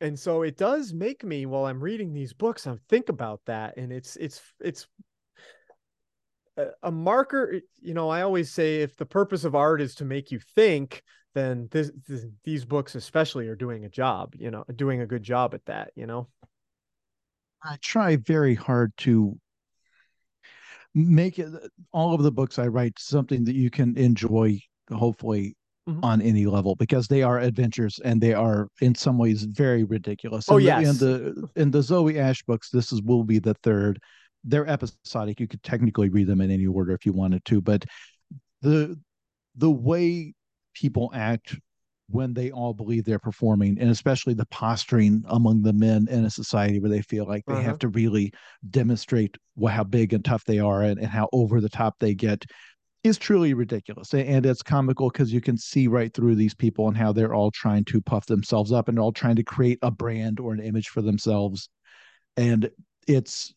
And 0.03 0.19
so 0.19 0.43
it 0.43 0.59
does 0.59 0.93
make 0.93 1.25
me 1.25 1.47
while 1.47 1.65
I'm 1.65 1.81
reading 1.81 2.13
these 2.13 2.35
books, 2.35 2.67
I 2.67 2.77
think 2.91 3.09
about 3.09 3.41
that 3.47 3.79
and 3.79 3.95
it's 3.95 4.17
it's 4.17 4.43
it's 4.61 4.87
a 6.83 6.91
marker 6.91 7.61
you 7.83 7.93
know 7.93 8.09
i 8.09 8.23
always 8.23 8.51
say 8.51 8.81
if 8.81 8.97
the 8.97 9.05
purpose 9.05 9.45
of 9.45 9.55
art 9.55 9.83
is 9.83 9.95
to 9.95 10.07
make 10.07 10.31
you 10.31 10.41
think 10.55 11.03
then 11.37 11.69
this, 11.71 11.91
this, 12.09 12.27
these 12.45 12.65
books 12.65 12.95
especially 12.95 13.49
are 13.49 13.57
doing 13.57 13.85
a 13.85 13.89
job 13.89 14.35
you 14.37 14.51
know 14.51 14.65
doing 14.75 15.01
a 15.01 15.07
good 15.07 15.23
job 15.23 15.55
at 15.55 15.65
that 15.67 15.93
you 15.95 16.07
know? 16.07 16.29
I 17.63 17.77
try 17.81 18.17
very 18.17 18.55
hard 18.55 18.93
to 18.99 19.39
make 20.95 21.39
it 21.39 21.49
all 21.93 22.15
of 22.15 22.23
the 22.23 22.33
books 22.33 22.59
i 22.59 22.67
write 22.67 22.99
something 22.99 23.45
that 23.45 23.55
you 23.55 23.71
can 23.71 23.97
enjoy 23.99 24.59
hopefully 24.91 25.55
mm-hmm. 25.89 26.05
on 26.05 26.21
any 26.21 26.47
level 26.47 26.75
because 26.75 27.09
they 27.09 27.23
are 27.23 27.39
adventures 27.39 27.99
and 28.05 28.21
they 28.21 28.35
are 28.35 28.69
in 28.81 28.95
some 28.95 29.19
ways 29.19 29.45
very 29.45 29.85
ridiculous. 29.85 30.47
Oh 30.49 30.59
yeah 30.59 30.81
in 30.81 30.97
the 30.99 31.49
in 31.57 31.71
the 31.71 31.79
zoey 31.79 32.17
ashe 32.17 32.45
books 32.45 32.71
this 32.71 32.93
is 32.93 33.03
will 33.03 33.25
be 33.25 33.39
the 33.39 33.55
third. 33.63 34.01
They're 34.45 34.69
episodic. 34.69 35.41
You 35.41 35.49
could 35.49 35.63
technically 35.63 36.09
read 36.09 36.29
them 36.29 36.41
in 36.41 36.51
any 36.51 36.67
order 36.67 36.93
if 36.93 37.05
you 37.05 37.13
wanted 37.13 37.45
to 37.47 37.61
but 37.61 37.85
the 38.63 38.99
the 39.57 39.71
way 39.71 40.35
people 40.77 41.11
act 41.15 41.57
when 42.09 42.35
they 42.35 42.51
all 42.53 42.73
believe 42.73 43.05
they're 43.05 43.19
performing 43.19 43.79
and 43.81 43.91
especially 43.91 44.35
the 44.35 44.47
posturing 44.47 45.25
among 45.29 45.63
the 45.63 45.73
men 45.73 46.07
in 46.09 46.25
a 46.25 46.31
society 46.31 46.79
where 46.79 46.91
they 46.91 47.03
feel 47.03 47.27
like 47.27 47.45
they 47.47 47.55
uh-huh. 47.55 47.63
have 47.63 47.79
to 47.79 47.89
really 47.89 48.33
demonstrate 48.71 49.37
how 49.69 49.83
big 49.83 50.13
and 50.13 50.25
tough 50.25 50.45
they 50.45 50.61
are 50.61 50.83
and, 50.83 51.01
and 51.01 51.09
how 51.09 51.29
over 51.33 51.61
the 51.61 51.69
top 51.69 51.97
they 51.99 52.15
get 52.15 52.45
is 53.03 53.19
truly 53.19 53.55
ridiculous 53.55 54.15
and 54.15 54.47
it's 54.47 54.63
comical 54.63 55.09
because 55.09 55.33
you 55.33 55.41
can 55.41 55.57
see 55.57 55.89
right 55.89 56.13
through 56.15 56.35
these 56.35 56.55
people 56.55 56.87
and 56.89 56.97
how 56.97 57.13
they're 57.13 57.35
all 57.35 57.51
trying 57.51 57.85
to 57.85 58.01
puff 58.01 58.27
themselves 58.27 58.71
up 58.71 58.89
and 58.89 58.99
all 58.99 59.13
trying 59.13 59.37
to 59.37 59.45
create 59.45 59.79
a 59.83 59.91
brand 59.91 60.39
or 60.39 60.53
an 60.53 60.61
image 60.61 60.89
for 60.89 61.03
themselves 61.03 61.69
and 62.37 62.71
it's 63.09 63.55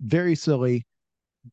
very 0.00 0.34
silly 0.34 0.86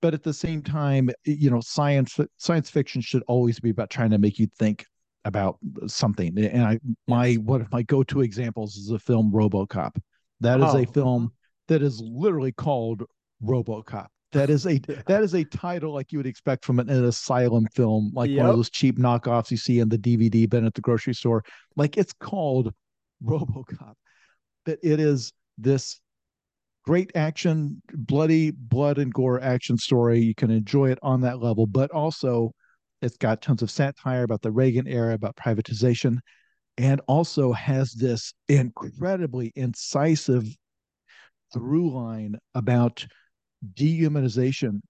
but 0.01 0.13
at 0.13 0.23
the 0.23 0.33
same 0.33 0.61
time, 0.61 1.09
you 1.25 1.49
know, 1.49 1.61
science 1.61 2.19
science 2.37 2.69
fiction 2.69 3.01
should 3.01 3.23
always 3.27 3.59
be 3.59 3.69
about 3.69 3.89
trying 3.89 4.11
to 4.11 4.17
make 4.17 4.39
you 4.39 4.47
think 4.57 4.85
about 5.25 5.57
something. 5.87 6.37
And 6.37 6.63
I 6.63 6.79
my 7.07 7.33
one 7.35 7.61
of 7.61 7.71
my 7.71 7.81
go-to 7.83 8.21
examples 8.21 8.75
is 8.75 8.87
the 8.87 8.99
film 8.99 9.31
RoboCop. 9.31 9.97
That 10.41 10.59
is 10.59 10.73
oh. 10.73 10.77
a 10.77 10.85
film 10.85 11.31
that 11.67 11.81
is 11.81 12.01
literally 12.01 12.51
called 12.51 13.03
RoboCop. 13.43 14.07
That 14.31 14.49
is 14.49 14.65
a 14.67 14.79
that 15.07 15.23
is 15.23 15.33
a 15.33 15.43
title 15.43 15.93
like 15.93 16.11
you 16.11 16.19
would 16.19 16.27
expect 16.27 16.65
from 16.65 16.79
an, 16.79 16.89
an 16.89 17.05
asylum 17.05 17.67
film, 17.73 18.11
like 18.13 18.29
yep. 18.29 18.39
one 18.39 18.49
of 18.49 18.55
those 18.55 18.69
cheap 18.69 18.97
knockoffs 18.97 19.51
you 19.51 19.57
see 19.57 19.79
in 19.79 19.89
the 19.89 19.97
DVD 19.97 20.49
bin 20.49 20.65
at 20.65 20.73
the 20.73 20.81
grocery 20.81 21.13
store. 21.13 21.43
Like 21.75 21.97
it's 21.97 22.13
called 22.13 22.73
RoboCop. 23.23 23.93
but 24.65 24.79
it 24.83 24.99
is 24.99 25.31
this 25.57 25.99
great 26.85 27.11
action, 27.15 27.81
bloody 27.93 28.51
blood 28.51 28.97
and 28.97 29.13
gore 29.13 29.41
action 29.41 29.77
story. 29.77 30.19
You 30.19 30.35
can 30.35 30.51
enjoy 30.51 30.91
it 30.91 30.99
on 31.01 31.21
that 31.21 31.39
level, 31.39 31.65
but 31.65 31.91
also 31.91 32.51
it's 33.01 33.17
got 33.17 33.41
tons 33.41 33.61
of 33.61 33.71
satire 33.71 34.23
about 34.23 34.41
the 34.41 34.51
Reagan 34.51 34.87
era, 34.87 35.13
about 35.13 35.35
privatization, 35.35 36.19
and 36.77 37.01
also 37.07 37.51
has 37.53 37.91
this 37.93 38.33
incredibly 38.47 39.51
incisive 39.55 40.45
through 41.53 41.93
line 41.93 42.35
about 42.53 43.05
dehumanization 43.73 44.81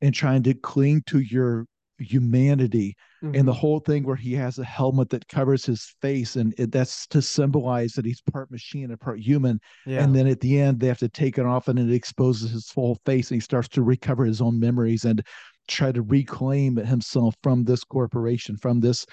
and 0.00 0.14
trying 0.14 0.42
to 0.42 0.54
cling 0.54 1.02
to 1.06 1.20
your 1.20 1.66
humanity 2.02 2.96
mm-hmm. 3.22 3.34
and 3.34 3.46
the 3.46 3.52
mm-hmm. 3.52 3.60
whole 3.60 3.80
thing 3.80 4.04
where 4.04 4.16
he 4.16 4.32
has 4.34 4.58
a 4.58 4.64
helmet 4.64 5.10
that 5.10 5.28
covers 5.28 5.64
his 5.64 5.94
face 6.00 6.36
and 6.36 6.54
it, 6.58 6.72
that's 6.72 7.06
to 7.06 7.22
symbolize 7.22 7.92
that 7.92 8.04
he's 8.04 8.20
part 8.20 8.50
machine 8.50 8.90
and 8.90 9.00
part 9.00 9.18
human 9.18 9.60
yeah. 9.86 10.02
and 10.02 10.14
then 10.14 10.26
at 10.26 10.40
the 10.40 10.60
end 10.60 10.80
they 10.80 10.86
have 10.86 10.98
to 10.98 11.08
take 11.08 11.38
it 11.38 11.46
off 11.46 11.68
and 11.68 11.78
it 11.78 11.92
exposes 11.92 12.50
his 12.50 12.68
full 12.68 12.98
face 13.06 13.30
and 13.30 13.36
he 13.36 13.40
starts 13.40 13.68
to 13.68 13.82
recover 13.82 14.24
his 14.24 14.40
own 14.40 14.58
memories 14.58 15.04
and 15.04 15.24
try 15.68 15.92
to 15.92 16.02
reclaim 16.02 16.76
himself 16.76 17.34
from 17.42 17.64
this 17.64 17.84
corporation 17.84 18.56
from 18.56 18.80
this 18.80 19.06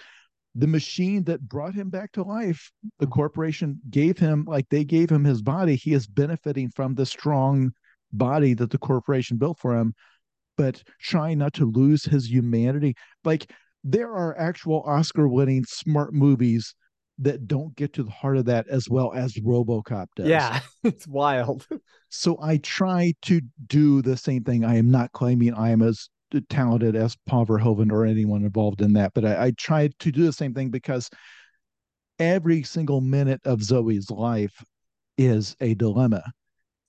the 0.56 0.68
machine 0.68 1.24
that 1.24 1.48
brought 1.48 1.76
him 1.76 1.90
back 1.90 2.12
to 2.12 2.24
life 2.24 2.72
the 3.00 3.06
mm-hmm. 3.06 3.14
corporation 3.14 3.80
gave 3.90 4.18
him 4.18 4.46
like 4.48 4.68
they 4.70 4.84
gave 4.84 5.10
him 5.10 5.24
his 5.24 5.42
body 5.42 5.76
he 5.76 5.94
is 5.94 6.08
benefiting 6.08 6.70
from 6.70 6.96
the 6.96 7.06
strong 7.06 7.72
body 8.12 8.54
that 8.54 8.72
the 8.72 8.78
corporation 8.78 9.38
built 9.38 9.60
for 9.60 9.78
him 9.78 9.94
but 10.60 10.84
trying 11.00 11.38
not 11.38 11.54
to 11.54 11.72
lose 11.72 12.04
his 12.04 12.30
humanity. 12.30 12.94
Like 13.24 13.50
there 13.86 14.12
are 14.12 14.38
actual 14.38 14.84
Oscar 14.86 15.30
winning 15.30 15.64
smart 15.64 16.14
movies 16.14 16.76
that 17.18 17.48
don't 17.48 17.74
get 17.78 17.94
to 17.94 18.04
the 18.04 18.12
heart 18.12 18.36
of 18.36 18.44
that 18.46 18.68
as 18.68 18.90
well 18.90 19.14
as 19.14 19.36
RoboCop 19.36 20.08
does. 20.18 20.28
Yeah, 20.28 20.60
it's 20.84 21.08
wild. 21.08 21.66
so 22.10 22.38
I 22.42 22.58
try 22.58 23.14
to 23.24 23.40
do 23.68 24.02
the 24.02 24.18
same 24.18 24.44
thing. 24.44 24.66
I 24.66 24.76
am 24.76 24.92
not 24.92 25.14
claiming 25.14 25.54
I 25.54 25.70
am 25.70 25.82
as 25.82 26.10
talented 26.50 26.98
as 26.98 27.16
Paul 27.26 27.46
Verhoeven 27.46 27.90
or 27.90 28.06
anyone 28.06 28.44
involved 28.44 28.82
in 28.82 28.92
that, 28.94 29.14
but 29.16 29.24
I, 29.24 29.46
I 29.46 29.52
try 29.52 29.90
to 30.00 30.12
do 30.12 30.26
the 30.26 30.34
same 30.34 30.54
thing 30.54 30.72
because 30.72 31.10
every 32.20 32.64
single 32.64 33.00
minute 33.00 33.40
of 33.46 33.60
Zoey's 33.60 34.12
life 34.12 34.62
is 35.18 35.56
a 35.62 35.74
dilemma. 35.76 36.22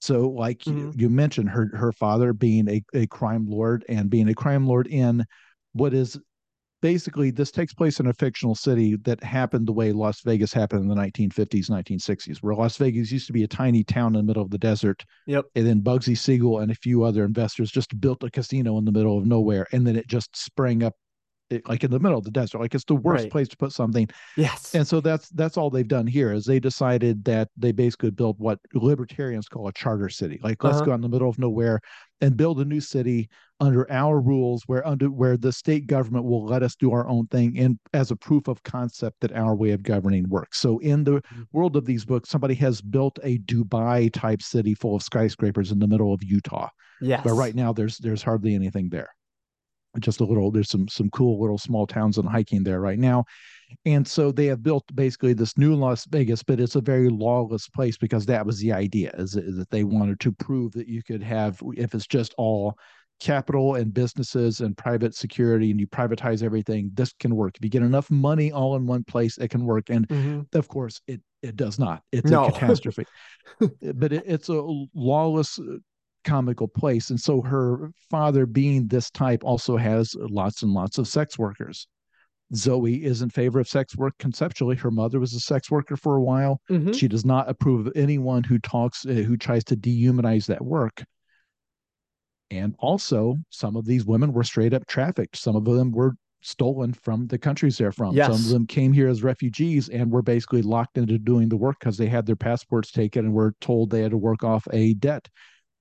So, 0.01 0.31
like 0.31 0.61
mm-hmm. 0.61 0.99
you, 0.99 1.09
mentioned, 1.09 1.51
her 1.51 1.71
her 1.75 1.93
father 1.93 2.33
being 2.33 2.69
a, 2.69 2.83
a 2.95 3.07
crime 3.07 3.47
lord 3.47 3.85
and 3.89 4.09
being 4.09 4.29
a 4.29 4.35
crime 4.35 4.67
lord 4.67 4.87
in 4.87 5.25
what 5.73 5.95
is 5.95 6.19
basically 6.81 7.31
this 7.31 7.51
takes 7.51 7.75
place 7.75 8.01
in 8.01 8.07
a 8.07 8.15
fictional 8.15 8.55
city 8.55 8.97
that 9.03 9.23
happened 9.23 9.67
the 9.67 9.73
way 9.73 9.93
Las 9.93 10.21
Vegas 10.23 10.53
happened 10.53 10.83
in 10.83 10.89
the 10.89 10.95
1950s, 10.95 11.71
1960s, 11.71 12.39
where 12.39 12.55
Las 12.55 12.77
Vegas 12.79 13.13
used 13.13 13.27
to 13.27 13.33
be 13.33 13.45
a 13.45 13.49
tiny 13.49 13.85
town 13.85 14.15
in 14.15 14.21
the 14.21 14.27
middle 14.27 14.43
of 14.43 14.51
the 14.51 14.59
desert. 14.59 15.05
Yep. 15.27 15.45
And 15.55 15.67
then 15.67 15.83
Bugsy 15.83 16.17
Siegel 16.17 16.61
and 16.61 16.71
a 16.71 16.77
few 16.77 17.03
other 17.03 17.25
investors 17.25 17.71
just 17.71 18.01
built 18.01 18.25
a 18.25 18.31
casino 18.31 18.79
in 18.79 18.85
the 18.85 18.93
middle 18.93 19.19
of 19.19 19.27
nowhere, 19.27 19.67
and 19.73 19.87
then 19.87 19.97
it 19.97 20.09
just 20.09 20.37
sprang 20.37 20.83
up 20.83 20.95
it, 21.51 21.69
like 21.69 21.85
in 21.85 21.91
the 21.91 21.99
middle 21.99 22.19
of 22.19 22.25
the 22.25 22.31
desert 22.31 22.61
like 22.61 22.75
it's 22.75 22.85
the 22.85 22.95
worst 22.95 23.25
right. 23.25 23.33
place 23.33 23.49
to 23.49 23.57
put 23.57 23.73
something 23.73 24.09
yes 24.37 24.75
and 24.75 24.87
so 24.87 25.01
that's 25.01 25.29
that's 25.31 25.57
all 25.57 25.69
they've 25.69 25.89
done 25.89 26.07
here 26.07 26.33
is 26.33 26.45
they 26.45 26.61
decided 26.61 27.25
that 27.25 27.49
they 27.57 27.73
basically 27.73 28.11
built 28.11 28.39
what 28.39 28.59
libertarians 28.75 29.49
call 29.49 29.69
a 29.69 29.73
charter 29.73 30.09
city 30.09 30.39
like 30.43 30.63
let's 30.63 30.77
uh-huh. 30.77 30.87
go 30.87 30.95
in 30.95 31.01
the 31.01 31.09
middle 31.09 31.29
of 31.29 31.39
nowhere 31.39 31.81
and 32.21 32.37
build 32.37 32.61
a 32.61 32.65
new 32.65 32.81
city 32.81 33.29
under 33.59 33.91
our 33.91 34.21
rules 34.21 34.63
where 34.67 34.87
under 34.87 35.11
where 35.11 35.37
the 35.37 35.53
state 35.53 35.87
government 35.87 36.25
will 36.25 36.45
let 36.45 36.63
us 36.63 36.77
do 36.77 36.93
our 36.93 37.07
own 37.09 37.27
thing 37.29 37.59
and 37.59 37.79
as 37.93 38.11
a 38.11 38.17
proof 38.17 38.49
of 38.49 38.63
concept 38.63 39.17
that 39.21 39.33
our 39.33 39.55
way 39.55 39.71
of 39.71 39.83
governing 39.83 40.29
works 40.29 40.61
so 40.61 40.79
in 40.79 41.05
the 41.05 41.13
mm-hmm. 41.13 41.43
world 41.53 41.77
of 41.77 41.85
these 41.85 42.05
books 42.05 42.31
somebody 42.31 42.55
has 42.55 42.81
built 42.81 43.19
a 43.23 43.39
dubai 43.39 44.13
type 44.13 44.41
city 44.41 44.75
full 44.75 44.97
of 44.97 45.03
skyscrapers 45.03 45.73
in 45.73 45.79
the 45.79 45.89
middle 45.89 46.15
of 46.15 46.23
utah 46.23 46.69
yes 47.01 47.21
but 47.25 47.33
right 47.33 47.55
now 47.55 47.73
there's 47.73 47.99
there's 47.99 48.23
hardly 48.23 48.55
anything 48.55 48.89
there 48.89 49.11
just 49.99 50.21
a 50.21 50.25
little 50.25 50.51
there's 50.51 50.71
some 50.71 50.89
some 50.89 51.11
cool 51.11 51.41
little 51.41 51.59
small 51.59 51.87
towns 51.87 52.19
and 52.19 52.29
hiking 52.29 52.63
there 52.63 52.81
right 52.81 52.99
now. 52.99 53.25
And 53.85 54.07
so 54.07 54.33
they 54.33 54.47
have 54.47 54.63
built 54.63 54.85
basically 54.95 55.33
this 55.33 55.57
new 55.57 55.75
las 55.75 56.05
vegas 56.07 56.43
but 56.43 56.61
it's 56.61 56.77
a 56.77 56.81
very 56.81 57.09
lawless 57.09 57.69
place 57.69 57.97
because 57.97 58.27
that 58.27 58.45
was 58.45 58.59
the 58.59 58.73
idea 58.73 59.13
is, 59.17 59.37
is 59.37 59.57
that 59.57 59.71
they 59.71 59.85
wanted 59.85 60.21
to 60.21 60.33
prove 60.33 60.73
that 60.73 60.89
you 60.89 61.03
could 61.03 61.23
have 61.23 61.61
if 61.77 61.95
it's 61.95 62.07
just 62.07 62.35
all 62.37 62.77
capital 63.21 63.75
and 63.75 63.93
businesses 63.93 64.61
and 64.61 64.77
private 64.77 65.15
security 65.15 65.71
and 65.71 65.79
you 65.79 65.87
privatize 65.87 66.43
everything 66.43 66.91
this 66.95 67.13
can 67.21 67.37
work. 67.37 67.57
If 67.57 67.65
you 67.65 67.71
get 67.71 67.83
enough 67.83 68.11
money 68.11 68.51
all 68.51 68.77
in 68.77 68.87
one 68.87 69.05
place 69.05 69.39
it 69.39 69.49
can 69.49 69.65
work. 69.65 69.91
And 69.91 70.09
mm-hmm. 70.09 70.59
of 70.59 70.69
course 70.69 71.01
it 71.07 71.21
it 71.43 71.57
does 71.57 71.79
not. 71.79 72.03
It's 72.13 72.31
no. 72.31 72.47
a 72.47 72.53
catastrophe. 72.53 73.05
But 73.59 74.13
it, 74.13 74.25
it's 74.27 74.49
a 74.49 74.87
lawless 74.95 75.59
comical 76.25 76.69
place. 76.69 77.11
And 77.11 77.21
so 77.21 77.41
her 77.43 77.91
father, 78.11 78.47
being 78.47 78.87
this 78.87 79.11
type, 79.11 79.45
also 79.45 79.77
has 79.77 80.15
lots 80.19 80.63
and 80.63 80.73
lots 80.73 80.99
of 80.99 81.09
sex 81.09 81.39
workers. 81.39 81.87
Zoey 82.55 83.03
is 83.03 83.23
in 83.23 83.31
favor 83.31 83.61
of 83.61 83.69
sex 83.69 83.97
work 83.97 84.15
conceptually. 84.19 84.77
Her 84.77 84.91
mother 84.91 85.21
was 85.21 85.35
a 85.35 85.41
sex 85.41 85.71
worker 85.71 85.97
for 85.97 86.17
a 86.17 86.23
while. 86.23 86.61
Mm-hmm. 86.69 86.93
She 86.93 87.07
does 87.07 87.25
not 87.25 87.49
approve 87.49 87.87
of 87.87 87.93
anyone 87.95 88.43
who 88.43 88.59
talks, 88.59 89.07
uh, 89.07 89.11
who 89.11 89.37
tries 89.37 89.65
to 89.65 89.77
dehumanize 89.77 90.47
that 90.47 90.65
work. 90.65 91.05
And 92.51 92.75
also, 92.81 93.37
some 93.51 93.77
of 93.77 93.85
these 93.85 94.05
women 94.05 94.33
were 94.33 94.43
straight 94.43 94.75
up 94.75 94.87
trafficked. 94.87 95.37
Some 95.37 95.55
of 95.55 95.65
them 95.65 95.93
were 95.93 96.17
stolen 96.43 96.93
from 96.93 97.27
the 97.29 97.39
countries 97.39 97.79
they're 97.79 97.93
from. 97.93 98.15
Yes. 98.15 98.27
Some 98.27 98.45
of 98.45 98.49
them 98.49 98.67
came 98.67 98.93
here 98.93 99.09
as 99.09 99.23
refugees 99.23 99.89
and 99.89 100.11
were 100.11 100.23
basically 100.23 100.63
locked 100.63 100.99
into 100.99 101.19
doing 101.19 101.49
the 101.49 101.57
work 101.57 101.77
because 101.79 101.97
they 101.97 102.07
had 102.07 102.27
their 102.27 102.37
passports 102.37 102.91
taken 102.91 103.27
and 103.27 103.35
were 103.35 103.55
told 103.61 103.91
they 103.91 104.03
had 104.03 104.11
to 104.11 104.19
work 104.19 104.43
off 104.43 104.67
a 104.73 104.95
debt 104.95 105.29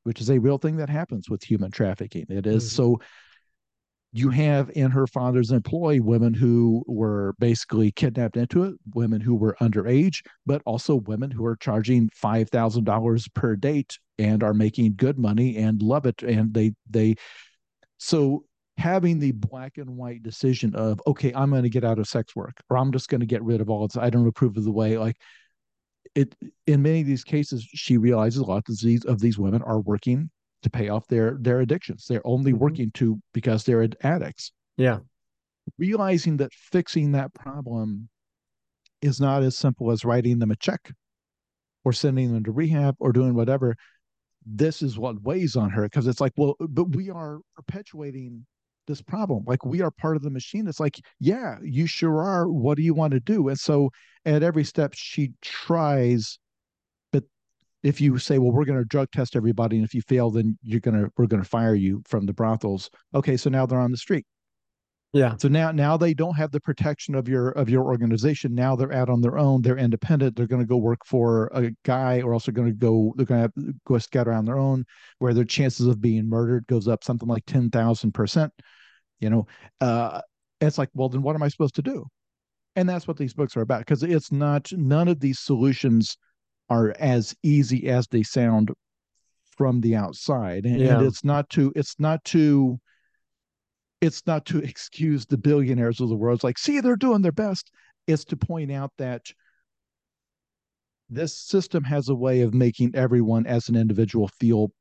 which 0.03 0.21
is 0.21 0.29
a 0.29 0.39
real 0.39 0.57
thing 0.57 0.77
that 0.77 0.89
happens 0.89 1.29
with 1.29 1.43
human 1.43 1.71
trafficking. 1.71 2.25
It 2.29 2.47
is, 2.47 2.65
mm-hmm. 2.65 2.75
so 2.75 2.99
you 4.11 4.29
have 4.29 4.71
in 4.73 4.89
her 4.89 5.05
father's 5.05 5.51
employ 5.51 6.01
women 6.01 6.33
who 6.33 6.83
were 6.87 7.35
basically 7.39 7.91
kidnapped 7.91 8.37
into 8.37 8.63
it, 8.63 8.75
women 8.95 9.21
who 9.21 9.35
were 9.35 9.55
underage, 9.61 10.21
but 10.45 10.61
also 10.65 10.95
women 10.95 11.29
who 11.29 11.45
are 11.45 11.55
charging 11.55 12.09
five 12.13 12.49
thousand 12.49 12.85
dollars 12.85 13.27
per 13.29 13.55
date 13.55 13.99
and 14.17 14.43
are 14.43 14.53
making 14.53 14.95
good 14.95 15.19
money 15.19 15.57
and 15.57 15.81
love 15.81 16.05
it. 16.05 16.23
And 16.23 16.53
they 16.53 16.73
they 16.89 17.15
so 17.97 18.45
having 18.77 19.19
the 19.19 19.33
black 19.33 19.77
and 19.77 19.95
white 19.95 20.23
decision 20.23 20.73
of 20.73 20.99
okay, 21.05 21.31
I'm 21.33 21.51
going 21.51 21.63
to 21.63 21.69
get 21.69 21.83
out 21.83 21.99
of 21.99 22.07
sex 22.07 22.35
work, 22.35 22.55
or 22.69 22.77
I'm 22.77 22.91
just 22.91 23.09
going 23.09 23.21
to 23.21 23.27
get 23.27 23.43
rid 23.43 23.61
of 23.61 23.69
all 23.69 23.87
this. 23.87 23.97
I 23.97 24.09
don't 24.09 24.27
approve 24.27 24.57
of 24.57 24.63
the 24.63 24.71
way 24.71 24.97
like 24.97 25.17
it 26.15 26.35
in 26.67 26.81
many 26.81 27.01
of 27.01 27.07
these 27.07 27.23
cases 27.23 27.63
she 27.63 27.97
realizes 27.97 28.39
a 28.39 28.45
lot 28.45 28.67
of 28.67 28.79
these 28.79 29.05
of 29.05 29.19
these 29.19 29.37
women 29.37 29.61
are 29.63 29.79
working 29.79 30.29
to 30.63 30.69
pay 30.69 30.89
off 30.89 31.07
their 31.07 31.37
their 31.39 31.61
addictions. 31.61 32.05
They're 32.07 32.25
only 32.25 32.51
mm-hmm. 32.51 32.61
working 32.61 32.91
to 32.95 33.19
because 33.33 33.63
they're 33.63 33.87
addicts. 34.01 34.51
Yeah. 34.77 34.99
Realizing 35.77 36.37
that 36.37 36.53
fixing 36.53 37.11
that 37.13 37.33
problem 37.33 38.09
is 39.01 39.21
not 39.21 39.43
as 39.43 39.55
simple 39.55 39.91
as 39.91 40.03
writing 40.03 40.39
them 40.39 40.51
a 40.51 40.55
check 40.55 40.91
or 41.85 41.93
sending 41.93 42.33
them 42.33 42.43
to 42.43 42.51
rehab 42.51 42.95
or 42.99 43.11
doing 43.11 43.33
whatever 43.33 43.75
this 44.45 44.81
is 44.81 44.97
what 44.97 45.21
weighs 45.21 45.55
on 45.55 45.69
her 45.69 45.83
because 45.83 46.07
it's 46.07 46.21
like 46.21 46.33
well 46.37 46.55
but 46.59 46.95
we 46.95 47.09
are 47.09 47.39
perpetuating 47.55 48.45
this 48.89 49.01
problem. 49.01 49.43
Like 49.47 49.63
we 49.63 49.81
are 49.81 49.91
part 49.91 50.17
of 50.17 50.23
the 50.23 50.29
machine. 50.29 50.67
It's 50.67 50.79
like, 50.79 50.99
yeah, 51.19 51.55
you 51.63 51.85
sure 51.87 52.21
are. 52.21 52.49
What 52.49 52.75
do 52.75 52.83
you 52.83 52.93
want 52.93 53.13
to 53.13 53.21
do? 53.21 53.47
And 53.47 53.57
so 53.57 53.91
at 54.25 54.43
every 54.43 54.65
step 54.65 54.93
she 54.95 55.31
tries, 55.41 56.39
but 57.13 57.23
if 57.83 58.01
you 58.01 58.17
say, 58.17 58.39
well, 58.39 58.51
we're 58.51 58.65
going 58.65 58.79
to 58.79 58.85
drug 58.85 59.09
test 59.11 59.35
everybody, 59.35 59.77
and 59.77 59.85
if 59.85 59.93
you 59.93 60.01
fail, 60.01 60.31
then 60.31 60.57
you're 60.63 60.81
gonna 60.81 61.07
we're 61.17 61.27
gonna 61.27 61.43
fire 61.43 61.75
you 61.75 62.03
from 62.05 62.25
the 62.25 62.33
brothels. 62.33 62.89
Okay, 63.15 63.37
so 63.37 63.49
now 63.49 63.65
they're 63.65 63.79
on 63.79 63.91
the 63.91 63.97
street. 63.97 64.25
Yeah. 65.13 65.35
So 65.37 65.47
now 65.47 65.71
now 65.71 65.97
they 65.97 66.13
don't 66.13 66.35
have 66.35 66.51
the 66.51 66.59
protection 66.59 67.15
of 67.15 67.27
your 67.27 67.49
of 67.51 67.69
your 67.69 67.83
organization. 67.83 68.53
Now 68.53 68.75
they're 68.75 68.93
out 68.93 69.09
on 69.09 69.21
their 69.21 69.39
own. 69.39 69.61
They're 69.61 69.77
independent. 69.77 70.35
They're 70.35 70.45
going 70.47 70.61
to 70.61 70.67
go 70.67 70.77
work 70.77 70.99
for 71.05 71.49
a 71.53 71.71
guy, 71.83 72.21
or 72.21 72.33
else 72.33 72.45
they're 72.45 72.53
going 72.53 72.67
to 72.67 72.73
go 72.73 73.13
they're 73.15 73.25
going 73.25 73.49
to 73.49 73.73
go 73.85 73.97
scatter 73.97 74.31
on 74.31 74.45
their 74.45 74.59
own, 74.59 74.85
where 75.19 75.33
their 75.33 75.45
chances 75.45 75.87
of 75.87 76.01
being 76.01 76.29
murdered 76.29 76.67
goes 76.67 76.87
up 76.87 77.03
something 77.03 77.27
like 77.27 77.45
ten 77.45 77.69
thousand 77.69 78.13
percent 78.13 78.51
you 79.19 79.29
know 79.29 79.47
uh 79.81 80.21
it's 80.61 80.77
like 80.77 80.89
well 80.93 81.09
then 81.09 81.21
what 81.21 81.35
am 81.35 81.43
i 81.43 81.47
supposed 81.47 81.75
to 81.75 81.81
do? 81.81 82.05
And 82.75 82.87
that's 82.87 83.07
what 83.07 83.17
these 83.17 83.33
books 83.33 83.57
are 83.57 83.61
about 83.61 83.79
because 83.79 84.03
it's 84.03 84.31
not 84.31 84.71
none 84.71 85.07
of 85.07 85.19
these 85.19 85.39
solutions 85.39 86.17
are 86.69 86.95
as 86.99 87.35
easy 87.43 87.89
as 87.89 88.07
they 88.07 88.23
sound 88.23 88.71
from 89.57 89.81
the 89.81 89.95
outside. 89.95 90.65
And, 90.65 90.79
yeah. 90.79 90.97
and 90.97 91.07
it's 91.07 91.23
not 91.23 91.49
to 91.51 91.73
it's 91.75 91.95
not 91.99 92.23
to 92.25 92.79
it's 94.01 94.25
not 94.25 94.45
to 94.45 94.59
excuse 94.59 95.25
the 95.25 95.37
billionaires 95.37 95.99
of 95.99 96.09
the 96.09 96.15
world. 96.15 96.37
It's 96.37 96.43
like 96.43 96.57
see 96.57 96.79
they're 96.79 96.95
doing 96.95 97.21
their 97.21 97.31
best. 97.31 97.69
It's 98.07 98.23
to 98.25 98.37
point 98.37 98.71
out 98.71 98.91
that 98.97 99.25
this 101.09 101.37
system 101.37 101.83
has 101.83 102.07
a 102.07 102.15
way 102.15 102.41
of 102.41 102.53
making 102.53 102.95
everyone 102.95 103.45
as 103.45 103.67
an 103.67 103.75
individual 103.75 104.29
feel 104.39 104.71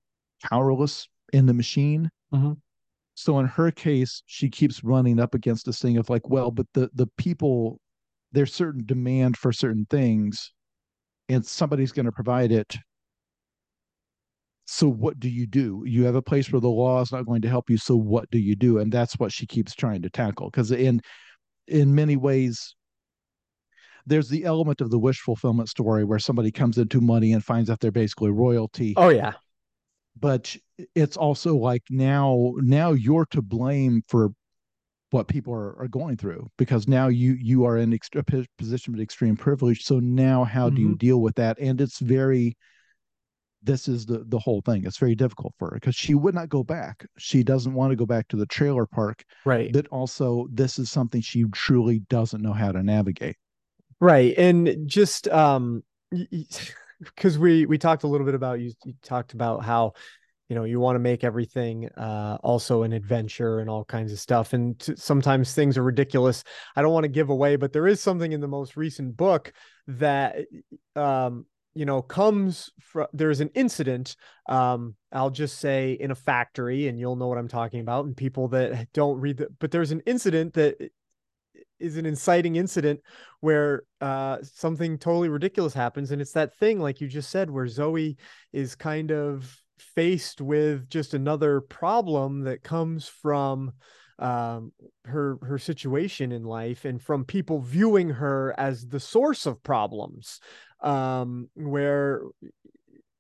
powerless 0.43 1.09
in 1.33 1.47
the 1.47 1.55
machine. 1.55 2.11
Mm-hmm. 2.33 2.53
So 3.21 3.41
in 3.41 3.47
her 3.47 3.73
case, 3.73 4.23
she 4.27 4.49
keeps 4.49 4.85
running 4.85 5.19
up 5.19 5.35
against 5.35 5.67
this 5.67 5.81
thing 5.81 5.97
of 5.97 6.09
like, 6.09 6.29
well, 6.29 6.53
but 6.53 6.67
the 6.73 6.89
the 6.95 7.09
people, 7.19 7.81
there's 8.31 8.55
certain 8.55 8.85
demand 8.87 9.37
for 9.37 9.53
certain 9.53 9.87
things, 9.91 10.53
and 11.29 11.45
somebody's 11.45 11.91
going 11.93 12.07
to 12.07 12.13
provide 12.13 12.53
it. 12.53 12.77
so 14.67 14.87
what 14.89 15.19
do 15.19 15.29
you 15.29 15.47
do? 15.47 15.83
You 15.87 16.05
have 16.05 16.15
a 16.15 16.23
place 16.23 16.53
where 16.53 16.61
the 16.61 16.69
law 16.69 17.01
is 17.01 17.11
not 17.11 17.27
going 17.27 17.43
to 17.43 17.49
help 17.49 17.71
you 17.71 17.79
so 17.79 17.97
what 17.97 18.31
do 18.31 18.39
you 18.39 18.55
do? 18.55 18.79
And 18.79 18.93
that's 18.93 19.15
what 19.19 19.33
she 19.33 19.47
keeps 19.47 19.75
trying 19.75 20.03
to 20.03 20.11
tackle. 20.11 20.51
Because 20.51 20.71
in 20.71 21.01
in 21.67 21.95
many 21.95 22.17
ways 22.17 22.75
there's 24.07 24.29
the 24.29 24.45
element 24.45 24.81
of 24.81 24.91
the 24.91 24.99
wish 24.99 25.21
fulfillment 25.21 25.69
story 25.69 26.05
where 26.05 26.19
somebody 26.19 26.51
comes 26.51 26.79
into 26.79 27.01
money 27.01 27.33
and 27.33 27.45
finds 27.45 27.69
out 27.71 27.81
they're 27.81 27.91
basically 27.91 28.31
royalty. 28.31 28.95
Oh 28.97 29.09
yeah 29.09 29.33
but 30.21 30.55
it's 30.95 31.17
also 31.17 31.57
like 31.57 31.83
now 31.91 32.55
now 32.59 32.93
you're 32.93 33.27
to 33.27 33.43
blame 33.43 34.03
for 34.09 34.31
what 35.11 35.27
people 35.27 35.55
are, 35.55 35.81
are 35.81 35.89
going 35.89 36.17
through 36.17 36.51
because 36.59 36.87
now 36.87 37.09
you 37.09 37.33
you 37.33 37.65
are 37.65 37.79
in 37.79 37.93
a 37.93 38.45
position 38.59 38.95
of 38.95 39.01
extreme 39.01 39.37
privilege. 39.37 39.85
So 39.85 40.01
now 40.01 40.45
how 40.45 40.67
mm-hmm. 40.67 40.77
do 40.77 40.83
you 40.83 40.89
mm-hmm. 40.89 40.97
deal 40.97 41.21
with 41.21 41.37
that? 41.37 41.59
And 41.59 41.81
it's 41.81 41.99
very 41.99 42.57
this 43.63 43.89
is 43.89 44.07
the 44.07 44.25
the 44.27 44.39
whole 44.39 44.61
thing. 44.61 44.85
It's 44.85 44.99
very 44.99 45.15
difficult 45.15 45.55
for 45.59 45.71
her 45.71 45.75
because 45.75 45.97
she 45.97 46.15
would 46.15 46.35
not 46.35 46.49
go 46.49 46.63
back. 46.63 47.07
She 47.19 47.43
doesn't 47.43 47.75
want 47.75 47.91
to 47.91 47.97
go 47.97 48.07
back 48.07 48.29
to 48.29 48.37
the 48.37 48.47
trailer 48.47 48.87
park 48.87 49.25
right. 49.45 49.73
but 49.73 49.87
also 49.89 50.47
this 50.53 50.79
is 50.79 50.91
something 50.91 51.21
she 51.21 51.45
truly 51.53 52.01
doesn't 52.11 52.43
know 52.43 52.53
how 52.53 52.73
to 52.73 52.83
navigate. 52.83 53.37
Right. 54.01 54.35
And 54.37 54.87
just 54.87 55.27
um 55.29 55.83
because 57.01 57.39
we 57.39 57.67
we 57.67 57.79
talked 57.79 58.05
a 58.05 58.07
little 58.07 58.25
bit 58.25 58.35
about 58.35 58.61
you, 58.61 58.73
you 58.85 58.95
talked 59.03 59.33
about 59.33 59.65
how 59.65 59.93
you 60.49 60.57
know 60.57 60.65
you 60.65 60.81
want 60.81 60.97
to 60.97 61.01
make 61.01 61.25
everything 61.25 61.89
uh, 61.97 62.39
also 62.43 62.83
an 62.83 62.93
adventure 62.93 63.61
and 63.61 63.69
all 63.69 63.85
kinds 63.85 64.13
of 64.13 64.19
stuff. 64.19 64.53
And 64.53 64.79
t- 64.79 64.97
sometimes 64.97 65.55
things 65.55 65.77
are 65.77 65.83
ridiculous. 65.83 66.45
I 66.77 66.83
don't 66.83 66.93
want 66.93 67.05
to 67.05 67.09
give 67.09 67.31
away 67.31 67.57
but 67.57 67.73
there 67.73 67.87
is 67.87 68.01
something 68.01 68.33
in 68.33 68.41
the 68.41 68.49
most 68.49 68.77
recent 68.77 69.17
book 69.17 69.53
that 69.87 70.37
um, 70.97 71.47
you 71.79 71.85
know 71.85 72.03
comes 72.03 72.71
from 72.81 73.07
there's 73.13 73.41
an 73.41 73.51
incident 73.55 74.17
um, 74.49 74.97
i'll 75.13 75.31
just 75.31 75.59
say 75.59 75.93
in 75.93 76.11
a 76.11 76.15
factory 76.15 76.89
and 76.89 76.99
you'll 76.99 77.15
know 77.15 77.29
what 77.29 77.39
i'm 77.39 77.47
talking 77.47 77.81
about 77.81 78.05
and 78.05 78.17
people 78.17 78.49
that 78.49 78.93
don't 78.93 79.21
read 79.21 79.37
the 79.37 79.49
but 79.61 79.71
there's 79.71 79.93
an 79.93 80.03
incident 80.05 80.55
that 80.55 80.91
is 81.81 81.97
an 81.97 82.07
inciting 82.07 82.57
incident 82.57 83.01
where 83.41 83.83
uh, 84.01 84.39
something 84.43 84.99
totally 84.99 85.29
ridiculous 85.29 85.75
happens 85.75 86.11
and 86.11 86.21
it's 86.21 86.33
that 86.33 86.57
thing 86.59 86.81
like 86.81 87.01
you 87.01 87.09
just 87.09 87.31
said 87.31 87.51
where 87.51 87.67
zoey 87.67 88.17
is 88.53 88.75
kind 88.75 89.11
of 89.11 89.61
faced 89.79 90.41
with 90.41 90.89
just 90.89 91.15
another 91.15 91.61
problem 91.61 92.43
that 92.43 92.63
comes 92.63 93.09
from 93.09 93.73
um, 94.19 94.73
her 95.05 95.39
her 95.43 95.59
situation 95.59 96.33
in 96.33 96.43
life 96.43 96.85
and 96.85 97.01
from 97.01 97.25
people 97.25 97.61
viewing 97.61 98.11
her 98.11 98.55
as 98.59 98.87
the 98.87 99.01
source 99.01 99.47
of 99.47 99.63
problems. 99.63 100.41
Um, 100.81 101.49
where 101.55 102.23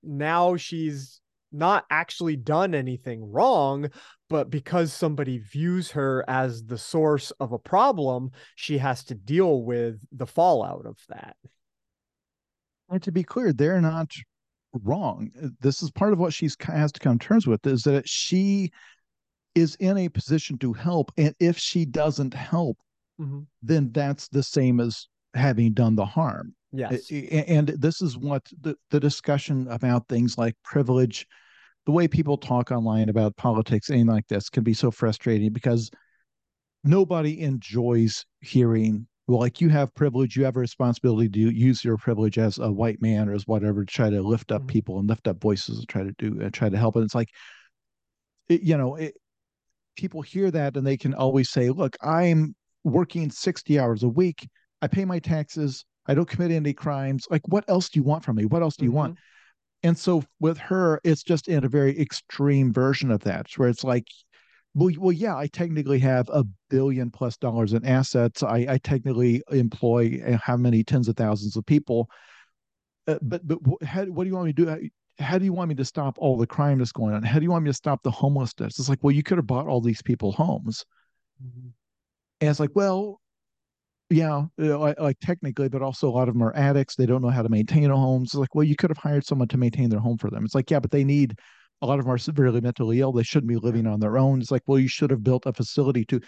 now 0.03 0.57
she's 0.57 1.21
not 1.53 1.85
actually 1.91 2.37
done 2.37 2.75
anything 2.75 3.31
wrong 3.31 3.89
but 4.29 4.51
because 4.51 4.93
somebody 4.93 5.39
views 5.39 5.91
her 5.93 6.25
as 6.29 6.65
the 6.65 6.77
source 6.77 7.31
of 7.41 7.53
a 7.53 7.59
problem 7.59 8.31
she 8.55 8.79
has 8.79 9.03
to 9.05 9.15
deal 9.15 9.63
with 9.63 9.97
the 10.13 10.27
fallout 10.27 10.85
of 10.85 10.99
that 11.09 11.37
and 12.91 13.03
to 13.03 13.13
be 13.13 13.23
clear 13.23 13.53
they're 13.53 13.81
not 13.81 14.13
wrong. 14.73 15.31
This 15.61 15.83
is 15.83 15.91
part 15.91 16.13
of 16.13 16.19
what 16.19 16.33
she's 16.33 16.57
has 16.63 16.93
to 16.93 17.01
come 17.01 17.19
to 17.19 17.27
terms 17.27 17.47
with 17.47 17.67
is 17.67 17.83
that 17.83 18.09
she 18.09 18.71
is 19.55 19.75
in 19.77 19.97
a 19.97 20.09
position 20.09 20.59
to 20.59 20.73
help, 20.73 21.13
and 21.17 21.35
if 21.41 21.59
she 21.59 21.85
doesn't 21.85 22.35
help, 22.35 22.79
mm-hmm. 23.21 23.41
then 23.63 23.91
that's 23.93 24.29
the 24.29 24.43
same 24.43 24.81
as 24.81 25.09
having 25.35 25.73
done 25.73 25.97
the 25.97 26.05
harm. 26.05 26.55
Yes, 26.73 27.11
and 27.11 27.69
this 27.69 28.03
is 28.03 28.19
what 28.19 28.43
the, 28.61 28.77
the 28.91 29.01
discussion 29.01 29.69
about 29.69 30.07
things 30.09 30.37
like 30.37 30.55
privilege, 30.63 31.27
the 31.87 31.93
way 31.93 32.07
people 32.07 32.37
talk 32.37 32.71
online 32.71 33.09
about 33.09 33.37
politics, 33.37 33.89
anything 33.89 34.09
like 34.09 34.29
this, 34.29 34.51
can 34.51 34.65
be 34.65 34.75
so 34.75 34.91
frustrating 34.91 35.53
because 35.53 35.91
nobody 36.85 37.41
enjoys 37.41 38.25
hearing 38.41 39.07
well, 39.29 39.41
like 39.41 39.61
you 39.61 39.69
have 39.69 39.95
privilege, 39.95 40.37
you 40.37 40.45
have 40.45 40.57
a 40.57 40.61
responsibility 40.61 41.29
to 41.29 41.39
use 41.39 41.85
your 41.85 41.99
privilege 41.99 42.39
as 42.39 42.59
a 42.59 42.73
white 42.73 43.03
man 43.03 43.29
or 43.29 43.35
as 43.35 43.47
whatever 43.47 43.85
to 43.85 43.93
try 43.93 44.09
to 44.09 44.23
lift 44.23 44.51
up 44.51 44.63
mm-hmm. 44.63 44.69
people 44.69 44.99
and 44.99 45.07
lift 45.07 45.29
up 45.29 45.39
voices 45.39 45.81
and 45.81 45.89
try 45.89 46.03
to 46.03 46.13
do 46.19 46.41
and 46.41 46.53
try 46.53 46.71
to 46.71 46.79
help. 46.79 46.97
And 46.97 47.05
it's 47.05 47.15
like, 47.15 47.29
it, 48.49 48.63
you 48.63 48.79
know, 48.79 48.97
it, 48.97 49.15
people 49.97 50.23
hear 50.23 50.51
that 50.51 50.79
and 50.79 50.87
they 50.87 50.97
can 50.97 51.13
always 51.13 51.51
say, 51.51 51.69
look, 51.69 51.95
I'm 52.03 52.55
working 52.85 53.31
60 53.31 53.79
hours 53.79 54.03
a 54.03 54.09
week. 54.09 54.49
I 54.81 54.87
pay 54.87 55.05
my 55.05 55.19
taxes. 55.19 55.85
I 56.09 56.15
don't 56.15 56.29
commit 56.29 56.51
any 56.51 56.73
crimes. 56.73 57.27
Like, 57.31 57.47
what 57.47 57.65
else 57.69 57.91
do 57.91 58.01
you 58.01 58.05
want 58.05 58.25
from 58.25 58.37
me? 58.37 58.47
What 58.47 58.63
else 58.63 58.77
do 58.77 58.85
you 58.85 58.91
mm-hmm. 58.91 58.97
want? 58.97 59.19
And 59.83 59.97
so 59.97 60.25
with 60.41 60.59
her, 60.59 61.01
it's 61.05 61.23
just 61.23 61.47
in 61.47 61.65
a 61.65 61.69
very 61.69 61.99
extreme 62.01 62.73
version 62.73 63.11
of 63.11 63.21
that, 63.21 63.47
where 63.57 63.69
it's 63.69 63.85
like, 63.85 64.07
well, 64.75 64.93
well, 64.99 65.13
yeah, 65.13 65.37
I 65.37 65.47
technically 65.47 65.99
have 66.01 66.29
a 66.31 66.45
billion 66.71 67.11
plus 67.11 67.37
dollars 67.37 67.73
in 67.73 67.85
assets. 67.85 68.43
I, 68.43 68.67
I 68.69 68.79
technically 68.79 69.43
employ 69.51 70.21
uh, 70.27 70.39
how 70.43 70.57
many 70.57 70.83
tens 70.83 71.09
of 71.09 71.17
thousands 71.17 71.57
of 71.57 71.65
people. 71.65 72.09
Uh, 73.07 73.19
but 73.23 73.47
but 73.47 73.59
how, 73.85 74.05
what 74.07 74.25
do 74.25 74.31
you 74.31 74.35
want 74.35 74.47
me 74.47 74.53
to 74.53 74.65
do? 74.65 74.69
How, 74.69 74.79
how 75.21 75.39
do 75.39 75.45
you 75.45 75.53
want 75.53 75.69
me 75.69 75.75
to 75.77 75.85
stop 75.85 76.17
all 76.19 76.37
the 76.37 76.47
crime 76.47 76.79
that's 76.79 76.93
going 76.93 77.15
on? 77.15 77.23
How 77.23 77.39
do 77.39 77.45
you 77.45 77.51
want 77.51 77.65
me 77.65 77.71
to 77.71 77.75
stop 77.75 78.03
the 78.03 78.11
homelessness? 78.11 78.79
It's 78.79 78.89
like, 78.89 79.03
well, 79.03 79.15
you 79.15 79.23
could 79.23 79.39
have 79.39 79.47
bought 79.47 79.67
all 79.67 79.81
these 79.81 80.03
people 80.03 80.33
homes. 80.33 80.85
Mm-hmm. 81.45 81.69
And 82.41 82.51
it's 82.51 82.61
like, 82.61 82.71
well, 82.75 83.21
yeah, 84.11 84.45
uh, 84.61 84.79
like, 84.79 84.99
like, 84.99 85.19
technically, 85.21 85.69
but 85.69 85.83
also 85.83 86.09
a 86.09 86.11
lot 86.11 86.29
of 86.29 86.35
them 86.35 86.43
are 86.43 86.57
addicts. 86.57 86.97
They 86.97 87.07
don't 87.07 87.23
know 87.23 87.29
how 87.29 87.43
to 87.43 87.49
maintain 87.49 87.91
a 87.91 87.97
home. 87.97 88.23
It's 88.23 88.35
like, 88.35 88.55
well, 88.55 88.65
you 88.65 88.77
could 88.77 88.91
have 88.91 88.99
hired 88.99 89.27
someone 89.27 89.49
to 89.49 89.59
maintain 89.59 89.91
their 89.91 90.01
home 90.01 90.17
for 90.17 90.31
them. 90.31 90.45
It's 90.45 90.55
like, 90.55 90.71
yeah, 90.71 90.81
but 90.81 90.91
they 90.91 91.05
need 91.05 91.39
a 91.83 91.87
lot 91.87 91.99
of 91.99 92.05
them 92.05 92.15
are 92.15 92.19
severely 92.19 92.61
mentally 92.61 93.01
ill. 93.01 93.13
They 93.13 93.23
shouldn't 93.23 93.49
be 93.49 93.57
living 93.57 93.87
on 93.87 94.01
their 94.01 94.19
own. 94.19 94.41
It's 94.41 94.51
like, 94.51 94.63
well, 94.67 94.79
you 94.79 94.89
should 94.89 95.11
have 95.11 95.23
built 95.23 95.47
a 95.47 95.53
facility 95.53 96.05
to. 96.07 96.21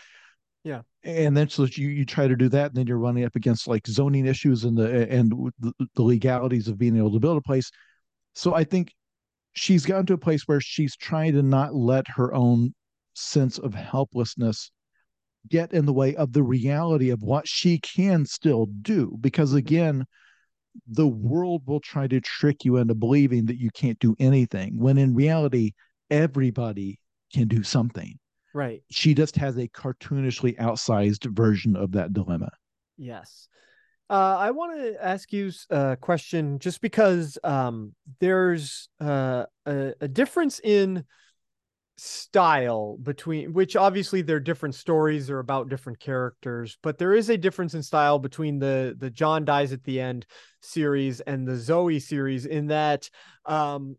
Yeah. 0.62 0.82
And 1.02 1.34
then 1.34 1.48
so 1.48 1.64
you 1.64 1.88
you 1.88 2.04
try 2.04 2.28
to 2.28 2.36
do 2.36 2.50
that, 2.50 2.66
and 2.66 2.74
then 2.74 2.86
you're 2.86 2.98
running 2.98 3.24
up 3.24 3.34
against 3.34 3.66
like 3.66 3.86
zoning 3.86 4.26
issues 4.26 4.64
and 4.64 4.76
the 4.76 5.10
and 5.10 5.32
the, 5.58 5.72
the 5.94 6.02
legalities 6.02 6.68
of 6.68 6.76
being 6.76 6.96
able 6.98 7.12
to 7.12 7.18
build 7.18 7.38
a 7.38 7.42
place. 7.42 7.70
So 8.34 8.54
I 8.54 8.64
think 8.64 8.92
she's 9.54 9.86
gotten 9.86 10.06
to 10.06 10.14
a 10.14 10.18
place 10.18 10.42
where 10.46 10.60
she's 10.60 10.96
trying 10.96 11.32
to 11.32 11.42
not 11.42 11.74
let 11.74 12.06
her 12.08 12.34
own 12.34 12.74
sense 13.14 13.58
of 13.58 13.74
helplessness 13.74 14.70
get 15.48 15.72
in 15.72 15.86
the 15.86 15.92
way 15.92 16.14
of 16.16 16.32
the 16.32 16.42
reality 16.42 17.10
of 17.10 17.22
what 17.22 17.48
she 17.48 17.78
can 17.78 18.26
still 18.26 18.66
do. 18.82 19.16
Because 19.20 19.54
again, 19.54 20.04
the 20.86 21.08
world 21.08 21.62
will 21.66 21.80
try 21.80 22.06
to 22.06 22.20
trick 22.20 22.64
you 22.64 22.76
into 22.76 22.94
believing 22.94 23.46
that 23.46 23.58
you 23.58 23.70
can't 23.70 23.98
do 23.98 24.14
anything 24.18 24.78
when 24.78 24.98
in 24.98 25.14
reality 25.14 25.72
everybody 26.10 27.00
can 27.32 27.48
do 27.48 27.62
something. 27.62 28.18
Right. 28.52 28.82
She 28.90 29.14
just 29.14 29.36
has 29.36 29.56
a 29.56 29.68
cartoonishly 29.68 30.56
outsized 30.58 31.24
version 31.34 31.76
of 31.76 31.92
that 31.92 32.12
dilemma. 32.12 32.50
Yes. 32.96 33.48
Uh, 34.08 34.36
I 34.38 34.50
want 34.50 34.76
to 34.76 35.04
ask 35.04 35.32
you 35.32 35.52
a 35.70 35.96
question 36.00 36.58
just 36.58 36.80
because 36.80 37.38
um, 37.44 37.94
there's 38.18 38.88
uh, 39.00 39.44
a, 39.66 39.94
a 40.00 40.08
difference 40.08 40.60
in 40.64 41.04
style 42.02 42.96
between 43.02 43.52
which 43.52 43.76
obviously 43.76 44.22
they're 44.22 44.40
different 44.40 44.74
stories 44.74 45.28
or 45.28 45.38
about 45.38 45.68
different 45.68 46.00
characters 46.00 46.78
but 46.82 46.96
there 46.96 47.12
is 47.12 47.28
a 47.28 47.36
difference 47.36 47.74
in 47.74 47.82
style 47.82 48.18
between 48.18 48.58
the 48.58 48.96
the 48.98 49.10
john 49.10 49.44
dies 49.44 49.70
at 49.70 49.84
the 49.84 50.00
end 50.00 50.24
series 50.62 51.20
and 51.20 51.46
the 51.46 51.52
zoey 51.52 52.00
series 52.00 52.46
in 52.46 52.68
that 52.68 53.10
um 53.44 53.96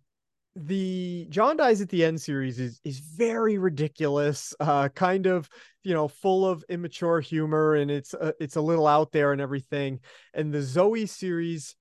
the 0.56 1.28
john 1.30 1.56
dies 1.56 1.80
at 1.80 1.90
the 1.90 2.04
end 2.04 2.20
series 2.20 2.60
is 2.60 2.82
is 2.84 2.98
very 3.00 3.60
ridiculous 3.60 4.54
uh 4.60 4.90
kind 4.90 5.28
of 5.28 5.48
you 5.84 5.94
know 5.94 6.08
full 6.08 6.46
of 6.46 6.64
immature 6.70 7.20
humor 7.20 7.76
and 7.76 7.90
it's 7.90 8.14
uh, 8.14 8.32
it's 8.40 8.56
a 8.56 8.62
little 8.62 8.88
out 8.88 9.12
there 9.12 9.32
and 9.32 9.42
everything. 9.42 10.00
And 10.34 10.54
the 10.54 10.60
zoey 10.60 11.08
series 11.08 11.76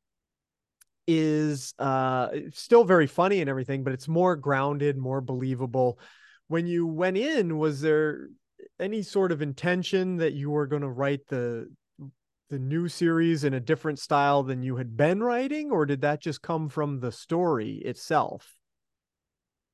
is 1.19 1.75
uh 1.79 2.29
still 2.53 2.85
very 2.85 3.07
funny 3.07 3.41
and 3.41 3.51
everything 3.51 3.83
but 3.85 3.93
it's 3.93 4.09
more 4.09 4.37
grounded 4.37 4.97
more 4.97 5.21
believable. 5.21 5.99
When 6.49 6.67
you 6.67 6.87
went 6.87 7.17
in 7.17 7.59
was 7.59 7.81
there 7.81 8.29
any 8.79 9.03
sort 9.03 9.33
of 9.33 9.43
intention 9.43 10.17
that 10.19 10.33
you 10.35 10.51
were 10.51 10.67
going 10.67 10.83
to 10.83 10.89
write 10.91 11.27
the 11.29 11.69
the 12.49 12.59
new 12.59 12.89
series 12.89 13.45
in 13.45 13.55
a 13.55 13.61
different 13.61 13.99
style 13.99 14.43
than 14.43 14.63
you 14.63 14.77
had 14.77 14.97
been 14.97 15.23
writing 15.23 15.71
or 15.71 15.87
did 15.87 16.01
that 16.01 16.21
just 16.21 16.43
come 16.43 16.69
from 16.69 17.01
the 17.01 17.13
story 17.13 17.75
itself? 17.85 18.55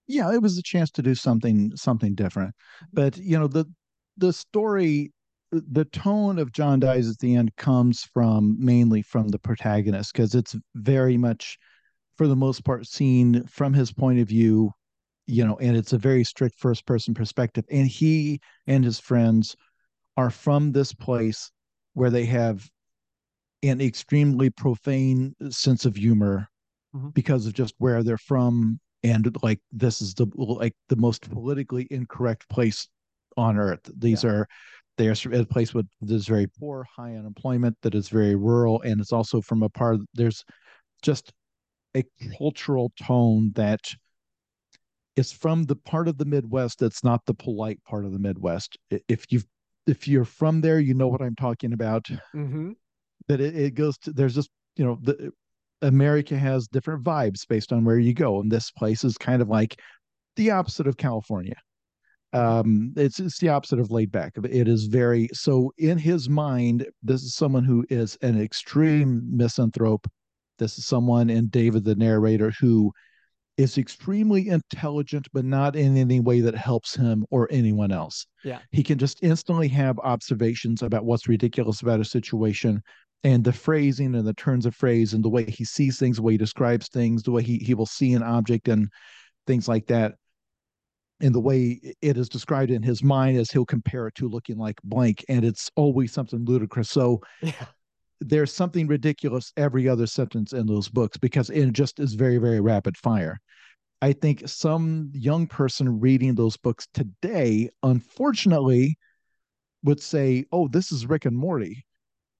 Yeah 0.06 0.32
it 0.32 0.42
was 0.42 0.58
a 0.58 0.62
chance 0.62 0.90
to 0.92 1.02
do 1.02 1.14
something 1.14 1.72
something 1.76 2.14
different. 2.14 2.54
But 2.92 3.16
you 3.16 3.38
know 3.38 3.48
the 3.48 3.66
the 4.16 4.32
story 4.32 5.12
the 5.52 5.84
tone 5.86 6.38
of 6.38 6.52
John 6.52 6.80
dies 6.80 7.08
at 7.08 7.18
the 7.18 7.36
end 7.36 7.54
comes 7.56 8.02
from 8.02 8.56
mainly 8.58 9.02
from 9.02 9.28
the 9.28 9.38
protagonist 9.38 10.12
because 10.12 10.34
it's 10.34 10.56
very 10.74 11.16
much 11.16 11.58
for 12.16 12.26
the 12.26 12.36
most 12.36 12.64
part 12.64 12.86
seen 12.86 13.46
from 13.46 13.72
his 13.72 13.92
point 13.92 14.18
of 14.18 14.28
view 14.28 14.72
you 15.26 15.44
know 15.44 15.56
and 15.58 15.76
it's 15.76 15.92
a 15.92 15.98
very 15.98 16.24
strict 16.24 16.58
first 16.58 16.86
person 16.86 17.14
perspective 17.14 17.64
and 17.70 17.86
he 17.86 18.40
and 18.66 18.84
his 18.84 18.98
friends 18.98 19.56
are 20.16 20.30
from 20.30 20.72
this 20.72 20.92
place 20.92 21.50
where 21.94 22.10
they 22.10 22.24
have 22.24 22.68
an 23.62 23.80
extremely 23.80 24.50
profane 24.50 25.34
sense 25.50 25.84
of 25.84 25.96
humor 25.96 26.48
mm-hmm. 26.94 27.08
because 27.10 27.46
of 27.46 27.52
just 27.52 27.74
where 27.78 28.02
they're 28.02 28.18
from 28.18 28.78
and 29.02 29.36
like 29.42 29.60
this 29.72 30.00
is 30.00 30.14
the 30.14 30.26
like 30.36 30.74
the 30.88 30.96
most 30.96 31.28
politically 31.30 31.86
incorrect 31.90 32.48
place 32.48 32.88
on 33.36 33.58
earth 33.58 33.80
these 33.96 34.24
yeah. 34.24 34.30
are 34.30 34.48
they 34.96 35.08
are 35.08 35.14
a 35.32 35.44
place 35.44 35.74
with 35.74 35.86
is 36.08 36.26
very 36.26 36.46
poor 36.58 36.86
high 36.94 37.14
unemployment 37.14 37.76
that 37.82 37.94
is 37.94 38.08
very 38.08 38.34
rural 38.34 38.80
and 38.82 39.00
it's 39.00 39.12
also 39.12 39.40
from 39.40 39.62
a 39.62 39.68
part 39.68 39.98
there's 40.14 40.44
just 41.02 41.32
a 41.96 42.04
cultural 42.36 42.92
tone 43.02 43.52
that 43.54 43.80
is 45.16 45.32
from 45.32 45.64
the 45.64 45.76
part 45.76 46.08
of 46.08 46.18
the 46.18 46.24
midwest 46.24 46.78
that's 46.78 47.02
not 47.02 47.24
the 47.26 47.34
polite 47.34 47.82
part 47.84 48.04
of 48.04 48.12
the 48.12 48.18
midwest 48.18 48.76
if 49.08 49.24
you've 49.30 49.46
if 49.86 50.06
you're 50.08 50.24
from 50.24 50.60
there 50.60 50.80
you 50.80 50.94
know 50.94 51.08
what 51.08 51.22
i'm 51.22 51.36
talking 51.36 51.72
about 51.72 52.04
mm-hmm. 52.34 52.72
that 53.28 53.40
it, 53.40 53.56
it 53.56 53.74
goes 53.74 53.96
to 53.98 54.12
there's 54.12 54.34
just 54.34 54.50
you 54.76 54.84
know 54.84 54.98
the 55.02 55.32
America 55.82 56.36
has 56.36 56.68
different 56.68 57.04
vibes 57.04 57.46
based 57.46 57.72
on 57.72 57.84
where 57.84 57.98
you 57.98 58.14
go, 58.14 58.40
and 58.40 58.50
this 58.50 58.70
place 58.70 59.04
is 59.04 59.18
kind 59.18 59.42
of 59.42 59.48
like 59.48 59.78
the 60.36 60.50
opposite 60.50 60.86
of 60.86 60.96
California. 60.96 61.56
Um, 62.36 62.92
it's 62.96 63.18
it's 63.18 63.38
the 63.38 63.48
opposite 63.48 63.78
of 63.78 63.90
laid 63.90 64.12
back. 64.12 64.32
It 64.36 64.68
is 64.68 64.86
very 64.86 65.28
so 65.32 65.72
in 65.78 65.96
his 65.96 66.28
mind. 66.28 66.86
This 67.02 67.22
is 67.22 67.34
someone 67.34 67.64
who 67.64 67.86
is 67.88 68.18
an 68.20 68.40
extreme 68.40 69.22
misanthrope. 69.34 70.06
This 70.58 70.78
is 70.78 70.86
someone 70.86 71.30
in 71.30 71.48
David, 71.48 71.84
the 71.84 71.94
narrator, 71.94 72.52
who 72.60 72.92
is 73.56 73.78
extremely 73.78 74.48
intelligent, 74.48 75.26
but 75.32 75.44
not 75.44 75.76
in 75.76 75.96
any 75.96 76.20
way 76.20 76.40
that 76.40 76.54
helps 76.54 76.94
him 76.94 77.24
or 77.30 77.48
anyone 77.50 77.90
else. 77.90 78.26
Yeah. 78.44 78.58
He 78.70 78.82
can 78.82 78.98
just 78.98 79.18
instantly 79.22 79.68
have 79.68 79.98
observations 80.00 80.82
about 80.82 81.06
what's 81.06 81.28
ridiculous 81.28 81.80
about 81.80 82.00
a 82.00 82.04
situation, 82.04 82.82
and 83.24 83.42
the 83.42 83.52
phrasing 83.52 84.14
and 84.14 84.26
the 84.26 84.34
turns 84.34 84.66
of 84.66 84.74
phrase 84.74 85.14
and 85.14 85.24
the 85.24 85.30
way 85.30 85.44
he 85.44 85.64
sees 85.64 85.98
things, 85.98 86.16
the 86.16 86.22
way 86.22 86.34
he 86.34 86.38
describes 86.38 86.88
things, 86.88 87.22
the 87.22 87.30
way 87.30 87.42
he, 87.42 87.56
he 87.58 87.72
will 87.72 87.86
see 87.86 88.12
an 88.12 88.22
object 88.22 88.68
and 88.68 88.88
things 89.46 89.68
like 89.68 89.86
that. 89.86 90.14
And 91.20 91.34
the 91.34 91.40
way 91.40 91.80
it 92.02 92.18
is 92.18 92.28
described 92.28 92.70
in 92.70 92.82
his 92.82 93.02
mind 93.02 93.38
as 93.38 93.50
he'll 93.50 93.64
compare 93.64 94.06
it 94.06 94.14
to 94.16 94.28
looking 94.28 94.58
like 94.58 94.80
blank, 94.84 95.24
and 95.28 95.44
it's 95.44 95.70
always 95.76 96.12
something 96.12 96.44
ludicrous. 96.44 96.90
So 96.90 97.20
yeah. 97.40 97.52
there's 98.20 98.52
something 98.52 98.86
ridiculous 98.86 99.52
every 99.56 99.88
other 99.88 100.06
sentence 100.06 100.52
in 100.52 100.66
those 100.66 100.88
books 100.88 101.16
because 101.16 101.48
it 101.50 101.72
just 101.72 102.00
is 102.00 102.14
very, 102.14 102.36
very 102.38 102.60
rapid 102.60 102.96
fire. 102.96 103.40
I 104.02 104.12
think 104.12 104.46
some 104.46 105.10
young 105.14 105.46
person 105.46 106.00
reading 106.00 106.34
those 106.34 106.58
books 106.58 106.86
today, 106.92 107.70
unfortunately, 107.82 108.98
would 109.84 110.00
say, 110.00 110.44
"Oh, 110.52 110.68
this 110.68 110.92
is 110.92 111.06
Rick 111.06 111.24
and 111.24 111.36
Morty," 111.36 111.86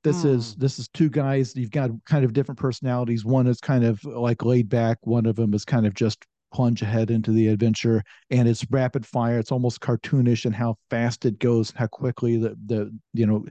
this 0.07 0.23
mm. 0.23 0.31
is 0.37 0.55
this 0.55 0.79
is 0.79 0.89
two 0.89 1.11
guys 1.11 1.57
you've 1.57 1.73
got 1.73 1.91
kind 2.05 2.25
of 2.25 2.33
different 2.33 2.61
personalities 2.61 3.25
one 3.25 3.49
is 3.49 3.59
kind 3.59 3.85
of 3.85 4.03
like 4.05 4.45
laid 4.45 4.69
back 4.69 4.99
one 5.03 5.27
of 5.27 5.35
them 5.35 5.53
is 5.53 5.65
kind 5.65 5.85
of 5.85 5.95
just 5.95 6.25
plunge 6.53 6.83
ahead 6.83 7.11
into 7.11 7.33
the 7.33 7.49
adventure 7.49 8.03
and 8.31 8.49
it's 8.49 8.67
rapid 8.71 9.07
fire. 9.07 9.39
It's 9.39 9.53
almost 9.53 9.81
cartoonish 9.81 10.45
and 10.45 10.55
how 10.55 10.77
fast 10.91 11.25
it 11.25 11.39
goes 11.39 11.73
how 11.75 11.87
quickly 11.87 12.39
the 12.39 12.57
the 12.67 12.97
you 13.13 13.27
know 13.27 13.45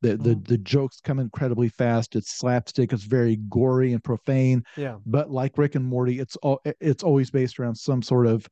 the 0.00 0.16
mm. 0.16 0.22
the, 0.22 0.34
the 0.34 0.58
jokes 0.58 1.00
come 1.00 1.18
incredibly 1.18 1.68
fast. 1.68 2.16
It's 2.16 2.36
slapstick. 2.36 2.92
It's 2.92 3.04
very 3.04 3.36
gory 3.48 3.92
and 3.92 4.02
profane. 4.02 4.62
Yeah. 4.76 4.96
But 5.06 5.30
like 5.30 5.58
rick 5.58 5.74
and 5.74 5.84
morty 5.84 6.18
it's 6.18 6.36
all 6.36 6.60
it's 6.80 7.02
always 7.02 7.30
based 7.30 7.58
around 7.58 7.76
some 7.76 8.02
sort 8.02 8.26
of 8.26 8.46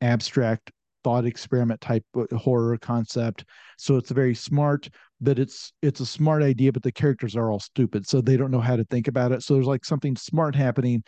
abstract 0.00 0.70
thought 1.02 1.24
experiment 1.24 1.80
type 1.80 2.04
horror 2.36 2.76
concept. 2.78 3.44
So 3.78 3.96
it's 3.96 4.10
very 4.10 4.34
smart 4.34 4.88
that 5.20 5.38
it's 5.38 5.72
it's 5.80 6.00
a 6.00 6.06
smart 6.06 6.42
idea 6.42 6.72
but 6.72 6.82
the 6.82 6.92
characters 6.92 7.36
are 7.36 7.50
all 7.50 7.60
stupid 7.60 8.06
so 8.06 8.20
they 8.20 8.36
don't 8.36 8.50
know 8.50 8.60
how 8.60 8.76
to 8.76 8.84
think 8.84 9.08
about 9.08 9.32
it. 9.32 9.42
So 9.42 9.54
there's 9.54 9.66
like 9.66 9.84
something 9.84 10.16
smart 10.16 10.54
happening 10.54 11.02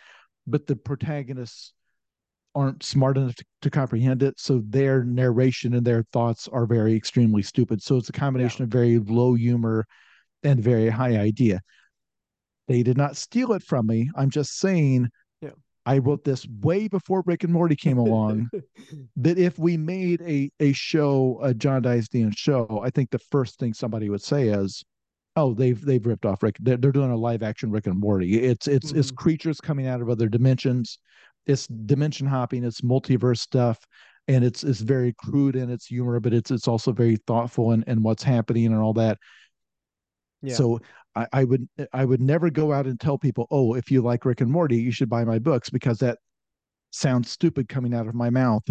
but 0.47 0.65
the 0.67 0.75
protagonists 0.75 1.73
aren't 2.59 2.83
smart 2.83 3.17
enough 3.17 3.35
to, 3.35 3.45
to 3.61 3.69
comprehend 3.69 4.21
it 4.21 4.39
so 4.39 4.61
their 4.67 5.03
narration 5.03 5.73
and 5.73 5.85
their 5.85 6.03
thoughts 6.11 6.47
are 6.49 6.65
very 6.65 6.95
extremely 6.95 7.41
stupid 7.41 7.81
so 7.81 7.97
it's 7.97 8.09
a 8.09 8.13
combination 8.13 8.59
yeah. 8.59 8.65
of 8.65 8.69
very 8.69 8.99
low 8.99 9.33
humor 9.33 9.85
and 10.43 10.59
very 10.59 10.89
high 10.89 11.17
idea 11.17 11.59
they 12.67 12.83
did 12.83 12.97
not 12.97 13.17
steal 13.17 13.53
it 13.53 13.63
from 13.63 13.87
me 13.87 14.09
i'm 14.15 14.29
just 14.29 14.59
saying 14.59 15.09
I 15.89 15.97
wrote 15.97 16.23
this 16.23 16.45
way 16.61 16.87
before 16.87 17.23
Rick 17.25 17.43
and 17.43 17.51
Morty 17.51 17.75
came 17.75 17.97
along. 17.97 18.49
that 19.17 19.39
if 19.39 19.57
we 19.57 19.75
made 19.75 20.21
a 20.21 20.51
a 20.59 20.71
show, 20.71 21.39
a 21.41 21.51
John 21.51 21.81
Dies 21.81 22.07
show, 22.35 22.81
I 22.83 22.91
think 22.91 23.09
the 23.09 23.17
first 23.17 23.57
thing 23.57 23.73
somebody 23.73 24.07
would 24.07 24.21
say 24.21 24.49
is, 24.49 24.83
"Oh, 25.35 25.55
they've 25.55 25.83
they've 25.83 26.05
ripped 26.05 26.27
off 26.27 26.43
Rick. 26.43 26.57
They're, 26.59 26.77
they're 26.77 26.91
doing 26.91 27.09
a 27.09 27.17
live 27.17 27.41
action 27.41 27.71
Rick 27.71 27.87
and 27.87 27.99
Morty. 27.99 28.39
It's 28.39 28.67
it's 28.67 28.89
mm-hmm. 28.89 28.99
it's 28.99 29.09
creatures 29.09 29.59
coming 29.59 29.87
out 29.87 29.99
of 29.99 30.09
other 30.09 30.27
dimensions. 30.27 30.99
It's 31.45 31.67
dimension 31.67 32.27
hopping. 32.27 32.63
It's 32.63 32.81
multiverse 32.81 33.39
stuff." 33.39 33.79
And 34.27 34.43
it's 34.43 34.63
it's 34.63 34.81
very 34.81 35.13
crude 35.17 35.55
in 35.55 35.69
its 35.69 35.87
humor, 35.87 36.19
but 36.19 36.33
it's 36.33 36.51
it's 36.51 36.67
also 36.67 36.91
very 36.91 37.17
thoughtful 37.27 37.71
and 37.71 37.83
and 37.87 38.03
what's 38.03 38.23
happening 38.23 38.67
and 38.67 38.77
all 38.77 38.93
that. 38.93 39.17
Yeah. 40.41 40.53
So 40.53 40.79
I, 41.15 41.27
I 41.33 41.43
would 41.43 41.67
I 41.93 42.05
would 42.05 42.21
never 42.21 42.49
go 42.49 42.71
out 42.71 42.85
and 42.85 42.99
tell 42.99 43.17
people, 43.17 43.47
oh, 43.51 43.73
if 43.73 43.91
you 43.91 44.01
like 44.01 44.25
Rick 44.25 44.41
and 44.41 44.51
Morty, 44.51 44.77
you 44.77 44.91
should 44.91 45.09
buy 45.09 45.25
my 45.25 45.39
books 45.39 45.69
because 45.69 45.99
that 45.99 46.19
sounds 46.91 47.29
stupid 47.29 47.69
coming 47.69 47.93
out 47.93 48.07
of 48.07 48.13
my 48.13 48.29
mouth. 48.29 48.63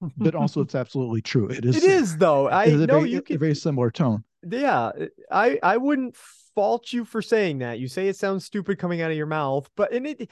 but 0.16 0.34
also 0.34 0.60
it's 0.60 0.74
absolutely 0.74 1.22
true. 1.22 1.48
It 1.48 1.64
is 1.64 1.76
It 1.76 1.84
is 1.84 2.16
though. 2.16 2.48
I 2.48 2.66
know 2.66 3.04
you 3.04 3.22
can 3.22 3.36
a 3.36 3.38
very 3.38 3.54
similar 3.54 3.90
tone. 3.90 4.24
Yeah. 4.48 4.92
I 5.30 5.58
I 5.62 5.76
wouldn't 5.76 6.16
fault 6.54 6.92
you 6.92 7.04
for 7.04 7.22
saying 7.22 7.58
that. 7.58 7.78
You 7.78 7.88
say 7.88 8.08
it 8.08 8.16
sounds 8.16 8.44
stupid 8.44 8.78
coming 8.78 9.00
out 9.02 9.10
of 9.10 9.16
your 9.16 9.26
mouth, 9.26 9.68
but 9.76 9.92
and 9.92 10.06
it 10.06 10.30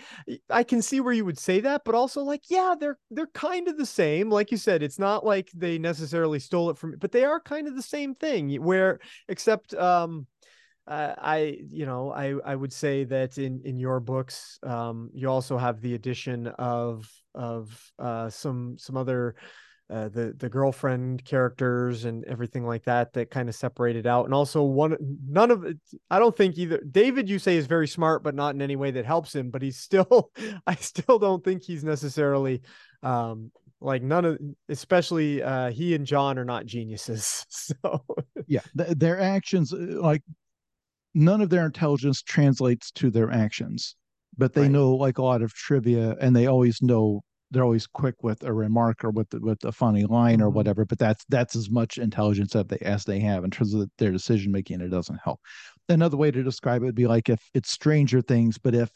I 0.51 0.63
can 0.63 0.83
see 0.83 1.01
where 1.01 1.13
you 1.13 1.25
would 1.25 1.39
say 1.39 1.61
that, 1.61 1.83
but 1.85 1.95
also 1.95 2.23
like, 2.23 2.43
yeah, 2.49 2.75
they're 2.79 2.99
they're 3.11 3.29
kind 3.29 3.69
of 3.69 3.77
the 3.77 3.87
same. 3.87 4.31
Like 4.31 4.51
you 4.51 4.57
said, 4.57 4.83
it's 4.83 4.99
not 4.99 5.25
like 5.25 5.51
they 5.55 5.79
necessarily 5.79 6.39
stole 6.39 6.71
it 6.71 6.79
from 6.79 6.97
but 6.99 7.13
they 7.13 7.25
are 7.25 7.41
kind 7.41 7.69
of 7.69 7.77
the 7.77 7.83
same 7.83 8.15
thing 8.15 8.55
where 8.63 9.01
except 9.29 9.75
um 9.75 10.27
uh, 10.87 11.15
I, 11.19 11.59
you 11.71 11.85
know, 11.85 12.11
I, 12.13 12.37
I 12.47 12.57
would 12.57 12.73
say 12.73 13.05
that 13.05 13.37
in, 13.37 13.61
in 13.67 13.77
your 13.77 14.01
books, 14.01 14.59
um, 14.63 15.11
you 15.13 15.29
also 15.29 15.59
have 15.59 15.83
the 15.83 15.95
addition 15.95 16.47
of, 16.47 17.07
of, 17.35 17.93
uh, 17.99 18.31
some, 18.31 18.77
some 18.79 18.97
other, 18.97 19.35
uh, 19.91 20.09
the, 20.09 20.35
the 20.37 20.49
girlfriend 20.49 21.25
characters 21.25 22.05
and 22.05 22.25
everything 22.25 22.67
like 22.67 22.85
that, 22.85 23.13
that 23.13 23.31
kind 23.31 23.49
of 23.49 23.55
separated 23.55 24.07
out. 24.07 24.25
And 24.25 24.35
also 24.35 24.63
one, 24.63 24.97
none 25.27 25.51
of 25.51 25.65
it, 25.65 25.79
I 26.11 26.19
don't 26.19 26.37
think 26.37 26.59
either 26.59 26.79
David, 26.91 27.29
you 27.29 27.39
say 27.39 27.57
is 27.57 27.67
very 27.67 27.89
smart, 27.89 28.23
but 28.23 28.35
not 28.35 28.55
in 28.55 28.63
any 28.63 28.77
way 28.77 28.91
that 28.91 29.05
helps 29.05 29.35
him, 29.35 29.51
but 29.51 29.63
he's 29.63 29.79
still, 29.79 30.31
I 30.67 30.75
still 30.75 31.19
don't 31.19 31.43
think 31.45 31.63
he's 31.63 31.85
necessarily, 31.85 32.63
um, 33.03 33.51
like 33.81 34.03
none 34.03 34.25
of 34.25 34.37
especially 34.69 35.41
uh 35.41 35.71
he 35.71 35.95
and 35.95 36.05
john 36.05 36.37
are 36.37 36.45
not 36.45 36.67
geniuses 36.67 37.47
so 37.49 38.05
yeah 38.49 38.59
th- 38.77 38.99
their 38.99 39.21
actions 39.21 39.73
uh, 39.73 39.77
like 40.01 40.21
none 41.19 41.41
of 41.41 41.51
their 41.51 41.67
intelligence 41.67 42.23
translates 42.23 42.91
to 42.93 43.11
their 43.11 43.31
actions, 43.31 43.97
but 44.37 44.55
they 44.55 44.63
right. 44.63 44.71
know 44.71 44.95
like 44.95 45.19
a 45.19 45.23
lot 45.23 45.43
of 45.43 45.53
trivia 45.53 46.17
and 46.21 46.35
they 46.35 46.47
always 46.47 46.81
know 46.83 47.23
they're 47.51 47.65
always 47.65 47.87
quick 47.87 48.23
with 48.23 48.43
a 48.45 48.53
remark 48.53 49.05
or 49.05 49.11
with 49.11 49.33
with 49.35 49.65
a 49.65 49.73
funny 49.73 50.05
line 50.05 50.39
mm-hmm. 50.39 50.45
or 50.45 50.51
whatever. 50.51 50.85
But 50.85 50.99
that's 50.99 51.25
that's 51.29 51.57
as 51.57 51.71
much 51.71 51.99
intelligence 51.99 52.53
that 52.53 52.69
they 52.69 52.79
as 52.79 53.05
they 53.05 53.21
have 53.21 53.45
in 53.45 53.51
terms 53.51 53.75
of 53.75 53.89
their 53.99 54.13
decision 54.13 54.53
making. 54.53 54.81
It 54.81 54.89
doesn't 54.89 55.21
help. 55.23 55.41
Another 55.89 56.17
way 56.17 56.31
to 56.31 56.43
describe 56.43 56.83
it 56.83 56.87
would 56.87 56.95
be 56.95 57.07
like 57.07 57.29
if 57.29 57.41
it's 57.55 57.71
Stranger 57.71 58.21
Things, 58.21 58.59
but 58.59 58.75
if 58.75 58.91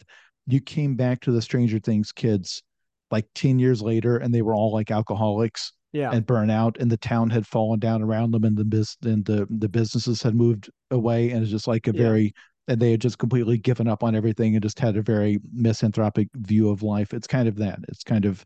you 0.46 0.61
came 0.61 0.96
back 0.96 1.20
to 1.20 1.32
the 1.32 1.42
Stranger 1.42 1.78
Things 1.78 2.12
kids 2.12 2.62
like 3.11 3.26
10 3.34 3.59
years 3.59 3.82
later 3.82 4.16
and 4.16 4.34
they 4.34 4.42
were 4.42 4.55
all 4.55 4.72
like 4.72 4.90
alcoholics 4.90 5.72
yeah. 5.92 6.11
and 6.11 6.26
burn 6.26 6.50
out 6.50 6.76
and 6.80 6.90
the 6.90 6.96
town 6.96 7.30
had 7.30 7.46
fallen 7.46 7.78
down 7.78 8.03
around 8.03 8.32
them 8.32 8.44
and 8.44 8.57
the 8.57 8.64
biz 8.64 8.96
and 9.05 9.24
the 9.26 9.46
the 9.50 9.68
businesses 9.68 10.22
had 10.22 10.34
moved 10.34 10.70
away 10.90 11.30
and 11.30 11.42
it's 11.42 11.50
just 11.50 11.68
like 11.68 11.86
a 11.86 11.92
yeah. 11.92 12.03
very 12.03 12.34
and 12.68 12.80
they 12.80 12.92
had 12.92 13.00
just 13.00 13.18
completely 13.18 13.58
given 13.58 13.88
up 13.88 14.02
on 14.02 14.14
everything 14.14 14.54
and 14.54 14.62
just 14.62 14.78
had 14.78 14.96
a 14.96 15.02
very 15.02 15.40
misanthropic 15.52 16.28
view 16.34 16.70
of 16.70 16.82
life 16.82 17.12
it's 17.12 17.26
kind 17.26 17.48
of 17.48 17.56
that 17.56 17.78
it's 17.88 18.04
kind 18.04 18.24
of 18.24 18.44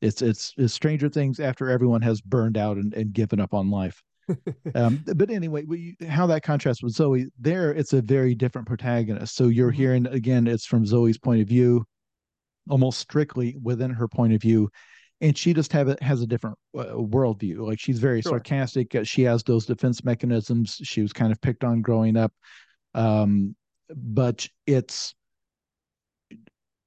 it's 0.00 0.22
it's, 0.22 0.52
it's 0.56 0.74
stranger 0.74 1.08
things 1.08 1.40
after 1.40 1.70
everyone 1.70 2.02
has 2.02 2.20
burned 2.20 2.56
out 2.56 2.76
and, 2.76 2.92
and 2.94 3.12
given 3.12 3.40
up 3.40 3.54
on 3.54 3.70
life 3.70 4.02
um, 4.74 5.02
but 5.16 5.30
anyway 5.30 5.64
we, 5.64 5.96
how 6.08 6.26
that 6.26 6.42
contrasts 6.42 6.82
with 6.82 6.94
zoey 6.94 7.26
there 7.38 7.72
it's 7.72 7.92
a 7.92 8.02
very 8.02 8.34
different 8.34 8.66
protagonist 8.66 9.34
so 9.34 9.48
you're 9.48 9.70
mm-hmm. 9.70 9.76
hearing 9.76 10.06
again 10.06 10.46
it's 10.46 10.66
from 10.66 10.84
zoey's 10.84 11.18
point 11.18 11.40
of 11.40 11.48
view 11.48 11.84
almost 12.70 12.98
strictly 12.98 13.56
within 13.62 13.90
her 13.90 14.08
point 14.08 14.32
of 14.32 14.40
view 14.40 14.70
and 15.20 15.38
she 15.38 15.54
just 15.54 15.72
have 15.72 15.88
a, 15.88 15.96
has 16.02 16.20
a 16.20 16.26
different 16.26 16.58
uh, 16.76 16.84
worldview. 16.84 17.66
Like 17.66 17.80
she's 17.80 17.98
very 17.98 18.20
sure. 18.20 18.32
sarcastic. 18.32 18.94
Uh, 18.94 19.04
she 19.04 19.22
has 19.22 19.42
those 19.42 19.64
defense 19.64 20.04
mechanisms. 20.04 20.78
She 20.82 21.02
was 21.02 21.12
kind 21.12 21.32
of 21.32 21.40
picked 21.40 21.64
on 21.64 21.80
growing 21.82 22.16
up, 22.16 22.32
um, 22.94 23.54
but 23.94 24.48
it's 24.66 25.14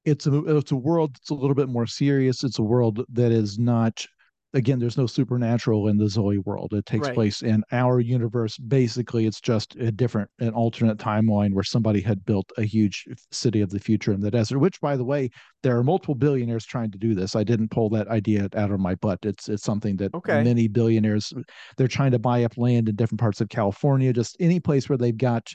it's 0.05 0.25
a 0.25 0.57
it's 0.57 0.71
a 0.71 0.75
world 0.75 1.15
that's 1.15 1.29
a 1.29 1.35
little 1.35 1.55
bit 1.55 1.69
more 1.69 1.87
serious. 1.87 2.43
It's 2.43 2.59
a 2.59 2.63
world 2.63 3.03
that 3.09 3.31
is 3.31 3.59
not 3.59 4.05
again, 4.53 4.79
there's 4.79 4.97
no 4.97 5.05
supernatural 5.05 5.87
in 5.87 5.97
the 5.97 6.05
Zoey 6.05 6.43
world. 6.45 6.73
It 6.73 6.85
takes 6.85 7.07
right. 7.07 7.13
place 7.13 7.41
in 7.41 7.63
our 7.71 7.99
universe. 7.99 8.57
Basically, 8.57 9.25
it's 9.25 9.41
just 9.41 9.75
a 9.75 9.91
different, 9.91 10.29
an 10.39 10.49
alternate 10.49 10.97
timeline 10.97 11.53
where 11.53 11.63
somebody 11.63 12.01
had 12.01 12.25
built 12.25 12.49
a 12.57 12.63
huge 12.63 13.05
city 13.31 13.61
of 13.61 13.69
the 13.69 13.79
future 13.79 14.13
in 14.13 14.21
the 14.21 14.31
desert. 14.31 14.59
Which, 14.59 14.79
by 14.81 14.95
the 14.95 15.03
way, 15.03 15.29
there 15.63 15.77
are 15.77 15.83
multiple 15.83 16.15
billionaires 16.15 16.65
trying 16.65 16.91
to 16.91 16.97
do 16.97 17.13
this. 17.13 17.35
I 17.35 17.43
didn't 17.43 17.71
pull 17.71 17.89
that 17.91 18.07
idea 18.07 18.47
out 18.55 18.71
of 18.71 18.79
my 18.79 18.95
butt. 18.95 19.19
It's 19.23 19.49
it's 19.49 19.63
something 19.63 19.97
that 19.97 20.13
okay. 20.13 20.43
many 20.43 20.67
billionaires 20.67 21.33
they're 21.77 21.87
trying 21.87 22.11
to 22.11 22.19
buy 22.19 22.43
up 22.43 22.57
land 22.57 22.89
in 22.89 22.95
different 22.95 23.21
parts 23.21 23.41
of 23.41 23.49
California, 23.49 24.13
just 24.13 24.37
any 24.39 24.59
place 24.59 24.89
where 24.89 24.97
they've 24.97 25.17
got 25.17 25.53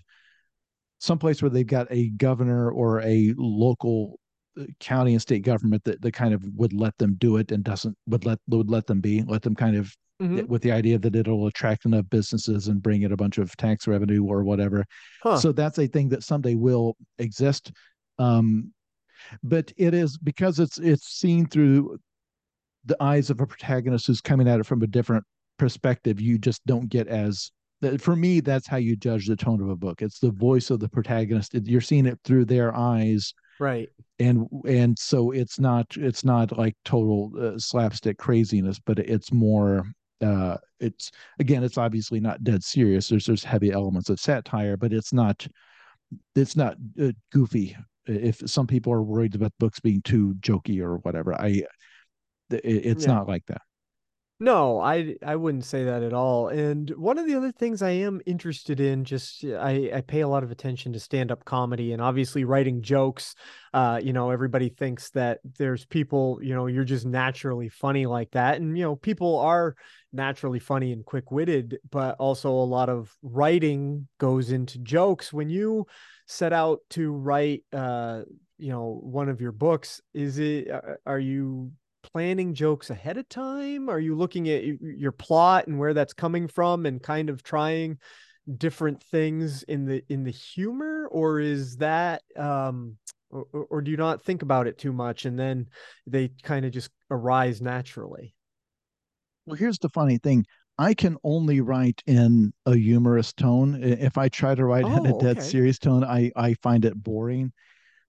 someplace 1.03 1.43
where 1.43 1.51
they've 1.51 1.67
got 1.67 1.89
a 1.91 2.11
governor 2.11 2.71
or 2.71 3.01
a 3.03 3.35
local 3.37 4.21
county 4.79 5.13
and 5.13 5.21
state 5.21 5.43
government 5.43 5.83
that, 5.83 6.01
that 6.01 6.13
kind 6.13 6.33
of 6.33 6.45
would 6.55 6.73
let 6.73 6.97
them 6.99 7.17
do 7.19 7.39
it 7.39 7.51
and 7.51 7.65
doesn't 7.65 7.97
would 8.07 8.25
let 8.25 8.39
would 8.47 8.71
let 8.71 8.87
them 8.87 9.01
be 9.01 9.25
let 9.27 9.43
them 9.43 9.55
kind 9.55 9.77
of 9.77 9.93
mm-hmm. 10.21 10.47
with 10.47 10.63
the 10.63 10.71
idea 10.71 10.99
that 10.99 11.17
it'll 11.17 11.49
attract 11.49 11.87
enough 11.87 12.05
businesses 12.09 12.69
and 12.69 12.83
bring 12.83 13.03
in 13.03 13.11
a 13.11 13.17
bunch 13.17 13.39
of 13.39 13.57
tax 13.57 13.89
revenue 13.89 14.25
or 14.25 14.45
whatever 14.45 14.85
huh. 15.25 15.37
so 15.37 15.51
that's 15.51 15.79
a 15.79 15.89
thing 15.89 16.09
that 16.09 16.23
someday 16.23 16.55
will 16.55 16.97
exist 17.19 17.73
um, 18.21 18.73
but 19.43 19.73
it 19.77 19.95
is 19.95 20.17
because 20.19 20.61
it's 20.61 20.79
it's 20.79 21.09
seen 21.09 21.47
through 21.47 21.99
the 22.85 22.97
eyes 23.03 23.29
of 23.29 23.41
a 23.41 23.47
protagonist 23.47 24.07
who's 24.07 24.21
coming 24.21 24.47
at 24.47 24.61
it 24.61 24.67
from 24.67 24.83
a 24.83 24.87
different 24.87 25.25
perspective 25.59 26.21
you 26.21 26.39
just 26.39 26.65
don't 26.67 26.89
get 26.89 27.09
as 27.09 27.51
for 27.99 28.17
me 28.17 28.41
that's 28.41 28.67
how 28.67 28.77
you 28.77 28.97
judge 28.97 29.27
the 29.27 29.37
tone 29.37 29.61
of 29.61 29.69
a 29.69 29.77
book. 29.77 30.03
It's 30.03 30.19
the 30.19 30.31
voice 30.31 30.71
of 30.71 30.81
the 30.81 30.89
protagonist. 30.89 31.55
You're 31.55 31.81
seeing 31.81 32.07
it 32.07 32.19
through 32.25 32.45
their 32.45 32.75
eyes 32.77 33.33
right. 33.59 33.89
and 34.19 34.47
and 34.67 34.99
so 34.99 35.33
it's 35.33 35.59
not 35.59 35.87
it's 35.97 36.25
not 36.25 36.57
like 36.57 36.77
total 36.85 37.33
uh, 37.41 37.59
slapstick 37.59 38.19
craziness 38.19 38.79
but 38.79 38.99
it's 38.99 39.33
more 39.33 39.85
uh 40.21 40.57
it's 40.81 41.11
again 41.39 41.65
it's 41.65 41.79
obviously 41.79 42.21
not 42.21 42.45
dead 42.45 42.63
serious. 42.63 43.09
There's 43.09 43.27
there's 43.27 43.45
heavy 43.45 43.73
elements 43.73 44.09
of 44.09 44.21
satire 44.21 44.77
but 44.77 44.93
it's 44.93 45.13
not 45.13 45.47
it's 46.37 46.57
not 46.57 46.77
uh, 47.01 47.13
goofy. 47.33 47.77
If 48.07 48.43
some 48.51 48.67
people 48.67 48.93
are 48.93 49.03
worried 49.03 49.35
about 49.35 49.53
books 49.59 49.81
being 49.81 50.03
too 50.03 50.35
jokey 50.41 50.81
or 50.81 50.97
whatever 50.99 51.35
i 51.41 51.63
it, 52.51 52.61
it's 52.65 53.07
yeah. 53.07 53.13
not 53.13 53.29
like 53.29 53.47
that 53.47 53.63
no, 54.43 54.81
I 54.81 55.15
I 55.25 55.37
wouldn't 55.37 55.65
say 55.65 55.85
that 55.85 56.03
at 56.03 56.13
all. 56.13 56.49
And 56.49 56.91
one 56.91 57.17
of 57.17 57.27
the 57.27 57.37
other 57.37 57.53
things 57.53 57.81
I 57.81 57.91
am 57.91 58.21
interested 58.27 58.81
in, 58.81 59.05
just 59.05 59.45
I 59.45 59.93
I 59.95 60.01
pay 60.01 60.21
a 60.23 60.29
lot 60.29 60.43
of 60.43 60.51
attention 60.51 60.93
to 60.95 61.01
stand 61.01 61.31
up 61.31 61.45
comedy 61.45 61.93
and 61.93 62.03
obviously 62.03 62.45
writing 62.45 62.83
jokes. 62.83 63.37
Uh, 63.73 64.01
you 64.03 64.13
know, 64.13 64.31
everybody 64.31 64.69
thinks 64.69 65.11
that 65.11 65.39
there's 65.59 65.85
people, 65.85 66.41
you 66.43 66.55
know, 66.55 66.67
you're 66.67 66.83
just 66.83 67.07
naturally 67.07 67.69
funny 67.69 68.05
like 68.05 68.33
that, 68.33 68.61
and 68.61 68.77
you 68.77 68.83
know, 68.83 68.97
people 68.97 69.39
are 69.39 69.77
naturally 70.13 70.59
funny 70.59 70.91
and 70.91 71.05
quick 71.05 71.31
witted, 71.31 71.79
but 71.91 72.17
also 72.19 72.51
a 72.51 72.71
lot 72.77 72.89
of 72.89 73.15
writing 73.23 74.09
goes 74.19 74.51
into 74.51 74.79
jokes. 74.81 75.33
When 75.33 75.49
you 75.51 75.87
set 76.27 76.53
out 76.53 76.81
to 76.91 77.13
write, 77.13 77.63
uh, 77.73 78.23
you 78.59 78.71
know, 78.71 78.99
one 79.05 79.29
of 79.29 79.41
your 79.41 79.53
books, 79.53 80.01
is 80.13 80.41
it 80.41 80.69
uh, 80.69 80.95
are 81.07 81.21
you 81.21 81.71
planning 82.13 82.55
jokes 82.55 82.91
ahead 82.91 83.17
of 83.17 83.29
time? 83.29 83.89
Are 83.89 84.01
you 84.01 84.15
looking 84.15 84.49
at 84.49 84.65
your 84.81 85.13
plot 85.13 85.67
and 85.67 85.79
where 85.79 85.95
that's 85.95 86.13
coming 86.13 86.49
from 86.49 86.87
and 86.87 87.03
kind 87.03 87.31
of 87.31 87.43
trying 87.43 87.99
different 88.59 89.03
things 89.05 89.63
in 89.65 89.85
the 89.87 90.03
in 90.09 90.25
the 90.25 90.31
humor 90.33 91.09
or 91.13 91.39
is 91.39 91.77
that 91.77 92.23
um 92.37 92.97
or, 93.31 93.47
or 93.71 93.81
do 93.81 93.91
you 93.91 93.97
not 93.97 94.25
think 94.25 94.43
about 94.43 94.67
it 94.67 94.79
too 94.79 94.93
much 94.93 95.25
and 95.25 95.39
then 95.39 95.67
they 96.07 96.29
kind 96.43 96.67
of 96.67 96.73
just 96.73 96.91
arise 97.11 97.63
naturally? 97.63 98.35
Well, 99.47 99.57
here's 99.57 99.79
the 99.79 99.89
funny 99.89 100.19
thing. 100.19 100.45
I 100.79 100.95
can 100.95 101.17
only 101.23 101.61
write 101.61 102.03
in 102.07 102.53
a 102.67 102.75
humorous 102.75 103.33
tone. 103.33 103.83
If 103.83 104.19
I 104.19 104.29
try 104.29 104.55
to 104.55 104.65
write 104.65 104.85
oh, 104.85 104.97
in 104.97 105.07
a 105.07 105.15
oh, 105.15 105.21
dead 105.21 105.39
okay. 105.39 105.47
serious 105.47 105.79
tone, 105.79 106.05
I 106.05 106.33
I 106.35 106.55
find 106.55 106.85
it 106.85 107.01
boring. 107.01 107.53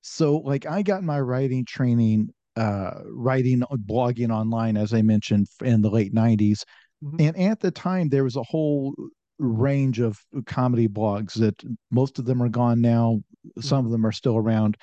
So 0.02 0.38
like 0.38 0.66
I 0.66 0.82
got 0.82 1.04
my 1.04 1.20
writing 1.20 1.66
training 1.66 2.34
uh, 2.56 3.02
writing, 3.06 3.64
uh, 3.64 3.76
blogging 3.76 4.32
online, 4.32 4.78
as 4.78 4.94
I 4.94 5.02
mentioned 5.02 5.48
in 5.64 5.82
the 5.82 5.90
late 5.90 6.14
90s. 6.14 6.64
Mm-hmm. 7.04 7.16
And 7.20 7.38
at 7.38 7.60
the 7.60 7.72
time, 7.72 8.10
there 8.10 8.24
was 8.24 8.36
a 8.36 8.44
whole 8.44 8.96
range 9.40 10.00
of 10.00 10.20
comedy 10.46 10.88
blogs 10.88 11.34
that 11.34 11.62
most 11.92 12.20
of 12.20 12.26
them 12.26 12.42
are 12.42 12.50
gone 12.50 12.82
now. 12.82 13.22
Some 13.60 13.80
mm-hmm. 13.80 13.88
of 13.88 13.92
them 13.92 14.06
are 14.06 14.12
still 14.12 14.38
around. 14.38 14.78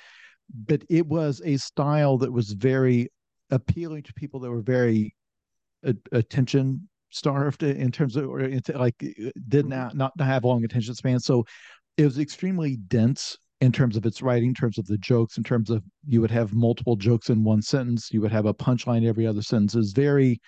But 0.66 0.82
it 0.88 1.06
was 1.06 1.40
a 1.44 1.56
style 1.56 2.18
that 2.18 2.32
was 2.32 2.52
very 2.52 3.08
appealing 3.50 4.02
to 4.04 4.14
people 4.14 4.40
that 4.40 4.50
were 4.50 4.62
very 4.62 5.14
uh, 5.86 5.92
attention 6.12 6.88
starved 7.10 7.62
in 7.62 7.90
terms 7.90 8.16
of 8.16 8.28
or 8.28 8.48
like 8.74 8.96
did 8.98 9.24
mm-hmm. 9.66 9.68
not 9.68 9.96
not 9.96 10.12
have 10.20 10.44
long 10.44 10.64
attention 10.64 10.94
span 10.94 11.18
so 11.18 11.44
it 11.96 12.04
was 12.04 12.20
extremely 12.20 12.76
dense 12.76 13.36
in 13.60 13.72
terms 13.72 13.96
of 13.96 14.06
its 14.06 14.22
writing, 14.22 14.48
in 14.48 14.54
terms 14.54 14.78
of 14.78 14.86
the 14.86 14.98
jokes, 14.98 15.36
in 15.36 15.44
terms 15.44 15.70
of 15.70 15.82
you 16.06 16.20
would 16.20 16.30
have 16.30 16.54
multiple 16.54 16.96
jokes 16.96 17.30
in 17.30 17.44
one 17.44 17.62
sentence, 17.62 18.10
you 18.12 18.20
would 18.20 18.32
have 18.32 18.46
a 18.46 18.54
punchline 18.54 19.06
every 19.06 19.26
other 19.26 19.42
sentence. 19.42 19.74
Is 19.74 19.92
very 19.92 20.40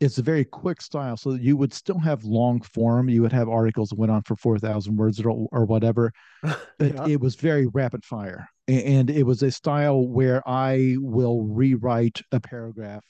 it's 0.00 0.16
a 0.16 0.22
very 0.22 0.44
quick 0.44 0.80
style 0.80 1.16
so 1.16 1.34
you 1.34 1.56
would 1.56 1.72
still 1.72 1.98
have 1.98 2.24
long 2.24 2.60
form 2.62 3.08
you 3.08 3.22
would 3.22 3.32
have 3.32 3.48
articles 3.48 3.90
that 3.90 3.98
went 3.98 4.10
on 4.10 4.22
for 4.22 4.34
4000 4.34 4.96
words 4.96 5.20
or, 5.20 5.46
or 5.52 5.64
whatever 5.66 6.10
but 6.42 6.58
yeah. 6.80 7.06
it 7.06 7.20
was 7.20 7.36
very 7.36 7.66
rapid 7.66 8.04
fire 8.04 8.48
and 8.66 9.10
it 9.10 9.24
was 9.24 9.42
a 9.42 9.50
style 9.50 10.06
where 10.08 10.42
i 10.48 10.96
will 10.98 11.44
rewrite 11.44 12.20
a 12.32 12.40
paragraph 12.40 13.04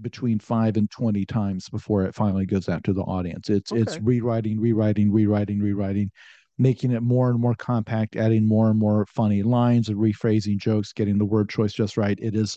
between 0.00 0.38
5 0.38 0.76
and 0.76 0.90
20 0.90 1.24
times 1.26 1.68
before 1.68 2.04
it 2.04 2.14
finally 2.14 2.46
goes 2.46 2.68
out 2.68 2.84
to 2.84 2.92
the 2.92 3.02
audience 3.02 3.50
it's 3.50 3.72
okay. 3.72 3.80
it's 3.80 3.98
rewriting 4.00 4.60
rewriting 4.60 5.10
rewriting 5.12 5.58
rewriting 5.58 6.10
making 6.58 6.92
it 6.92 7.02
more 7.02 7.30
and 7.30 7.38
more 7.38 7.54
compact, 7.54 8.16
adding 8.16 8.46
more 8.46 8.70
and 8.70 8.78
more 8.78 9.06
funny 9.06 9.42
lines 9.42 9.88
and 9.88 9.98
rephrasing 9.98 10.58
jokes, 10.58 10.92
getting 10.92 11.18
the 11.18 11.24
word 11.24 11.48
choice 11.48 11.72
just 11.72 11.96
right. 11.96 12.18
It 12.20 12.34
is 12.34 12.56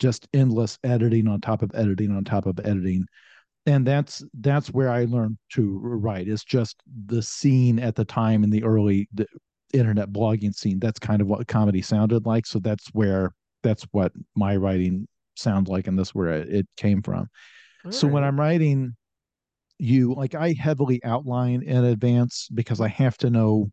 just 0.00 0.28
endless 0.32 0.78
editing 0.84 1.26
on 1.28 1.40
top 1.40 1.62
of 1.62 1.70
editing 1.74 2.10
on 2.10 2.24
top 2.24 2.46
of 2.46 2.58
editing. 2.60 3.06
And 3.66 3.86
that's 3.86 4.24
that's 4.40 4.68
where 4.68 4.90
I 4.90 5.04
learned 5.04 5.38
to 5.52 5.78
write. 5.82 6.28
It's 6.28 6.44
just 6.44 6.76
the 7.06 7.22
scene 7.22 7.78
at 7.78 7.94
the 7.94 8.04
time 8.04 8.44
in 8.44 8.50
the 8.50 8.64
early 8.64 9.08
the 9.12 9.26
internet 9.72 10.10
blogging 10.10 10.54
scene. 10.54 10.78
That's 10.78 10.98
kind 10.98 11.20
of 11.20 11.26
what 11.26 11.46
comedy 11.48 11.82
sounded 11.82 12.26
like. 12.26 12.46
So 12.46 12.58
that's 12.60 12.88
where 12.92 13.32
that's 13.62 13.84
what 13.92 14.12
my 14.36 14.56
writing 14.56 15.06
sounds 15.36 15.68
like, 15.68 15.86
and 15.86 15.98
that's 15.98 16.14
where 16.14 16.28
it, 16.28 16.48
it 16.48 16.66
came 16.76 17.02
from. 17.02 17.28
All 17.84 17.92
so 17.92 18.06
when 18.06 18.24
I'm 18.24 18.38
writing 18.38 18.96
you 19.78 20.14
like 20.14 20.34
I 20.34 20.54
heavily 20.58 21.02
outline 21.04 21.62
in 21.62 21.84
advance 21.84 22.48
because 22.52 22.80
I 22.80 22.88
have 22.88 23.16
to 23.18 23.30
know 23.30 23.70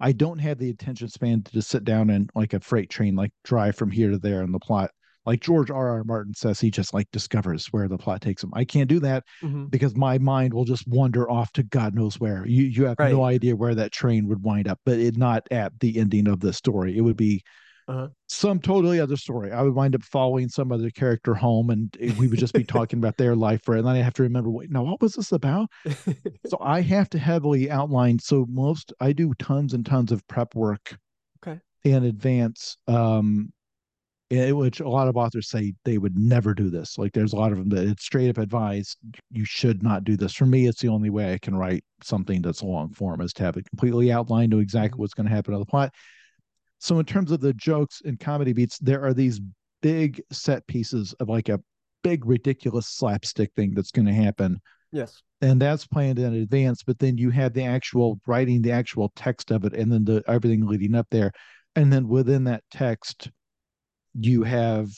I 0.00 0.12
don't 0.12 0.38
have 0.38 0.58
the 0.58 0.70
attention 0.70 1.08
span 1.08 1.42
to 1.42 1.52
just 1.52 1.70
sit 1.70 1.84
down 1.84 2.10
and 2.10 2.28
like 2.34 2.52
a 2.52 2.60
freight 2.60 2.90
train, 2.90 3.14
like 3.14 3.32
drive 3.44 3.76
from 3.76 3.90
here 3.90 4.10
to 4.10 4.18
there 4.18 4.42
in 4.42 4.52
the 4.52 4.58
plot. 4.58 4.90
Like 5.24 5.40
George 5.40 5.70
R. 5.70 5.88
R. 5.88 6.04
Martin 6.04 6.34
says, 6.34 6.60
he 6.60 6.70
just 6.70 6.92
like 6.92 7.10
discovers 7.10 7.68
where 7.68 7.88
the 7.88 7.96
plot 7.96 8.20
takes 8.20 8.44
him. 8.44 8.50
I 8.52 8.64
can't 8.64 8.90
do 8.90 9.00
that 9.00 9.24
mm-hmm. 9.42 9.66
because 9.66 9.96
my 9.96 10.18
mind 10.18 10.52
will 10.52 10.66
just 10.66 10.86
wander 10.86 11.30
off 11.30 11.50
to 11.52 11.62
God 11.62 11.94
knows 11.94 12.20
where. 12.20 12.46
You 12.46 12.64
you 12.64 12.84
have 12.84 12.98
right. 12.98 13.12
no 13.12 13.24
idea 13.24 13.56
where 13.56 13.74
that 13.74 13.92
train 13.92 14.28
would 14.28 14.42
wind 14.42 14.68
up, 14.68 14.80
but 14.84 14.98
it 14.98 15.16
not 15.16 15.46
at 15.50 15.72
the 15.80 15.98
ending 15.98 16.28
of 16.28 16.40
the 16.40 16.52
story. 16.52 16.98
It 16.98 17.00
would 17.00 17.16
be 17.16 17.42
uh-huh. 17.86 18.08
some 18.28 18.60
totally 18.60 19.00
other 19.00 19.16
story. 19.16 19.52
I 19.52 19.62
would 19.62 19.74
wind 19.74 19.94
up 19.94 20.02
following 20.02 20.48
some 20.48 20.72
other 20.72 20.90
character 20.90 21.34
home, 21.34 21.70
and 21.70 21.94
we 22.18 22.28
would 22.28 22.38
just 22.38 22.54
be 22.54 22.64
talking 22.64 22.98
about 22.98 23.16
their 23.16 23.36
life 23.36 23.62
for 23.64 23.74
it. 23.74 23.80
And 23.80 23.88
then 23.88 23.96
I 23.96 24.02
have 24.02 24.14
to 24.14 24.22
remember, 24.22 24.50
wait, 24.50 24.70
now 24.70 24.82
what 24.82 25.00
was 25.00 25.14
this 25.14 25.32
about? 25.32 25.68
so 26.46 26.58
I 26.60 26.80
have 26.80 27.10
to 27.10 27.18
heavily 27.18 27.70
outline. 27.70 28.18
So 28.18 28.46
most 28.48 28.92
I 29.00 29.12
do 29.12 29.34
tons 29.38 29.74
and 29.74 29.84
tons 29.84 30.12
of 30.12 30.26
prep 30.28 30.54
work, 30.54 30.96
okay, 31.44 31.60
in 31.84 32.04
advance. 32.04 32.76
Um, 32.86 33.52
in 34.30 34.56
which 34.56 34.80
a 34.80 34.88
lot 34.88 35.06
of 35.06 35.16
authors 35.16 35.48
say 35.48 35.74
they 35.84 35.98
would 35.98 36.18
never 36.18 36.54
do 36.54 36.70
this. 36.70 36.98
Like 36.98 37.12
there's 37.12 37.34
a 37.34 37.36
lot 37.36 37.52
of 37.52 37.58
them 37.58 37.68
that 37.68 37.86
it's 37.86 38.04
straight 38.04 38.30
up 38.30 38.38
advised 38.38 38.96
you 39.30 39.44
should 39.44 39.82
not 39.82 40.02
do 40.02 40.16
this. 40.16 40.32
For 40.32 40.46
me, 40.46 40.66
it's 40.66 40.80
the 40.80 40.88
only 40.88 41.10
way 41.10 41.34
I 41.34 41.38
can 41.38 41.54
write 41.54 41.84
something 42.02 42.40
that's 42.40 42.62
long 42.62 42.92
form 42.94 43.20
is 43.20 43.34
to 43.34 43.42
have 43.44 43.58
it 43.58 43.68
completely 43.68 44.10
outlined, 44.10 44.50
know 44.50 44.58
exactly 44.58 44.94
mm-hmm. 44.94 45.02
what's 45.02 45.14
going 45.14 45.28
to 45.28 45.34
happen 45.34 45.52
on 45.54 45.60
the 45.60 45.66
plot 45.66 45.92
so 46.84 46.98
in 46.98 47.06
terms 47.06 47.32
of 47.32 47.40
the 47.40 47.54
jokes 47.54 48.02
and 48.04 48.20
comedy 48.20 48.52
beats, 48.52 48.76
there 48.78 49.02
are 49.02 49.14
these 49.14 49.40
big 49.80 50.20
set 50.30 50.66
pieces 50.66 51.14
of 51.18 51.30
like 51.30 51.48
a 51.48 51.58
big 52.02 52.26
ridiculous 52.26 52.88
slapstick 52.88 53.50
thing 53.56 53.72
that's 53.72 53.90
going 53.90 54.04
to 54.04 54.12
happen. 54.12 54.60
Yes. 54.92 55.22
And 55.40 55.58
that's 55.58 55.86
planned 55.86 56.18
in 56.18 56.34
advance, 56.34 56.82
but 56.82 56.98
then 56.98 57.16
you 57.16 57.30
have 57.30 57.54
the 57.54 57.64
actual 57.64 58.20
writing, 58.26 58.60
the 58.60 58.72
actual 58.72 59.10
text 59.16 59.50
of 59.50 59.64
it, 59.64 59.72
and 59.72 59.90
then 59.90 60.04
the 60.04 60.22
everything 60.28 60.66
leading 60.66 60.94
up 60.94 61.06
there. 61.10 61.32
And 61.74 61.90
then 61.90 62.06
within 62.06 62.44
that 62.44 62.64
text, 62.70 63.30
you 64.12 64.42
have 64.42 64.90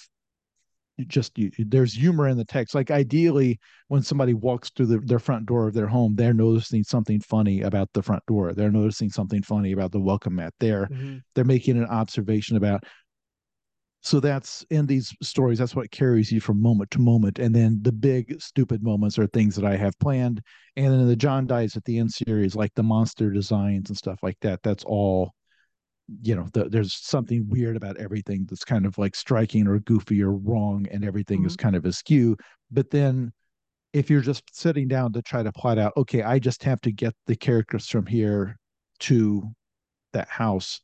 just 1.07 1.37
you, 1.39 1.51
there's 1.59 1.93
humor 1.93 2.29
in 2.29 2.37
the 2.37 2.45
text. 2.45 2.75
Like 2.75 2.91
ideally, 2.91 3.59
when 3.89 4.03
somebody 4.03 4.35
walks 4.35 4.71
through 4.71 4.87
the, 4.87 4.99
their 4.99 5.19
front 5.19 5.47
door 5.47 5.69
of 5.69 5.75
their 5.75 5.87
home, 5.87 6.15
they're 6.15 6.35
noticing 6.35 6.85
something 6.85 7.21
funny 7.21 7.63
about 7.63 7.89
the 7.93 8.03
front 8.03 8.25
door. 8.27 8.53
They're 8.53 8.71
noticing 8.71 9.11
something 9.11 9.43
funny 9.43 9.73
about 9.73 9.93
the 9.93 10.01
welcome 10.01 10.37
mat. 10.37 10.55
They're 10.61 10.87
mm-hmm. 10.87 11.19
they're 11.35 11.45
making 11.45 11.77
an 11.77 11.87
observation 11.87 12.57
about 12.57 12.85
so 14.07 14.21
that's 14.21 14.65
in 14.71 14.87
these 14.87 15.13
stories 15.21 15.59
that's 15.59 15.75
what 15.75 15.91
carries 15.91 16.31
you 16.31 16.41
from 16.41 16.63
moment 16.63 16.89
to 16.93 17.01
moment 17.01 17.41
and 17.41 17.53
then 17.53 17.79
the 17.83 17.91
big 17.91 18.41
stupid 18.41 18.81
moments 18.81 19.19
are 19.19 19.27
things 19.27 19.57
that 19.57 19.65
i 19.65 19.75
have 19.75 19.99
planned 19.99 20.41
and 20.77 20.93
then 20.93 21.09
the 21.09 21.17
john 21.17 21.45
dies 21.45 21.77
at 21.77 21.85
the 21.85 21.99
end 21.99 22.13
series 22.13 22.55
like 22.55 22.73
the 22.77 22.83
monster 22.83 23.31
designs 23.31 23.89
and 23.89 23.99
stuff 23.99 24.19
like 24.23 24.37
that 24.41 24.63
that's 24.63 24.85
all 24.85 25.33
you 26.23 26.35
know 26.37 26.47
the, 26.53 26.69
there's 26.69 26.95
something 26.95 27.47
weird 27.49 27.77
about 27.77 27.97
everything 27.97 28.47
that's 28.49 28.65
kind 28.65 28.87
of 28.87 28.97
like 28.99 29.15
striking 29.15 29.67
or 29.67 29.79
goofy 29.81 30.23
or 30.23 30.33
wrong 30.33 30.87
and 30.91 31.05
everything 31.05 31.41
mm-hmm. 31.41 31.49
is 31.49 31.57
kind 31.57 31.77
of 31.77 31.85
askew. 31.85 32.37
But 32.71 32.91
then 32.91 33.33
if 33.93 34.11
you're 34.11 34.21
just 34.21 34.43
sitting 34.53 34.89
down 34.89 35.13
to 35.13 35.23
try 35.23 35.43
to 35.43 35.53
plot 35.53 35.79
out 35.79 35.93
okay 35.97 36.23
i 36.23 36.39
just 36.39 36.63
have 36.63 36.81
to 36.83 36.93
get 36.93 37.15
the 37.27 37.37
characters 37.37 37.89
from 37.89 38.05
here 38.05 38.59
to 38.99 39.43
that 40.13 40.29
house 40.29 40.83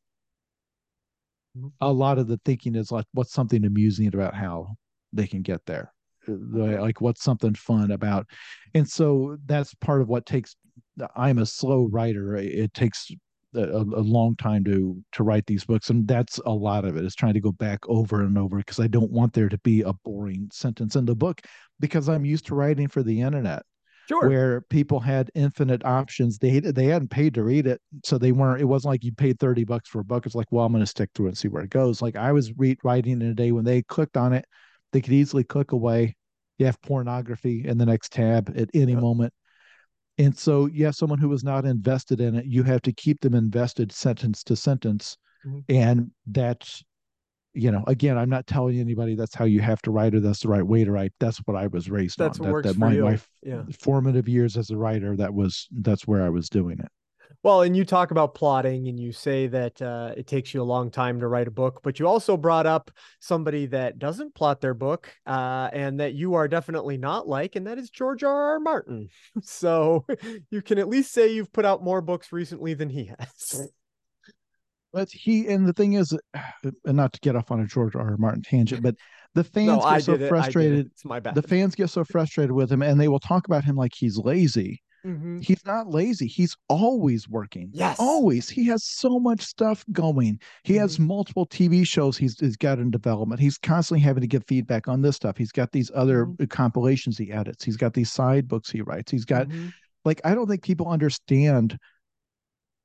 a 1.80 1.92
lot 1.92 2.18
of 2.18 2.28
the 2.28 2.40
thinking 2.44 2.74
is 2.74 2.90
like 2.90 3.06
what's 3.12 3.32
something 3.32 3.64
amusing 3.64 4.06
about 4.06 4.34
how 4.34 4.74
they 5.12 5.26
can 5.26 5.42
get 5.42 5.64
there? 5.66 5.92
Like 6.26 7.00
what's 7.00 7.22
something 7.22 7.54
fun 7.54 7.90
about? 7.90 8.26
And 8.74 8.88
so 8.88 9.36
that's 9.46 9.74
part 9.74 10.00
of 10.00 10.08
what 10.08 10.24
takes 10.24 10.56
i'm 11.16 11.38
a 11.38 11.46
slow 11.46 11.88
writer. 11.90 12.36
It 12.36 12.72
takes 12.74 13.10
a, 13.54 13.78
a, 13.78 14.04
long 14.04 14.34
time 14.36 14.64
to 14.64 15.02
to 15.12 15.22
write 15.22 15.46
these 15.46 15.64
books 15.64 15.90
and 15.90 16.06
that's 16.08 16.38
a 16.46 16.50
lot 16.50 16.84
of 16.84 16.96
it 16.96 17.04
is 17.04 17.14
trying 17.14 17.34
to 17.34 17.40
go 17.40 17.52
back 17.52 17.78
over 17.88 18.22
and 18.22 18.38
over 18.38 18.56
because 18.56 18.80
i 18.80 18.86
don't 18.86 19.10
want 19.10 19.32
there 19.32 19.48
to 19.48 19.58
be 19.58 19.82
a 19.82 19.92
boring 20.04 20.48
sentence 20.52 20.96
in 20.96 21.04
the 21.04 21.14
book 21.14 21.40
because 21.80 22.08
i'm 22.08 22.24
used 22.24 22.46
to 22.46 22.54
writing 22.54 22.88
for 22.88 23.02
the 23.02 23.20
internet 23.20 23.62
Sure. 24.08 24.28
Where 24.28 24.60
people 24.62 24.98
had 24.98 25.30
infinite 25.34 25.84
options. 25.84 26.36
They 26.36 26.58
they 26.58 26.86
hadn't 26.86 27.10
paid 27.10 27.34
to 27.34 27.44
read 27.44 27.66
it, 27.66 27.80
so 28.04 28.18
they 28.18 28.32
weren't. 28.32 28.60
It 28.60 28.64
wasn't 28.64 28.90
like 28.90 29.04
you 29.04 29.12
paid 29.12 29.38
thirty 29.38 29.64
bucks 29.64 29.88
for 29.88 30.00
a 30.00 30.04
book. 30.04 30.26
It's 30.26 30.34
like, 30.34 30.48
well, 30.50 30.66
I'm 30.66 30.72
going 30.72 30.82
to 30.82 30.86
stick 30.86 31.10
through 31.14 31.26
it 31.26 31.30
and 31.30 31.38
see 31.38 31.48
where 31.48 31.62
it 31.62 31.70
goes. 31.70 32.02
Like 32.02 32.16
I 32.16 32.32
was 32.32 32.52
re- 32.58 32.76
writing 32.82 33.22
in 33.22 33.28
a 33.28 33.34
day 33.34 33.52
when 33.52 33.64
they 33.64 33.82
clicked 33.82 34.16
on 34.16 34.32
it, 34.32 34.44
they 34.92 35.00
could 35.00 35.12
easily 35.12 35.44
click 35.44 35.72
away. 35.72 36.16
You 36.58 36.66
have 36.66 36.82
pornography 36.82 37.64
in 37.66 37.78
the 37.78 37.86
next 37.86 38.12
tab 38.12 38.52
at 38.56 38.70
any 38.74 38.96
moment. 38.96 39.32
And 40.18 40.36
so, 40.36 40.66
yeah, 40.66 40.90
someone 40.90 41.18
who 41.18 41.28
was 41.28 41.42
not 41.42 41.64
invested 41.64 42.20
in 42.20 42.34
it, 42.34 42.46
you 42.46 42.62
have 42.64 42.82
to 42.82 42.92
keep 42.92 43.20
them 43.20 43.34
invested 43.34 43.92
sentence 43.92 44.42
to 44.44 44.56
sentence. 44.56 45.16
Mm-hmm. 45.46 45.60
And 45.68 46.10
that's 46.26 46.84
you 47.54 47.70
know, 47.70 47.84
again, 47.86 48.16
I'm 48.16 48.30
not 48.30 48.46
telling 48.46 48.78
anybody 48.78 49.14
that's 49.14 49.34
how 49.34 49.44
you 49.44 49.60
have 49.60 49.82
to 49.82 49.90
write 49.90 50.14
or 50.14 50.20
that's 50.20 50.40
the 50.40 50.48
right 50.48 50.66
way 50.66 50.84
to 50.84 50.90
write. 50.90 51.12
That's 51.20 51.38
what 51.38 51.56
I 51.56 51.66
was 51.66 51.90
raised 51.90 52.18
that's 52.18 52.40
on. 52.40 52.44
What 52.44 52.46
that, 52.46 52.52
works 52.52 52.66
that 52.68 52.74
for 52.74 52.80
my, 52.80 52.92
you. 52.94 53.04
my 53.04 53.18
yeah. 53.42 53.62
formative 53.78 54.28
years 54.28 54.56
as 54.56 54.70
a 54.70 54.76
writer, 54.76 55.16
that 55.16 55.34
was 55.34 55.68
that's 55.70 56.06
where 56.06 56.22
I 56.22 56.30
was 56.30 56.48
doing 56.48 56.78
it. 56.78 56.88
Well, 57.42 57.62
and 57.62 57.76
you 57.76 57.84
talk 57.84 58.12
about 58.12 58.36
plotting 58.36 58.86
and 58.86 59.00
you 59.00 59.10
say 59.10 59.48
that 59.48 59.82
uh, 59.82 60.14
it 60.16 60.28
takes 60.28 60.54
you 60.54 60.62
a 60.62 60.64
long 60.64 60.92
time 60.92 61.18
to 61.18 61.26
write 61.26 61.48
a 61.48 61.52
book, 61.52 61.80
but 61.82 61.98
you 61.98 62.06
also 62.06 62.36
brought 62.36 62.66
up 62.66 62.92
somebody 63.18 63.66
that 63.66 63.98
doesn't 63.98 64.34
plot 64.34 64.60
their 64.60 64.74
book 64.74 65.12
uh, 65.26 65.68
and 65.72 65.98
that 65.98 66.14
you 66.14 66.34
are 66.34 66.46
definitely 66.46 66.96
not 66.96 67.26
like, 67.26 67.56
and 67.56 67.66
that 67.66 67.78
is 67.78 67.90
George 67.90 68.22
R. 68.22 68.52
R. 68.52 68.60
Martin. 68.60 69.08
so 69.42 70.06
you 70.50 70.62
can 70.62 70.78
at 70.78 70.88
least 70.88 71.12
say 71.12 71.32
you've 71.32 71.52
put 71.52 71.64
out 71.64 71.82
more 71.82 72.00
books 72.00 72.30
recently 72.30 72.74
than 72.74 72.88
he 72.88 73.10
has. 73.18 73.68
But 74.92 75.08
he 75.10 75.48
and 75.48 75.66
the 75.66 75.72
thing 75.72 75.94
is, 75.94 76.16
and 76.84 76.96
not 76.96 77.12
to 77.14 77.20
get 77.20 77.34
off 77.34 77.50
on 77.50 77.60
a 77.60 77.66
George 77.66 77.96
R. 77.96 78.10
R. 78.10 78.16
Martin 78.18 78.42
tangent, 78.42 78.82
but 78.82 78.94
the 79.34 79.42
fans 79.42 79.82
no, 79.82 79.90
get 79.90 80.04
so 80.04 80.28
frustrated. 80.28 80.78
It. 80.78 80.86
It's 80.92 81.04
my 81.04 81.18
bad. 81.18 81.34
The 81.34 81.42
fans 81.42 81.74
get 81.74 81.88
so 81.88 82.04
frustrated 82.04 82.52
with 82.52 82.70
him, 82.70 82.82
and 82.82 83.00
they 83.00 83.08
will 83.08 83.18
talk 83.18 83.46
about 83.46 83.64
him 83.64 83.74
like 83.74 83.92
he's 83.94 84.16
lazy. 84.16 84.80
Mm-hmm. 85.06 85.40
He's 85.40 85.64
not 85.66 85.88
lazy. 85.88 86.26
He's 86.26 86.56
always 86.68 87.28
working. 87.28 87.70
Yes, 87.72 87.98
always. 87.98 88.48
He 88.48 88.66
has 88.66 88.84
so 88.84 89.18
much 89.18 89.42
stuff 89.42 89.84
going. 89.92 90.40
He 90.62 90.74
mm-hmm. 90.74 90.82
has 90.82 90.98
multiple 90.98 91.46
TV 91.46 91.86
shows 91.86 92.16
he's, 92.16 92.38
he's 92.38 92.56
got 92.56 92.78
in 92.78 92.90
development. 92.90 93.40
He's 93.40 93.58
constantly 93.58 94.00
having 94.00 94.20
to 94.20 94.28
give 94.28 94.44
feedback 94.46 94.88
on 94.88 95.02
this 95.02 95.16
stuff. 95.16 95.36
He's 95.36 95.52
got 95.52 95.72
these 95.72 95.90
other 95.94 96.26
mm-hmm. 96.26 96.44
compilations 96.46 97.18
he 97.18 97.32
edits. 97.32 97.64
He's 97.64 97.76
got 97.76 97.94
these 97.94 98.12
side 98.12 98.46
books 98.46 98.70
he 98.70 98.82
writes. 98.82 99.10
He's 99.10 99.24
got 99.24 99.48
mm-hmm. 99.48 99.68
like 100.04 100.20
I 100.24 100.34
don't 100.34 100.46
think 100.46 100.62
people 100.62 100.88
understand 100.88 101.78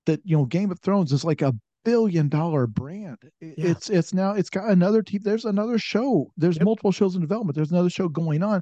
that 0.08 0.22
you 0.24 0.38
know 0.38 0.46
Game 0.46 0.72
of 0.72 0.80
Thrones 0.80 1.12
is 1.12 1.24
like 1.24 1.42
a 1.42 1.54
billion 1.88 2.28
dollar 2.28 2.68
brand. 2.68 3.18
Yeah. 3.40 3.54
It's 3.58 3.90
it's 3.90 4.14
now 4.14 4.32
it's 4.32 4.50
got 4.50 4.70
another 4.70 5.02
team. 5.02 5.22
There's 5.24 5.46
another 5.46 5.78
show. 5.78 6.32
There's 6.36 6.58
yep. 6.58 6.66
multiple 6.66 6.92
shows 6.92 7.16
in 7.16 7.22
development. 7.22 7.56
There's 7.56 7.72
another 7.72 7.90
show 7.90 8.10
going 8.10 8.44
on, 8.44 8.62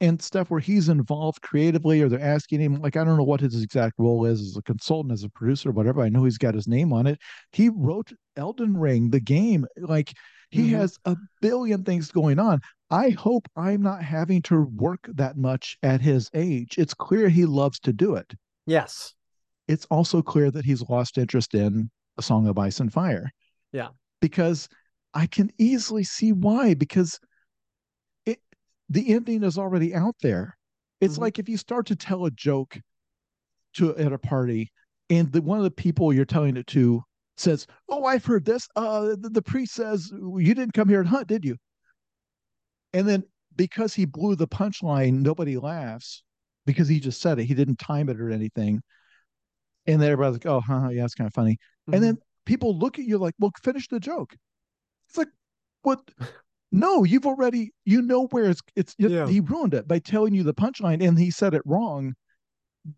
and 0.00 0.20
stuff 0.20 0.50
where 0.50 0.60
he's 0.60 0.88
involved 0.88 1.42
creatively, 1.42 2.00
or 2.00 2.08
they're 2.08 2.20
asking 2.20 2.60
him 2.60 2.80
like 2.80 2.96
I 2.96 3.04
don't 3.04 3.16
know 3.16 3.24
what 3.24 3.40
his 3.40 3.62
exact 3.62 3.94
role 3.98 4.24
is 4.24 4.40
as 4.40 4.56
a 4.56 4.62
consultant, 4.62 5.12
as 5.12 5.24
a 5.24 5.28
producer, 5.28 5.70
whatever. 5.70 6.02
I 6.02 6.08
know 6.08 6.24
he's 6.24 6.38
got 6.38 6.54
his 6.54 6.66
name 6.66 6.92
on 6.92 7.06
it. 7.06 7.18
He 7.52 7.68
wrote 7.68 8.12
Elden 8.36 8.76
Ring, 8.76 9.10
the 9.10 9.20
game. 9.20 9.66
Like 9.76 10.12
he 10.50 10.68
mm-hmm. 10.68 10.76
has 10.76 10.98
a 11.04 11.16
billion 11.40 11.84
things 11.84 12.10
going 12.10 12.38
on. 12.38 12.60
I 12.90 13.10
hope 13.10 13.46
I'm 13.56 13.82
not 13.82 14.02
having 14.02 14.42
to 14.42 14.62
work 14.74 15.00
that 15.14 15.36
much 15.36 15.76
at 15.82 16.00
his 16.00 16.28
age. 16.34 16.76
It's 16.76 16.94
clear 16.94 17.28
he 17.28 17.44
loves 17.44 17.78
to 17.80 17.92
do 17.92 18.16
it. 18.16 18.32
Yes. 18.66 19.14
It's 19.68 19.86
also 19.90 20.22
clear 20.22 20.50
that 20.50 20.64
he's 20.64 20.82
lost 20.88 21.16
interest 21.16 21.54
in 21.54 21.90
a 22.18 22.22
Song 22.22 22.48
of 22.48 22.58
Ice 22.58 22.80
and 22.80 22.92
Fire. 22.92 23.30
Yeah. 23.72 23.88
Because 24.20 24.68
I 25.14 25.26
can 25.26 25.50
easily 25.58 26.02
see 26.02 26.32
why, 26.32 26.74
because 26.74 27.20
the 28.90 29.14
ending 29.14 29.42
is 29.42 29.56
already 29.56 29.94
out 29.94 30.16
there. 30.20 30.56
It's 31.00 31.14
mm-hmm. 31.14 31.22
like 31.22 31.38
if 31.38 31.48
you 31.48 31.56
start 31.56 31.86
to 31.86 31.96
tell 31.96 32.26
a 32.26 32.30
joke 32.30 32.78
to 33.74 33.96
at 33.96 34.12
a 34.12 34.18
party 34.18 34.70
and 35.08 35.32
the 35.32 35.40
one 35.40 35.58
of 35.58 35.64
the 35.64 35.70
people 35.70 36.12
you're 36.12 36.24
telling 36.24 36.56
it 36.56 36.66
to 36.68 37.02
says, 37.36 37.66
Oh, 37.88 38.04
I've 38.04 38.24
heard 38.24 38.44
this. 38.44 38.68
Uh 38.76 39.16
the, 39.16 39.30
the 39.32 39.42
priest 39.42 39.74
says 39.74 40.10
you 40.12 40.54
didn't 40.54 40.74
come 40.74 40.88
here 40.88 41.00
and 41.00 41.08
hunt, 41.08 41.28
did 41.28 41.44
you? 41.44 41.56
And 42.92 43.08
then 43.08 43.22
because 43.56 43.94
he 43.94 44.04
blew 44.04 44.34
the 44.36 44.48
punchline, 44.48 45.22
nobody 45.22 45.56
laughs 45.56 46.22
because 46.66 46.88
he 46.88 47.00
just 47.00 47.20
said 47.20 47.38
it. 47.38 47.44
He 47.44 47.54
didn't 47.54 47.78
time 47.78 48.08
it 48.08 48.20
or 48.20 48.30
anything. 48.30 48.82
And 49.86 50.00
then 50.00 50.10
everybody's 50.10 50.44
like, 50.44 50.52
oh, 50.52 50.60
huh, 50.60 50.88
yeah, 50.90 51.04
it's 51.04 51.14
kind 51.14 51.26
of 51.26 51.34
funny. 51.34 51.52
Mm-hmm. 51.52 51.94
And 51.94 52.02
then 52.02 52.18
people 52.44 52.78
look 52.78 52.98
at 52.98 53.04
you 53.04 53.18
like, 53.18 53.34
well, 53.38 53.52
finish 53.62 53.88
the 53.88 54.00
joke. 54.00 54.34
It's 55.08 55.18
like, 55.18 55.28
what? 55.82 56.00
no, 56.72 57.04
you've 57.04 57.26
already, 57.26 57.72
you 57.84 58.02
know 58.02 58.26
where 58.28 58.50
it's, 58.50 58.60
it's, 58.76 58.94
yeah. 58.98 59.26
he 59.26 59.40
ruined 59.40 59.74
it 59.74 59.88
by 59.88 59.98
telling 59.98 60.34
you 60.34 60.42
the 60.42 60.54
punchline 60.54 61.06
and 61.06 61.18
he 61.18 61.30
said 61.30 61.54
it 61.54 61.62
wrong. 61.64 62.14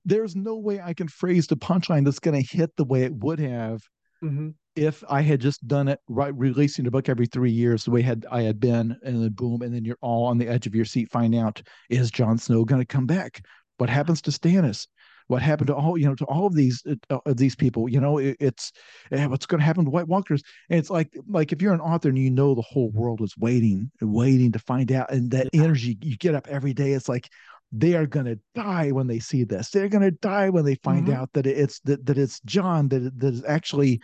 There's 0.04 0.36
no 0.36 0.56
way 0.56 0.80
I 0.80 0.94
can 0.94 1.08
phrase 1.08 1.46
the 1.46 1.56
punchline 1.56 2.04
that's 2.04 2.20
going 2.20 2.40
to 2.40 2.56
hit 2.56 2.70
the 2.76 2.84
way 2.84 3.02
it 3.02 3.14
would 3.14 3.40
have 3.40 3.82
mm-hmm. 4.22 4.50
if 4.76 5.02
I 5.08 5.22
had 5.22 5.40
just 5.40 5.66
done 5.66 5.88
it 5.88 6.00
right, 6.08 6.34
releasing 6.36 6.84
the 6.84 6.90
book 6.90 7.08
every 7.08 7.26
three 7.26 7.50
years, 7.50 7.84
the 7.84 7.90
way 7.90 8.02
had 8.02 8.26
I 8.30 8.42
had 8.42 8.60
been, 8.60 8.96
and 9.02 9.22
then 9.22 9.30
boom, 9.30 9.62
and 9.62 9.74
then 9.74 9.84
you're 9.84 9.98
all 10.00 10.26
on 10.26 10.38
the 10.38 10.48
edge 10.48 10.66
of 10.66 10.74
your 10.74 10.84
seat, 10.84 11.10
find 11.10 11.34
out 11.34 11.62
is 11.90 12.10
Jon 12.10 12.38
Snow 12.38 12.64
going 12.64 12.80
to 12.80 12.86
come 12.86 13.06
back? 13.06 13.44
What 13.78 13.90
happens 13.90 14.22
to 14.22 14.30
Stannis? 14.30 14.86
What 15.28 15.42
happened 15.42 15.68
to 15.68 15.74
all 15.74 15.96
you 15.96 16.06
know 16.06 16.14
to 16.14 16.24
all 16.26 16.46
of 16.46 16.54
these 16.54 16.82
uh, 17.10 17.18
of 17.26 17.36
these 17.36 17.54
people 17.54 17.88
you 17.88 18.00
know 18.00 18.18
it, 18.18 18.36
it's 18.40 18.72
uh, 19.12 19.24
what's 19.24 19.46
going 19.46 19.60
to 19.60 19.64
happen 19.64 19.84
to 19.84 19.90
white 19.90 20.08
walkers? 20.08 20.42
And 20.70 20.78
it's 20.78 20.90
like 20.90 21.16
like 21.28 21.52
if 21.52 21.62
you're 21.62 21.74
an 21.74 21.80
author 21.80 22.08
and 22.08 22.18
you 22.18 22.30
know 22.30 22.54
the 22.54 22.62
whole 22.62 22.90
world 22.90 23.20
is 23.20 23.36
waiting 23.36 23.90
waiting 24.00 24.52
to 24.52 24.58
find 24.58 24.90
out 24.92 25.10
and 25.10 25.30
that 25.30 25.48
yeah. 25.52 25.62
energy 25.62 25.98
you 26.02 26.16
get 26.16 26.34
up 26.34 26.46
every 26.48 26.74
day 26.74 26.92
it's 26.92 27.08
like 27.08 27.28
they 27.74 27.94
are 27.94 28.06
going 28.06 28.26
to 28.26 28.38
die 28.54 28.90
when 28.90 29.06
they 29.06 29.18
see 29.18 29.44
this. 29.44 29.70
They're 29.70 29.88
going 29.88 30.02
to 30.02 30.10
die 30.10 30.50
when 30.50 30.66
they 30.66 30.74
find 30.74 31.06
mm-hmm. 31.06 31.16
out 31.16 31.32
that 31.32 31.46
it's 31.46 31.80
that, 31.80 32.04
that 32.04 32.18
it's 32.18 32.38
john 32.40 32.88
that, 32.88 33.18
that 33.18 33.34
is 33.34 33.44
actually 33.44 34.02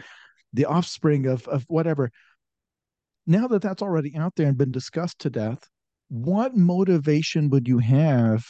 the 0.53 0.64
offspring 0.64 1.27
of 1.27 1.47
of 1.49 1.64
whatever. 1.69 2.11
Now 3.27 3.47
that 3.49 3.61
that's 3.61 3.83
already 3.83 4.16
out 4.16 4.35
there 4.37 4.47
and 4.47 4.57
been 4.57 4.73
discussed 4.73 5.19
to 5.21 5.31
death 5.31 5.69
what 6.09 6.57
motivation 6.57 7.51
would 7.51 7.69
you 7.69 7.79
have? 7.79 8.45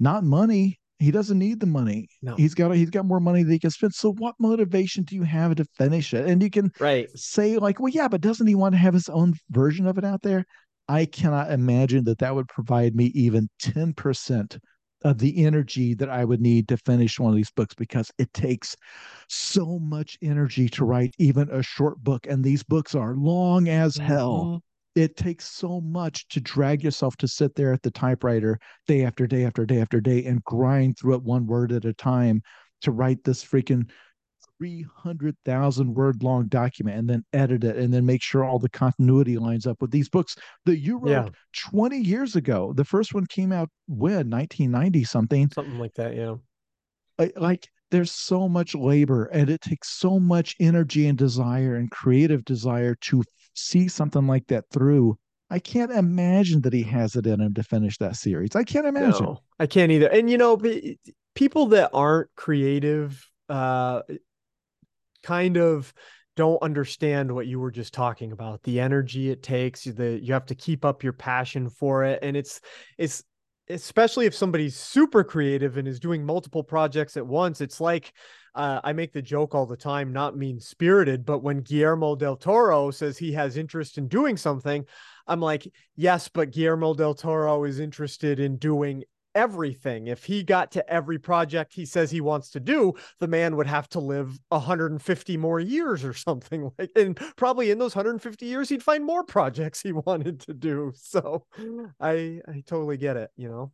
Not 0.00 0.24
money 0.24 0.80
he 0.98 1.10
doesn't 1.10 1.38
need 1.38 1.60
the 1.60 1.66
money. 1.66 2.08
No. 2.22 2.34
He's 2.34 2.54
got 2.54 2.72
he's 2.72 2.90
got 2.90 3.04
more 3.04 3.20
money 3.20 3.42
than 3.42 3.52
he 3.52 3.58
can 3.58 3.70
spend. 3.70 3.94
So 3.94 4.12
what 4.14 4.34
motivation 4.38 5.04
do 5.04 5.14
you 5.14 5.22
have 5.22 5.54
to 5.56 5.64
finish 5.76 6.12
it? 6.12 6.26
And 6.26 6.42
you 6.42 6.50
can 6.50 6.72
right. 6.80 7.08
say 7.16 7.56
like, 7.56 7.80
well, 7.80 7.92
yeah, 7.92 8.08
but 8.08 8.20
doesn't 8.20 8.46
he 8.46 8.54
want 8.54 8.74
to 8.74 8.78
have 8.78 8.94
his 8.94 9.08
own 9.08 9.34
version 9.50 9.86
of 9.86 9.98
it 9.98 10.04
out 10.04 10.22
there? 10.22 10.44
I 10.88 11.04
cannot 11.04 11.52
imagine 11.52 12.04
that 12.04 12.18
that 12.18 12.34
would 12.34 12.48
provide 12.48 12.96
me 12.96 13.06
even 13.14 13.48
10% 13.62 14.58
of 15.04 15.18
the 15.18 15.44
energy 15.44 15.94
that 15.94 16.08
I 16.08 16.24
would 16.24 16.40
need 16.40 16.66
to 16.68 16.76
finish 16.78 17.20
one 17.20 17.30
of 17.30 17.36
these 17.36 17.50
books 17.50 17.74
because 17.74 18.10
it 18.18 18.32
takes 18.32 18.74
so 19.28 19.78
much 19.78 20.18
energy 20.22 20.68
to 20.70 20.84
write 20.84 21.14
even 21.18 21.50
a 21.50 21.62
short 21.62 22.02
book. 22.02 22.26
And 22.26 22.42
these 22.42 22.62
books 22.62 22.94
are 22.94 23.14
long 23.14 23.68
as 23.68 23.96
hell. 23.96 24.44
Mm-hmm. 24.44 24.56
It 24.98 25.16
takes 25.16 25.48
so 25.48 25.80
much 25.80 26.26
to 26.30 26.40
drag 26.40 26.82
yourself 26.82 27.16
to 27.18 27.28
sit 27.28 27.54
there 27.54 27.72
at 27.72 27.82
the 27.82 27.90
typewriter 27.92 28.58
day 28.88 29.04
after 29.04 29.28
day 29.28 29.44
after 29.44 29.64
day 29.64 29.80
after 29.80 30.00
day 30.00 30.24
and 30.24 30.42
grind 30.42 30.98
through 30.98 31.14
it 31.14 31.22
one 31.22 31.46
word 31.46 31.70
at 31.70 31.84
a 31.84 31.94
time 31.94 32.42
to 32.80 32.90
write 32.90 33.22
this 33.22 33.44
freaking 33.44 33.88
300,000 34.58 35.94
word 35.94 36.24
long 36.24 36.48
document 36.48 36.98
and 36.98 37.08
then 37.08 37.24
edit 37.32 37.62
it 37.62 37.76
and 37.76 37.94
then 37.94 38.04
make 38.04 38.20
sure 38.20 38.42
all 38.42 38.58
the 38.58 38.68
continuity 38.68 39.38
lines 39.38 39.68
up 39.68 39.80
with 39.80 39.92
these 39.92 40.08
books 40.08 40.34
that 40.66 40.78
you 40.78 40.98
wrote 40.98 41.10
yeah. 41.10 41.28
20 41.70 41.96
years 41.98 42.34
ago. 42.34 42.72
The 42.74 42.84
first 42.84 43.14
one 43.14 43.26
came 43.26 43.52
out 43.52 43.70
when 43.86 44.28
1990 44.28 45.04
something. 45.04 45.48
Something 45.52 45.78
like 45.78 45.94
that, 45.94 46.16
yeah. 46.16 46.34
Like 47.36 47.68
there's 47.92 48.10
so 48.10 48.48
much 48.48 48.74
labor 48.74 49.26
and 49.26 49.48
it 49.48 49.60
takes 49.60 49.90
so 49.90 50.18
much 50.18 50.56
energy 50.58 51.06
and 51.06 51.16
desire 51.16 51.76
and 51.76 51.88
creative 51.88 52.44
desire 52.44 52.96
to 53.02 53.22
see 53.54 53.88
something 53.88 54.26
like 54.26 54.46
that 54.48 54.64
through, 54.70 55.18
I 55.50 55.58
can't 55.58 55.92
imagine 55.92 56.62
that 56.62 56.72
he 56.72 56.82
has 56.84 57.16
it 57.16 57.26
in 57.26 57.40
him 57.40 57.54
to 57.54 57.62
finish 57.62 57.98
that 57.98 58.16
series. 58.16 58.54
I 58.54 58.64
can't 58.64 58.86
imagine. 58.86 59.24
No, 59.24 59.38
I 59.58 59.66
can't 59.66 59.90
either. 59.90 60.08
And 60.08 60.30
you 60.30 60.38
know, 60.38 60.60
people 61.34 61.66
that 61.66 61.90
aren't 61.92 62.28
creative, 62.36 63.26
uh, 63.48 64.02
kind 65.22 65.56
of 65.56 65.92
don't 66.36 66.62
understand 66.62 67.32
what 67.32 67.48
you 67.48 67.58
were 67.58 67.70
just 67.70 67.92
talking 67.92 68.30
about 68.30 68.62
the 68.62 68.78
energy 68.78 69.28
it 69.28 69.42
takes 69.42 69.82
the 69.82 70.20
you 70.22 70.32
have 70.32 70.46
to 70.46 70.54
keep 70.54 70.84
up 70.84 71.02
your 71.02 71.12
passion 71.12 71.68
for 71.68 72.04
it 72.04 72.20
and 72.22 72.36
it's 72.36 72.60
it's 72.96 73.24
especially 73.68 74.24
if 74.24 74.34
somebody's 74.34 74.76
super 74.76 75.24
creative 75.24 75.76
and 75.78 75.88
is 75.88 75.98
doing 75.98 76.24
multiple 76.24 76.62
projects 76.62 77.16
at 77.16 77.26
once 77.26 77.60
it's 77.60 77.80
like 77.80 78.12
uh, 78.54 78.80
I 78.84 78.92
make 78.92 79.12
the 79.12 79.22
joke 79.22 79.54
all 79.54 79.66
the 79.66 79.76
time, 79.76 80.12
not 80.12 80.36
mean 80.36 80.60
spirited, 80.60 81.24
but 81.24 81.42
when 81.42 81.60
Guillermo 81.60 82.16
del 82.16 82.36
Toro 82.36 82.90
says 82.90 83.18
he 83.18 83.32
has 83.32 83.56
interest 83.56 83.98
in 83.98 84.08
doing 84.08 84.36
something, 84.36 84.84
I'm 85.26 85.40
like, 85.40 85.70
yes, 85.96 86.28
but 86.28 86.50
Guillermo 86.50 86.94
del 86.94 87.14
Toro 87.14 87.64
is 87.64 87.80
interested 87.80 88.40
in 88.40 88.56
doing 88.56 89.04
everything. 89.34 90.08
If 90.08 90.24
he 90.24 90.42
got 90.42 90.72
to 90.72 90.92
every 90.92 91.18
project 91.18 91.72
he 91.72 91.86
says 91.86 92.10
he 92.10 92.20
wants 92.20 92.50
to 92.50 92.60
do, 92.60 92.94
the 93.20 93.28
man 93.28 93.56
would 93.56 93.66
have 93.66 93.88
to 93.90 94.00
live 94.00 94.38
150 94.48 95.36
more 95.36 95.60
years 95.60 96.04
or 96.04 96.12
something 96.28 96.70
like 96.78 96.90
and 96.96 97.16
probably 97.36 97.70
in 97.70 97.78
those 97.78 97.94
150 97.94 98.46
years 98.46 98.68
he'd 98.68 98.82
find 98.82 99.04
more 99.04 99.22
projects 99.22 99.80
he 99.80 99.92
wanted 100.06 100.40
to 100.40 100.54
do. 100.54 100.92
So 100.96 101.44
I 102.00 102.40
I 102.48 102.62
totally 102.66 102.96
get 102.96 103.16
it, 103.16 103.30
you 103.36 103.48
know. 103.48 103.72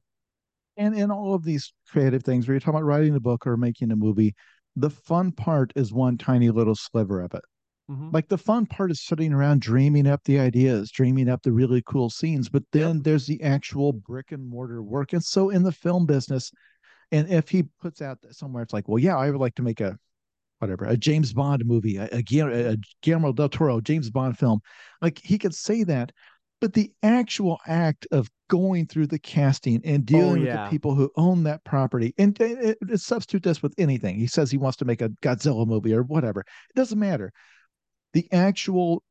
And 0.77 0.95
in 0.97 1.11
all 1.11 1.35
of 1.35 1.45
these 1.45 1.73
creative 1.89 2.25
things, 2.25 2.47
where 2.47 2.55
you're 2.55 2.61
talking 2.61 2.75
about 2.75 2.85
writing 2.85 3.15
a 3.15 3.21
book 3.21 3.47
or 3.47 3.57
making 3.57 3.93
a 3.93 3.97
movie, 3.97 4.35
the 4.77 4.91
fun 4.91 5.33
part 5.33 5.73
is 5.77 5.93
one 5.93 6.19
tiny 6.19 6.51
little 6.51 6.75
sliver 6.75 7.21
of 7.21 7.35
it. 7.35 7.45
Mm-hmm. 7.91 8.11
Like 8.13 8.29
the 8.29 8.39
fun 8.39 8.67
part 8.67 8.91
is 8.91 9.05
sitting 9.05 9.33
around 9.33 9.61
dreaming 9.61 10.07
up 10.07 10.23
the 10.25 10.39
ideas, 10.39 10.91
dreaming 10.91 11.29
up 11.29 11.43
the 11.43 11.53
really 11.53 11.83
cool 11.87 12.09
scenes, 12.09 12.49
but 12.49 12.63
then 12.73 12.97
yep. 12.97 13.05
there's 13.05 13.27
the 13.27 13.43
actual 13.43 13.93
brick 13.93 14.33
and 14.33 14.49
mortar 14.49 14.83
work. 14.83 15.13
And 15.13 15.23
so 15.23 15.51
in 15.51 15.63
the 15.63 15.73
film 15.73 16.07
business, 16.07 16.51
and 17.13 17.29
if 17.31 17.51
he 17.51 17.65
puts 17.81 18.01
out 18.01 18.19
somewhere, 18.31 18.63
it's 18.63 18.73
like, 18.73 18.89
well, 18.89 18.99
yeah, 18.99 19.17
I 19.17 19.31
would 19.31 19.41
like 19.41 19.55
to 19.57 19.63
make 19.63 19.81
a 19.81 19.99
whatever, 20.61 20.87
a 20.87 20.97
James 20.97 21.35
Bond 21.35 21.63
movie, 21.67 21.99
a, 21.99 22.09
a, 22.11 22.23
a 22.71 22.77
Guillermo 23.03 23.33
del 23.33 23.51
Toro 23.51 23.81
James 23.83 24.09
Bond 24.09 24.39
film. 24.39 24.61
Like 25.03 25.21
he 25.23 25.37
could 25.37 25.55
say 25.55 25.85
that, 25.85 26.11
but 26.61 26.73
the 26.73 26.93
actual 27.03 27.59
act 27.67 28.07
of 28.11 28.29
going 28.49 28.87
through 28.87 29.07
the 29.07 29.19
casting 29.19 29.81
and 29.85 30.03
oh, 30.03 30.05
dealing 30.05 30.43
oh, 30.43 30.45
yeah. 30.47 30.63
with 30.63 30.65
the 30.65 30.71
people 30.71 30.95
who 30.95 31.11
own 31.17 31.45
that 31.45 31.65
property 31.65 32.15
and 32.19 32.39
it, 32.41 32.79
it, 32.81 33.01
substitute 33.01 33.43
this 33.43 33.63
with 33.63 33.75
anything 33.79 34.17
he 34.17 34.27
says 34.27 34.51
he 34.51 34.59
wants 34.59 34.77
to 34.77 34.85
make 34.85 35.03
a 35.03 35.09
godzilla 35.23 35.67
movie 35.67 35.95
or 35.95 36.03
whatever 36.03 36.41
it 36.41 36.77
doesn't 36.77 36.99
matter 36.99 37.33
the 38.13 38.27
actual 38.33 39.03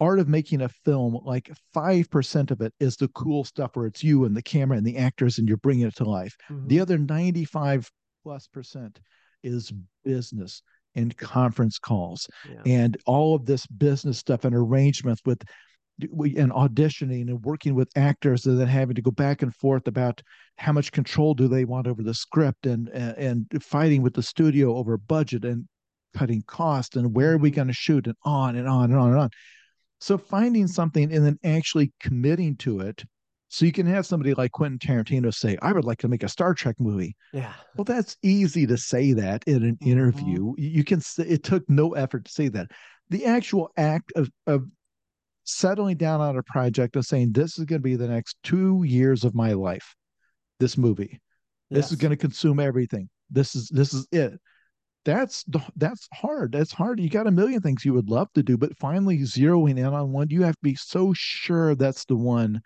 art 0.00 0.18
of 0.18 0.28
making 0.28 0.62
a 0.62 0.68
film 0.68 1.18
like 1.24 1.50
5% 1.76 2.50
of 2.50 2.60
it 2.60 2.72
is 2.80 2.96
the 2.96 3.08
cool 3.08 3.44
stuff 3.44 3.72
where 3.74 3.86
it's 3.86 4.02
you 4.02 4.24
and 4.24 4.36
the 4.36 4.42
camera 4.42 4.76
and 4.76 4.86
the 4.86 4.96
actors 4.96 5.38
and 5.38 5.46
you're 5.46 5.58
bringing 5.58 5.86
it 5.86 5.96
to 5.96 6.04
life 6.04 6.36
mm-hmm. 6.50 6.66
the 6.68 6.80
other 6.80 6.98
95 6.98 7.90
plus 8.22 8.46
percent 8.48 9.00
is 9.42 9.72
business 10.04 10.62
and 10.94 11.16
conference 11.16 11.78
calls 11.78 12.26
yeah. 12.48 12.62
and 12.66 12.96
all 13.06 13.34
of 13.34 13.46
this 13.46 13.66
business 13.66 14.18
stuff 14.18 14.44
and 14.44 14.54
arrangements 14.54 15.22
with 15.24 15.42
and 16.04 16.52
auditioning 16.52 17.28
and 17.28 17.44
working 17.44 17.74
with 17.74 17.90
actors 17.96 18.46
and 18.46 18.60
then 18.60 18.68
having 18.68 18.94
to 18.94 19.02
go 19.02 19.10
back 19.10 19.42
and 19.42 19.54
forth 19.54 19.86
about 19.86 20.22
how 20.56 20.72
much 20.72 20.92
control 20.92 21.34
do 21.34 21.48
they 21.48 21.64
want 21.64 21.86
over 21.86 22.02
the 22.02 22.14
script 22.14 22.66
and 22.66 22.88
and, 22.88 23.46
and 23.52 23.62
fighting 23.62 24.02
with 24.02 24.14
the 24.14 24.22
studio 24.22 24.76
over 24.76 24.96
budget 24.96 25.44
and 25.44 25.66
cutting 26.14 26.42
cost 26.46 26.96
and 26.96 27.14
where 27.14 27.32
are 27.32 27.38
we 27.38 27.50
mm-hmm. 27.50 27.56
going 27.56 27.68
to 27.68 27.74
shoot 27.74 28.06
and 28.06 28.16
on 28.24 28.56
and 28.56 28.68
on 28.68 28.90
and 28.90 28.98
on 28.98 29.10
and 29.10 29.18
on 29.18 29.30
so 30.00 30.18
finding 30.18 30.66
something 30.66 31.12
and 31.12 31.24
then 31.24 31.38
actually 31.44 31.92
committing 32.00 32.56
to 32.56 32.80
it 32.80 33.04
so 33.50 33.66
you 33.66 33.72
can 33.72 33.86
have 33.86 34.06
somebody 34.06 34.32
like 34.32 34.52
Quentin 34.52 34.78
Tarantino 34.78 35.34
say, 35.34 35.58
"I 35.60 35.72
would 35.72 35.84
like 35.84 35.98
to 35.98 36.08
make 36.08 36.22
a 36.22 36.28
Star 36.28 36.54
Trek 36.54 36.76
movie." 36.78 37.16
Yeah. 37.32 37.52
Well, 37.76 37.84
that's 37.84 38.16
easy 38.22 38.64
to 38.68 38.76
say 38.76 39.12
that 39.14 39.42
in 39.44 39.64
an 39.64 39.74
mm-hmm. 39.74 39.90
interview. 39.90 40.54
You 40.56 40.84
can. 40.84 41.00
say 41.00 41.24
It 41.24 41.42
took 41.42 41.68
no 41.68 41.94
effort 41.94 42.26
to 42.26 42.30
say 42.30 42.46
that. 42.48 42.70
The 43.10 43.26
actual 43.26 43.72
act 43.76 44.12
of 44.14 44.30
of 44.46 44.66
settling 45.50 45.96
down 45.96 46.20
on 46.20 46.36
a 46.36 46.42
project 46.42 46.96
and 46.96 47.04
saying, 47.04 47.32
this 47.32 47.58
is 47.58 47.64
going 47.64 47.80
to 47.80 47.84
be 47.84 47.96
the 47.96 48.08
next 48.08 48.36
two 48.42 48.82
years 48.84 49.24
of 49.24 49.34
my 49.34 49.52
life. 49.52 49.94
This 50.58 50.76
movie, 50.76 51.20
this 51.70 51.86
yes. 51.86 51.92
is 51.92 51.98
going 51.98 52.10
to 52.10 52.16
consume 52.16 52.60
everything. 52.60 53.08
This 53.30 53.54
is 53.54 53.68
this 53.68 53.94
is 53.94 54.06
it. 54.12 54.34
That's 55.06 55.44
that's 55.76 56.06
hard. 56.12 56.52
That's 56.52 56.72
hard. 56.72 57.00
You 57.00 57.08
got 57.08 57.26
a 57.26 57.30
million 57.30 57.62
things 57.62 57.84
you 57.84 57.94
would 57.94 58.10
love 58.10 58.28
to 58.34 58.42
do, 58.42 58.58
but 58.58 58.76
finally 58.76 59.18
zeroing 59.20 59.78
in 59.78 59.86
on 59.86 60.12
one, 60.12 60.28
you 60.28 60.42
have 60.42 60.56
to 60.56 60.62
be 60.62 60.74
so 60.74 61.14
sure 61.14 61.74
that's 61.74 62.04
the 62.04 62.16
one 62.16 62.60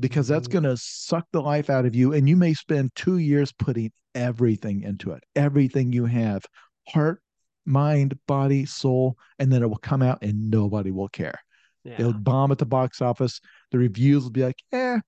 because 0.00 0.26
that's 0.26 0.48
mm-hmm. 0.48 0.64
going 0.64 0.76
to 0.76 0.82
suck 0.82 1.26
the 1.32 1.40
life 1.40 1.70
out 1.70 1.86
of 1.86 1.94
you. 1.94 2.12
And 2.12 2.28
you 2.28 2.36
may 2.36 2.54
spend 2.54 2.90
two 2.96 3.18
years 3.18 3.52
putting 3.52 3.92
everything 4.14 4.82
into 4.82 5.12
it, 5.12 5.22
everything 5.36 5.92
you 5.92 6.06
have 6.06 6.42
heart, 6.88 7.22
mind, 7.64 8.18
body, 8.26 8.66
soul, 8.66 9.16
and 9.38 9.52
then 9.52 9.62
it 9.62 9.68
will 9.68 9.76
come 9.76 10.02
out 10.02 10.18
and 10.22 10.50
nobody 10.50 10.90
will 10.90 11.08
care. 11.08 11.38
Yeah. 11.86 11.94
It'll 11.98 12.12
bomb 12.12 12.52
at 12.52 12.58
the 12.58 12.66
box 12.66 13.00
office. 13.00 13.40
The 13.70 13.78
reviews 13.78 14.24
will 14.24 14.30
be 14.30 14.44
like, 14.44 14.62
eh. 14.72 14.98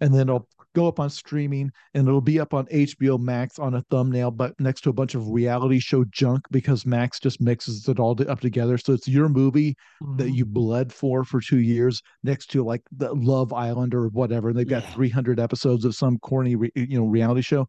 And 0.00 0.12
then 0.12 0.28
it'll 0.28 0.48
go 0.74 0.88
up 0.88 0.98
on 0.98 1.10
streaming 1.10 1.70
and 1.94 2.08
it'll 2.08 2.20
be 2.20 2.40
up 2.40 2.54
on 2.54 2.66
HBO 2.66 3.20
Max 3.20 3.58
on 3.58 3.74
a 3.74 3.82
thumbnail, 3.90 4.30
but 4.30 4.58
next 4.58 4.80
to 4.82 4.90
a 4.90 4.92
bunch 4.92 5.14
of 5.14 5.28
reality 5.28 5.78
show 5.78 6.04
junk 6.10 6.44
because 6.50 6.86
Max 6.86 7.20
just 7.20 7.40
mixes 7.40 7.88
it 7.88 8.00
all 8.00 8.16
up 8.28 8.40
together. 8.40 8.78
So 8.78 8.94
it's 8.94 9.06
your 9.06 9.28
movie 9.28 9.76
mm-hmm. 10.02 10.16
that 10.16 10.30
you 10.30 10.44
bled 10.44 10.92
for 10.92 11.24
for 11.24 11.40
two 11.40 11.60
years 11.60 12.02
next 12.24 12.46
to 12.52 12.64
like 12.64 12.82
the 12.90 13.12
Love 13.14 13.52
Island 13.52 13.94
or 13.94 14.08
whatever. 14.08 14.48
And 14.48 14.58
they've 14.58 14.68
got 14.68 14.82
yeah. 14.82 14.94
300 14.94 15.38
episodes 15.38 15.84
of 15.84 15.94
some 15.94 16.18
corny, 16.18 16.56
you 16.74 16.98
know, 16.98 17.06
reality 17.06 17.42
show. 17.42 17.68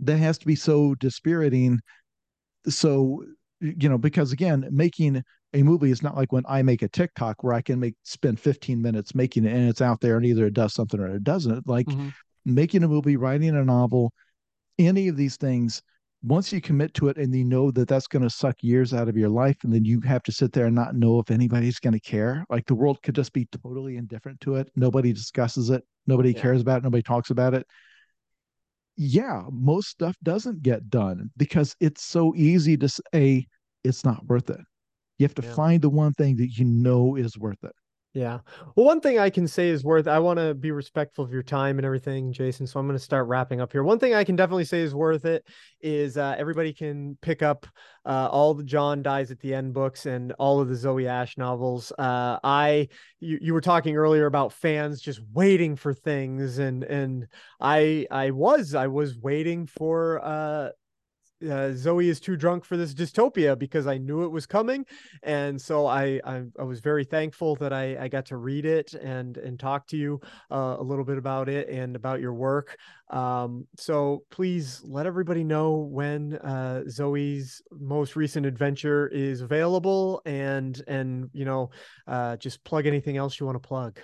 That 0.00 0.18
has 0.18 0.38
to 0.38 0.46
be 0.46 0.56
so 0.56 0.94
dispiriting. 0.96 1.80
So, 2.68 3.24
you 3.60 3.88
know, 3.88 3.98
because 3.98 4.32
again, 4.32 4.66
making 4.72 5.22
a 5.54 5.62
movie 5.62 5.90
is 5.90 6.02
not 6.02 6.16
like 6.16 6.32
when 6.32 6.44
I 6.48 6.62
make 6.62 6.82
a 6.82 6.88
TikTok 6.88 7.42
where 7.42 7.54
I 7.54 7.62
can 7.62 7.78
make 7.80 7.94
spend 8.02 8.40
15 8.40 8.82
minutes 8.82 9.14
making 9.14 9.44
it 9.44 9.52
and 9.52 9.68
it's 9.68 9.80
out 9.80 10.00
there 10.00 10.16
and 10.16 10.26
either 10.26 10.46
it 10.46 10.54
does 10.54 10.74
something 10.74 11.00
or 11.00 11.14
it 11.14 11.24
doesn't. 11.24 11.66
Like 11.66 11.86
mm-hmm. 11.86 12.08
making 12.44 12.82
a 12.82 12.88
movie, 12.88 13.16
writing 13.16 13.56
a 13.56 13.64
novel, 13.64 14.12
any 14.78 15.08
of 15.08 15.16
these 15.16 15.36
things, 15.36 15.80
once 16.24 16.52
you 16.52 16.60
commit 16.60 16.92
to 16.94 17.08
it 17.08 17.18
and 17.18 17.34
you 17.34 17.44
know 17.44 17.70
that 17.70 17.86
that's 17.86 18.06
going 18.06 18.22
to 18.22 18.30
suck 18.30 18.56
years 18.62 18.94
out 18.94 19.08
of 19.08 19.16
your 19.16 19.28
life, 19.28 19.56
and 19.62 19.72
then 19.72 19.84
you 19.84 20.00
have 20.00 20.22
to 20.22 20.32
sit 20.32 20.52
there 20.52 20.66
and 20.66 20.74
not 20.74 20.96
know 20.96 21.18
if 21.18 21.30
anybody's 21.30 21.78
going 21.78 21.92
to 21.92 22.00
care. 22.00 22.44
Like 22.48 22.66
the 22.66 22.74
world 22.74 23.02
could 23.02 23.14
just 23.14 23.32
be 23.32 23.46
totally 23.62 23.96
indifferent 23.96 24.40
to 24.40 24.56
it. 24.56 24.70
Nobody 24.74 25.12
discusses 25.12 25.70
it. 25.70 25.84
Nobody 26.06 26.32
yeah. 26.32 26.40
cares 26.40 26.62
about 26.62 26.78
it. 26.78 26.84
Nobody 26.84 27.02
talks 27.02 27.30
about 27.30 27.54
it. 27.54 27.66
Yeah, 28.96 29.42
most 29.52 29.88
stuff 29.88 30.16
doesn't 30.22 30.62
get 30.62 30.88
done 30.88 31.30
because 31.36 31.76
it's 31.78 32.02
so 32.02 32.34
easy 32.34 32.76
to 32.78 32.88
say 32.88 33.46
it's 33.82 34.04
not 34.04 34.24
worth 34.26 34.48
it. 34.48 34.60
You 35.18 35.24
have 35.24 35.34
to 35.34 35.42
yeah. 35.42 35.54
find 35.54 35.82
the 35.82 35.90
one 35.90 36.12
thing 36.12 36.36
that 36.36 36.56
you 36.58 36.64
know 36.64 37.16
is 37.16 37.38
worth 37.38 37.62
it. 37.62 37.72
Yeah. 38.14 38.38
Well, 38.76 38.86
one 38.86 39.00
thing 39.00 39.18
I 39.18 39.28
can 39.28 39.48
say 39.48 39.70
is 39.70 39.82
worth, 39.82 40.06
I 40.06 40.20
want 40.20 40.38
to 40.38 40.54
be 40.54 40.70
respectful 40.70 41.24
of 41.24 41.32
your 41.32 41.42
time 41.42 41.80
and 41.80 41.84
everything, 41.84 42.32
Jason. 42.32 42.64
So 42.64 42.78
I'm 42.78 42.86
going 42.86 42.96
to 42.96 43.04
start 43.04 43.26
wrapping 43.26 43.60
up 43.60 43.72
here. 43.72 43.82
One 43.82 43.98
thing 43.98 44.14
I 44.14 44.22
can 44.22 44.36
definitely 44.36 44.66
say 44.66 44.82
is 44.82 44.94
worth 44.94 45.24
it 45.24 45.44
is 45.80 46.16
uh, 46.16 46.36
everybody 46.38 46.72
can 46.72 47.18
pick 47.22 47.42
up 47.42 47.66
uh, 48.06 48.28
all 48.30 48.54
the 48.54 48.62
John 48.62 49.02
Dies 49.02 49.32
at 49.32 49.40
the 49.40 49.52
End 49.52 49.74
books 49.74 50.06
and 50.06 50.30
all 50.38 50.60
of 50.60 50.68
the 50.68 50.76
Zoey 50.76 51.06
Ashe 51.06 51.36
novels. 51.36 51.92
Uh, 51.98 52.38
I, 52.44 52.86
you, 53.18 53.38
you 53.42 53.52
were 53.52 53.60
talking 53.60 53.96
earlier 53.96 54.26
about 54.26 54.52
fans 54.52 55.00
just 55.00 55.20
waiting 55.32 55.74
for 55.74 55.92
things. 55.92 56.58
And, 56.58 56.84
and 56.84 57.26
I, 57.60 58.06
I 58.12 58.30
was, 58.30 58.76
I 58.76 58.86
was 58.86 59.18
waiting 59.18 59.66
for, 59.66 60.24
uh, 61.44 61.72
Zoey 61.74 62.06
is 62.06 62.20
too 62.20 62.36
drunk 62.36 62.64
for 62.64 62.76
this 62.76 62.94
dystopia 62.94 63.58
because 63.58 63.86
I 63.86 63.98
knew 63.98 64.24
it 64.24 64.30
was 64.30 64.46
coming, 64.46 64.86
and 65.22 65.60
so 65.60 65.86
I 65.86 66.20
I, 66.24 66.44
I 66.58 66.62
was 66.62 66.80
very 66.80 67.04
thankful 67.04 67.56
that 67.56 67.72
I, 67.72 67.96
I 68.04 68.08
got 68.08 68.26
to 68.26 68.36
read 68.36 68.64
it 68.64 68.94
and 68.94 69.36
and 69.36 69.58
talk 69.58 69.86
to 69.88 69.96
you 69.96 70.20
uh, 70.50 70.76
a 70.78 70.82
little 70.82 71.04
bit 71.04 71.18
about 71.18 71.48
it 71.48 71.68
and 71.68 71.96
about 71.96 72.20
your 72.20 72.34
work. 72.34 72.78
Um, 73.10 73.66
so 73.76 74.24
please 74.30 74.80
let 74.84 75.06
everybody 75.06 75.44
know 75.44 75.76
when 75.76 76.34
uh, 76.36 76.82
Zoey's 76.86 77.62
most 77.70 78.16
recent 78.16 78.46
adventure 78.46 79.08
is 79.08 79.40
available, 79.40 80.22
and 80.24 80.82
and 80.88 81.30
you 81.32 81.44
know 81.44 81.70
uh, 82.06 82.36
just 82.36 82.64
plug 82.64 82.86
anything 82.86 83.16
else 83.16 83.38
you 83.38 83.46
want 83.46 83.62
to 83.62 83.66
plug. 83.66 84.00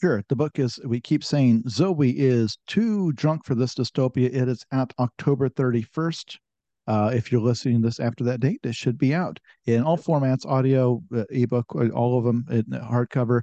Sure. 0.00 0.24
The 0.30 0.36
book 0.36 0.58
is, 0.58 0.80
we 0.86 0.98
keep 0.98 1.22
saying 1.22 1.64
Zoey 1.64 2.14
is 2.16 2.56
too 2.66 3.12
drunk 3.12 3.44
for 3.44 3.54
this 3.54 3.74
dystopia. 3.74 4.32
It 4.32 4.48
is 4.48 4.64
out 4.72 4.94
October 4.98 5.50
31st. 5.50 6.38
Uh, 6.86 7.10
if 7.14 7.30
you're 7.30 7.42
listening 7.42 7.82
to 7.82 7.88
this 7.88 8.00
after 8.00 8.24
that 8.24 8.40
date, 8.40 8.60
it 8.62 8.74
should 8.74 8.96
be 8.96 9.14
out 9.14 9.38
in 9.66 9.82
all 9.82 9.98
formats 9.98 10.46
audio, 10.46 11.02
uh, 11.14 11.24
ebook, 11.28 11.66
uh, 11.74 11.88
all 11.90 12.16
of 12.16 12.24
them, 12.24 12.46
in 12.48 12.64
hardcover. 12.64 13.42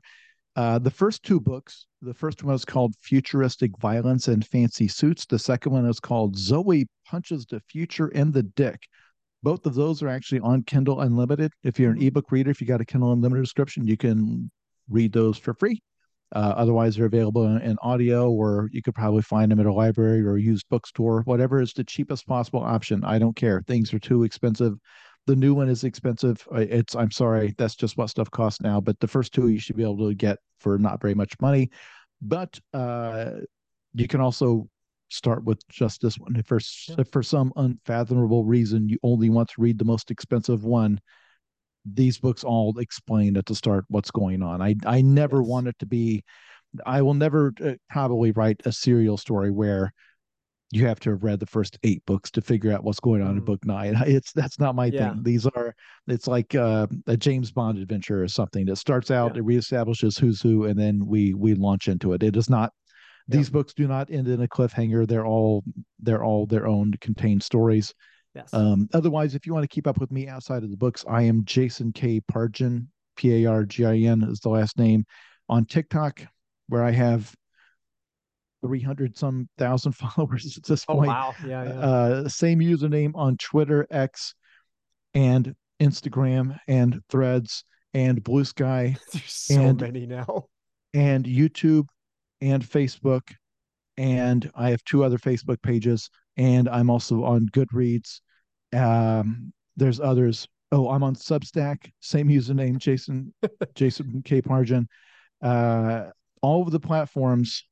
Uh, 0.55 0.79
the 0.79 0.89
first 0.89 1.21
two 1.21 1.39
books, 1.39 1.85
the 2.01 2.13
first 2.15 2.43
one 2.43 2.55
is 2.55 2.65
called 2.65 2.95
Futuristic 3.01 3.77
Violence 3.77 4.27
and 4.27 4.43
Fancy 4.43 4.87
Suits. 4.87 5.27
The 5.27 5.37
second 5.37 5.71
one 5.71 5.85
is 5.85 5.99
called 5.99 6.35
Zoey 6.35 6.87
Punches 7.05 7.45
the 7.45 7.59
Future 7.69 8.07
in 8.07 8.31
the 8.31 8.41
Dick. 8.43 8.87
both 9.43 9.67
of 9.67 9.75
those 9.75 10.01
are 10.01 10.09
actually 10.09 10.39
on 10.39 10.63
Kindle 10.63 11.01
Unlimited. 11.01 11.53
If 11.63 11.79
you're 11.79 11.91
an 11.91 11.97
mm-hmm. 11.97 12.07
ebook 12.07 12.31
reader, 12.31 12.49
if 12.49 12.59
you 12.59 12.65
got 12.65 12.81
a 12.81 12.85
Kindle 12.85 13.13
Unlimited 13.13 13.45
subscription, 13.45 13.85
you 13.85 13.95
can 13.95 14.49
read 14.89 15.13
those 15.13 15.37
for 15.37 15.53
free. 15.53 15.79
Uh, 16.35 16.53
otherwise, 16.57 16.95
they're 16.95 17.05
available 17.05 17.45
in, 17.45 17.61
in, 17.61 17.77
audio, 17.81 18.29
or 18.29 18.69
you 18.73 18.81
could 18.81 18.95
probably 18.95 19.21
find 19.21 19.51
them 19.51 19.59
at 19.59 19.65
a 19.65 19.73
library 19.73 20.21
or 20.21 20.35
a 20.35 20.41
used 20.41 20.67
bookstore. 20.69 21.21
Whatever 21.21 21.61
is 21.61 21.73
the 21.73 21.83
cheapest 21.83 22.27
possible 22.27 22.61
option. 22.61 23.03
I 23.05 23.17
don't 23.17 23.35
care. 23.35 23.63
Things 23.65 23.93
are 23.93 23.99
too 23.99 24.23
expensive. 24.23 24.73
The 25.25 25.35
new 25.35 25.53
one 25.53 25.69
is 25.69 25.83
expensive. 25.83 26.45
It's 26.51 26.95
I'm 26.95 27.11
sorry, 27.11 27.53
that's 27.57 27.75
just 27.75 27.97
what 27.97 28.09
stuff 28.09 28.29
costs 28.31 28.61
now. 28.61 28.81
But 28.81 28.99
the 28.99 29.07
first 29.07 29.33
two 29.33 29.47
you 29.49 29.59
should 29.59 29.77
be 29.77 29.83
able 29.83 30.07
to 30.07 30.15
get 30.15 30.39
for 30.59 30.77
not 30.77 31.01
very 31.01 31.13
much 31.15 31.33
money. 31.41 31.69
But 32.21 32.59
uh, 32.73 33.31
you 33.93 34.07
can 34.07 34.21
also 34.21 34.67
start 35.09 35.43
with 35.45 35.59
just 35.69 36.01
this 36.01 36.17
one. 36.17 36.35
If 36.35 36.47
for 36.47 36.59
yeah. 36.89 36.95
if 36.99 37.09
for 37.09 37.23
some 37.23 37.53
unfathomable 37.55 38.45
reason 38.45 38.89
you 38.89 38.97
only 39.03 39.29
want 39.29 39.49
to 39.49 39.61
read 39.61 39.77
the 39.77 39.85
most 39.85 40.11
expensive 40.11 40.63
one, 40.63 40.99
these 41.93 42.19
books 42.19 42.43
all 42.43 42.77
explain 42.79 43.37
at 43.37 43.45
the 43.45 43.55
start 43.55 43.85
what's 43.89 44.11
going 44.11 44.41
on. 44.41 44.61
I 44.61 44.75
I 44.85 45.01
never 45.01 45.37
yes. 45.37 45.47
want 45.47 45.67
it 45.67 45.79
to 45.79 45.85
be. 45.85 46.23
I 46.85 47.01
will 47.01 47.13
never 47.13 47.53
uh, 47.63 47.73
probably 47.89 48.31
write 48.31 48.61
a 48.65 48.71
serial 48.71 49.17
story 49.17 49.51
where 49.51 49.93
you 50.71 50.85
have 50.85 50.99
to 50.99 51.11
have 51.11 51.23
read 51.23 51.39
the 51.39 51.45
first 51.45 51.79
eight 51.83 52.05
books 52.05 52.29
to 52.31 52.41
figure 52.41 52.73
out 52.73 52.83
what's 52.83 52.99
going 52.99 53.21
on 53.21 53.35
mm. 53.35 53.37
in 53.37 53.45
book 53.45 53.65
nine. 53.65 53.95
It's 54.05 54.33
that's 54.33 54.59
not 54.59 54.75
my 54.75 54.87
yeah. 54.87 55.13
thing. 55.13 55.23
These 55.23 55.45
are 55.47 55.73
it's 56.07 56.27
like 56.27 56.55
uh, 56.55 56.87
a 57.07 57.15
James 57.15 57.51
Bond 57.51 57.77
adventure 57.77 58.23
or 58.23 58.27
something 58.27 58.65
that 58.65 58.77
starts 58.77 59.11
out, 59.11 59.35
yeah. 59.35 59.41
it 59.41 59.45
reestablishes 59.45 60.19
who's 60.19 60.41
who, 60.41 60.65
and 60.65 60.77
then 60.77 61.05
we 61.05 61.33
we 61.33 61.53
launch 61.53 61.87
into 61.87 62.13
it. 62.13 62.23
It 62.23 62.35
is 62.35 62.49
not 62.49 62.73
these 63.29 63.49
books 63.49 63.73
do 63.73 63.87
not 63.87 64.09
end 64.09 64.27
in 64.27 64.41
a 64.41 64.47
cliffhanger. 64.47 65.07
They're 65.07 65.25
all 65.25 65.63
they're 65.99 66.23
all 66.23 66.45
their 66.45 66.65
own 66.65 66.93
contained 67.01 67.43
stories. 67.43 67.93
Yes. 68.37 68.53
Um, 68.53 68.87
otherwise, 68.93 69.35
if 69.35 69.45
you 69.45 69.53
want 69.53 69.63
to 69.63 69.67
keep 69.67 69.87
up 69.87 69.99
with 69.99 70.11
me 70.11 70.27
outside 70.27 70.63
of 70.63 70.71
the 70.71 70.77
books, 70.77 71.03
I 71.09 71.23
am 71.23 71.43
Jason 71.43 71.91
K. 71.91 72.21
Pargin. 72.31 72.87
P 73.17 73.43
A 73.43 73.49
R 73.49 73.65
G 73.65 73.83
I 73.83 73.95
N 73.95 74.23
is 74.23 74.39
the 74.39 74.49
last 74.49 74.77
name 74.77 75.05
on 75.49 75.65
TikTok, 75.65 76.21
where 76.69 76.83
I 76.83 76.91
have 76.91 77.35
300 78.61 79.17
some 79.17 79.49
thousand 79.57 79.91
followers 79.93 80.57
at 80.57 80.63
this 80.63 80.85
oh, 80.87 80.95
point. 80.95 81.09
wow. 81.09 81.33
Yeah, 81.45 81.63
yeah. 81.63 81.79
Uh, 81.79 82.29
same 82.29 82.59
username 82.59 83.11
on 83.15 83.35
Twitter, 83.37 83.85
X, 83.91 84.33
and 85.13 85.53
Instagram, 85.81 86.57
and 86.67 87.01
Threads, 87.09 87.65
and 87.93 88.23
Blue 88.23 88.45
Sky. 88.45 88.95
There's 89.11 89.33
so 89.33 89.59
and, 89.61 89.81
many 89.81 90.05
now. 90.05 90.45
And 90.93 91.25
YouTube 91.25 91.87
and 92.39 92.63
Facebook, 92.63 93.33
and 93.97 94.49
I 94.55 94.69
have 94.69 94.83
two 94.85 95.03
other 95.03 95.17
Facebook 95.17 95.61
pages, 95.61 96.09
and 96.37 96.69
I'm 96.69 96.89
also 96.89 97.23
on 97.23 97.47
Goodreads. 97.49 98.21
Um, 98.73 99.53
there's 99.75 99.99
others. 99.99 100.47
Oh, 100.71 100.89
I'm 100.89 101.03
on 101.03 101.15
Substack, 101.15 101.91
same 102.01 102.27
username, 102.27 102.77
Jason 102.77 103.33
Jason 103.75 104.21
K 104.25 104.41
Pargin. 104.41 104.85
Uh, 105.41 106.07
all 106.41 106.63
of 106.63 106.71
the 106.71 106.79
platforms, 106.79 107.63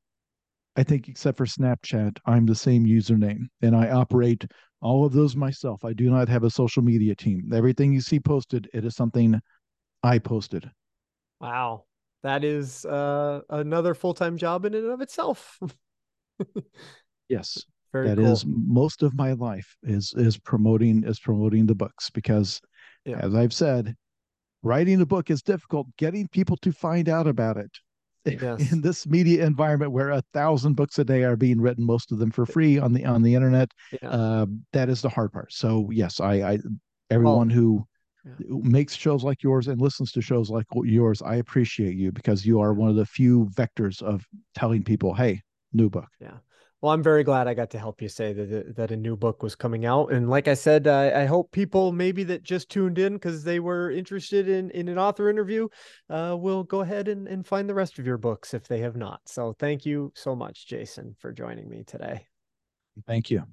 I 0.76 0.84
think, 0.84 1.10
except 1.10 1.38
for 1.38 1.46
Snapchat, 1.46 2.18
I'm 2.26 2.46
the 2.46 2.56
same 2.56 2.86
username, 2.86 3.48
and 3.62 3.76
I 3.76 3.90
operate 3.90 4.46
all 4.82 5.06
of 5.06 5.14
those 5.14 5.36
myself. 5.36 5.84
I 5.84 5.94
do 5.94 6.10
not 6.10 6.30
have 6.30 6.44
a 6.44 6.50
social 6.50 6.84
media 6.84 7.16
team. 7.16 7.52
Everything 7.54 7.94
you 7.94 8.02
see 8.02 8.20
posted, 8.20 8.70
it 8.74 8.86
is 8.86 8.96
something 8.96 9.40
I 10.04 10.20
posted. 10.20 10.70
Wow 11.42 11.86
that 12.26 12.44
is 12.44 12.84
uh, 12.86 13.42
another 13.52 13.94
full-time 13.94 14.36
job 14.36 14.66
in 14.66 14.74
and 14.74 14.88
of 14.88 15.00
itself. 15.00 15.60
yes. 17.30 17.64
Very 17.96 18.10
that 18.10 18.18
cool. 18.18 18.32
is 18.34 18.46
most 18.46 19.04
of 19.04 19.16
my 19.16 19.32
life 19.32 19.78
is 19.84 20.14
is 20.18 20.38
promoting 20.38 21.04
is 21.06 21.18
promoting 21.18 21.66
the 21.66 21.76
books 21.76 22.10
because 22.10 22.60
yeah. 23.06 23.20
as 23.22 23.34
I've 23.34 23.54
said, 23.54 23.96
writing 24.64 25.00
a 25.00 25.06
book 25.06 25.30
is 25.30 25.42
difficult. 25.42 25.88
Getting 25.98 26.28
people 26.28 26.58
to 26.58 26.74
find 26.74 27.08
out 27.08 27.26
about 27.26 27.56
it 27.56 27.72
yes. 28.26 28.74
in 28.74 28.82
this 28.82 29.08
media 29.08 29.46
environment 29.46 29.94
where 29.94 30.10
a 30.10 30.24
thousand 30.34 30.74
books 30.74 31.00
a 31.00 31.06
day 31.06 31.24
are 31.24 31.38
being 31.38 31.62
written, 31.62 31.86
most 31.86 32.12
of 32.12 32.18
them 32.18 32.32
for 32.32 32.46
free 32.46 32.78
on 32.78 32.92
the 32.92 33.06
on 33.06 33.22
the 33.22 33.34
internet, 33.34 33.72
yeah. 34.02 34.10
uh, 34.10 34.46
that 34.74 34.90
is 34.90 35.02
the 35.02 35.10
hard 35.10 35.32
part. 35.32 35.54
So 35.54 35.90
yes, 35.92 36.20
I, 36.20 36.34
I 36.42 36.60
everyone 37.10 37.48
well, 37.48 37.56
who 37.56 37.88
yeah. 38.26 38.34
makes 38.50 38.94
shows 38.96 39.24
like 39.24 39.42
yours 39.42 39.68
and 39.70 39.80
listens 39.80 40.12
to 40.14 40.22
shows 40.22 40.50
like 40.50 40.66
yours, 40.84 41.22
I 41.22 41.36
appreciate 41.36 41.96
you 41.96 42.12
because 42.12 42.46
you 42.46 42.60
are 42.60 42.74
one 42.74 42.90
of 42.90 42.96
the 42.96 43.06
few 43.06 43.50
vectors 43.56 44.02
of 44.02 44.26
telling 44.54 44.84
people, 44.84 45.14
"Hey, 45.14 45.42
new 45.72 45.90
book." 45.90 46.10
Yeah. 46.20 46.38
Well, 46.82 46.92
I'm 46.92 47.02
very 47.02 47.24
glad 47.24 47.48
I 47.48 47.54
got 47.54 47.72
to 47.72 47.80
help 47.80 48.02
you 48.02 48.10
say 48.10 48.34
that 48.34 48.76
that 48.76 48.92
a 48.92 48.98
new 48.98 49.16
book 49.16 49.42
was 49.42 49.56
coming 49.56 49.86
out, 49.86 50.12
and 50.12 50.30
like 50.30 50.48
I 50.48 50.54
said, 50.54 50.88
uh, 50.88 51.12
I 51.16 51.26
hope 51.26 51.52
people 51.52 51.92
maybe 51.92 52.24
that 52.26 52.44
just 52.44 52.70
tuned 52.70 53.00
in 53.00 53.14
because 53.14 53.44
they 53.44 53.60
were 53.60 53.90
interested 53.90 54.48
in 54.48 54.70
in 54.72 54.88
an 54.88 55.00
author 55.00 55.30
interview, 55.30 55.68
uh, 56.10 56.36
will 56.40 56.64
go 56.64 56.82
ahead 56.82 57.08
and 57.08 57.28
and 57.28 57.46
find 57.48 57.68
the 57.68 57.74
rest 57.74 57.98
of 57.98 58.06
your 58.06 58.18
books 58.18 58.54
if 58.54 58.68
they 58.68 58.80
have 58.80 58.96
not. 58.96 59.22
So, 59.26 59.54
thank 59.58 59.86
you 59.86 60.12
so 60.16 60.36
much, 60.36 60.68
Jason, 60.68 61.16
for 61.20 61.32
joining 61.32 61.70
me 61.70 61.84
today. 61.84 62.28
Thank 63.08 63.32
you. 63.32 63.44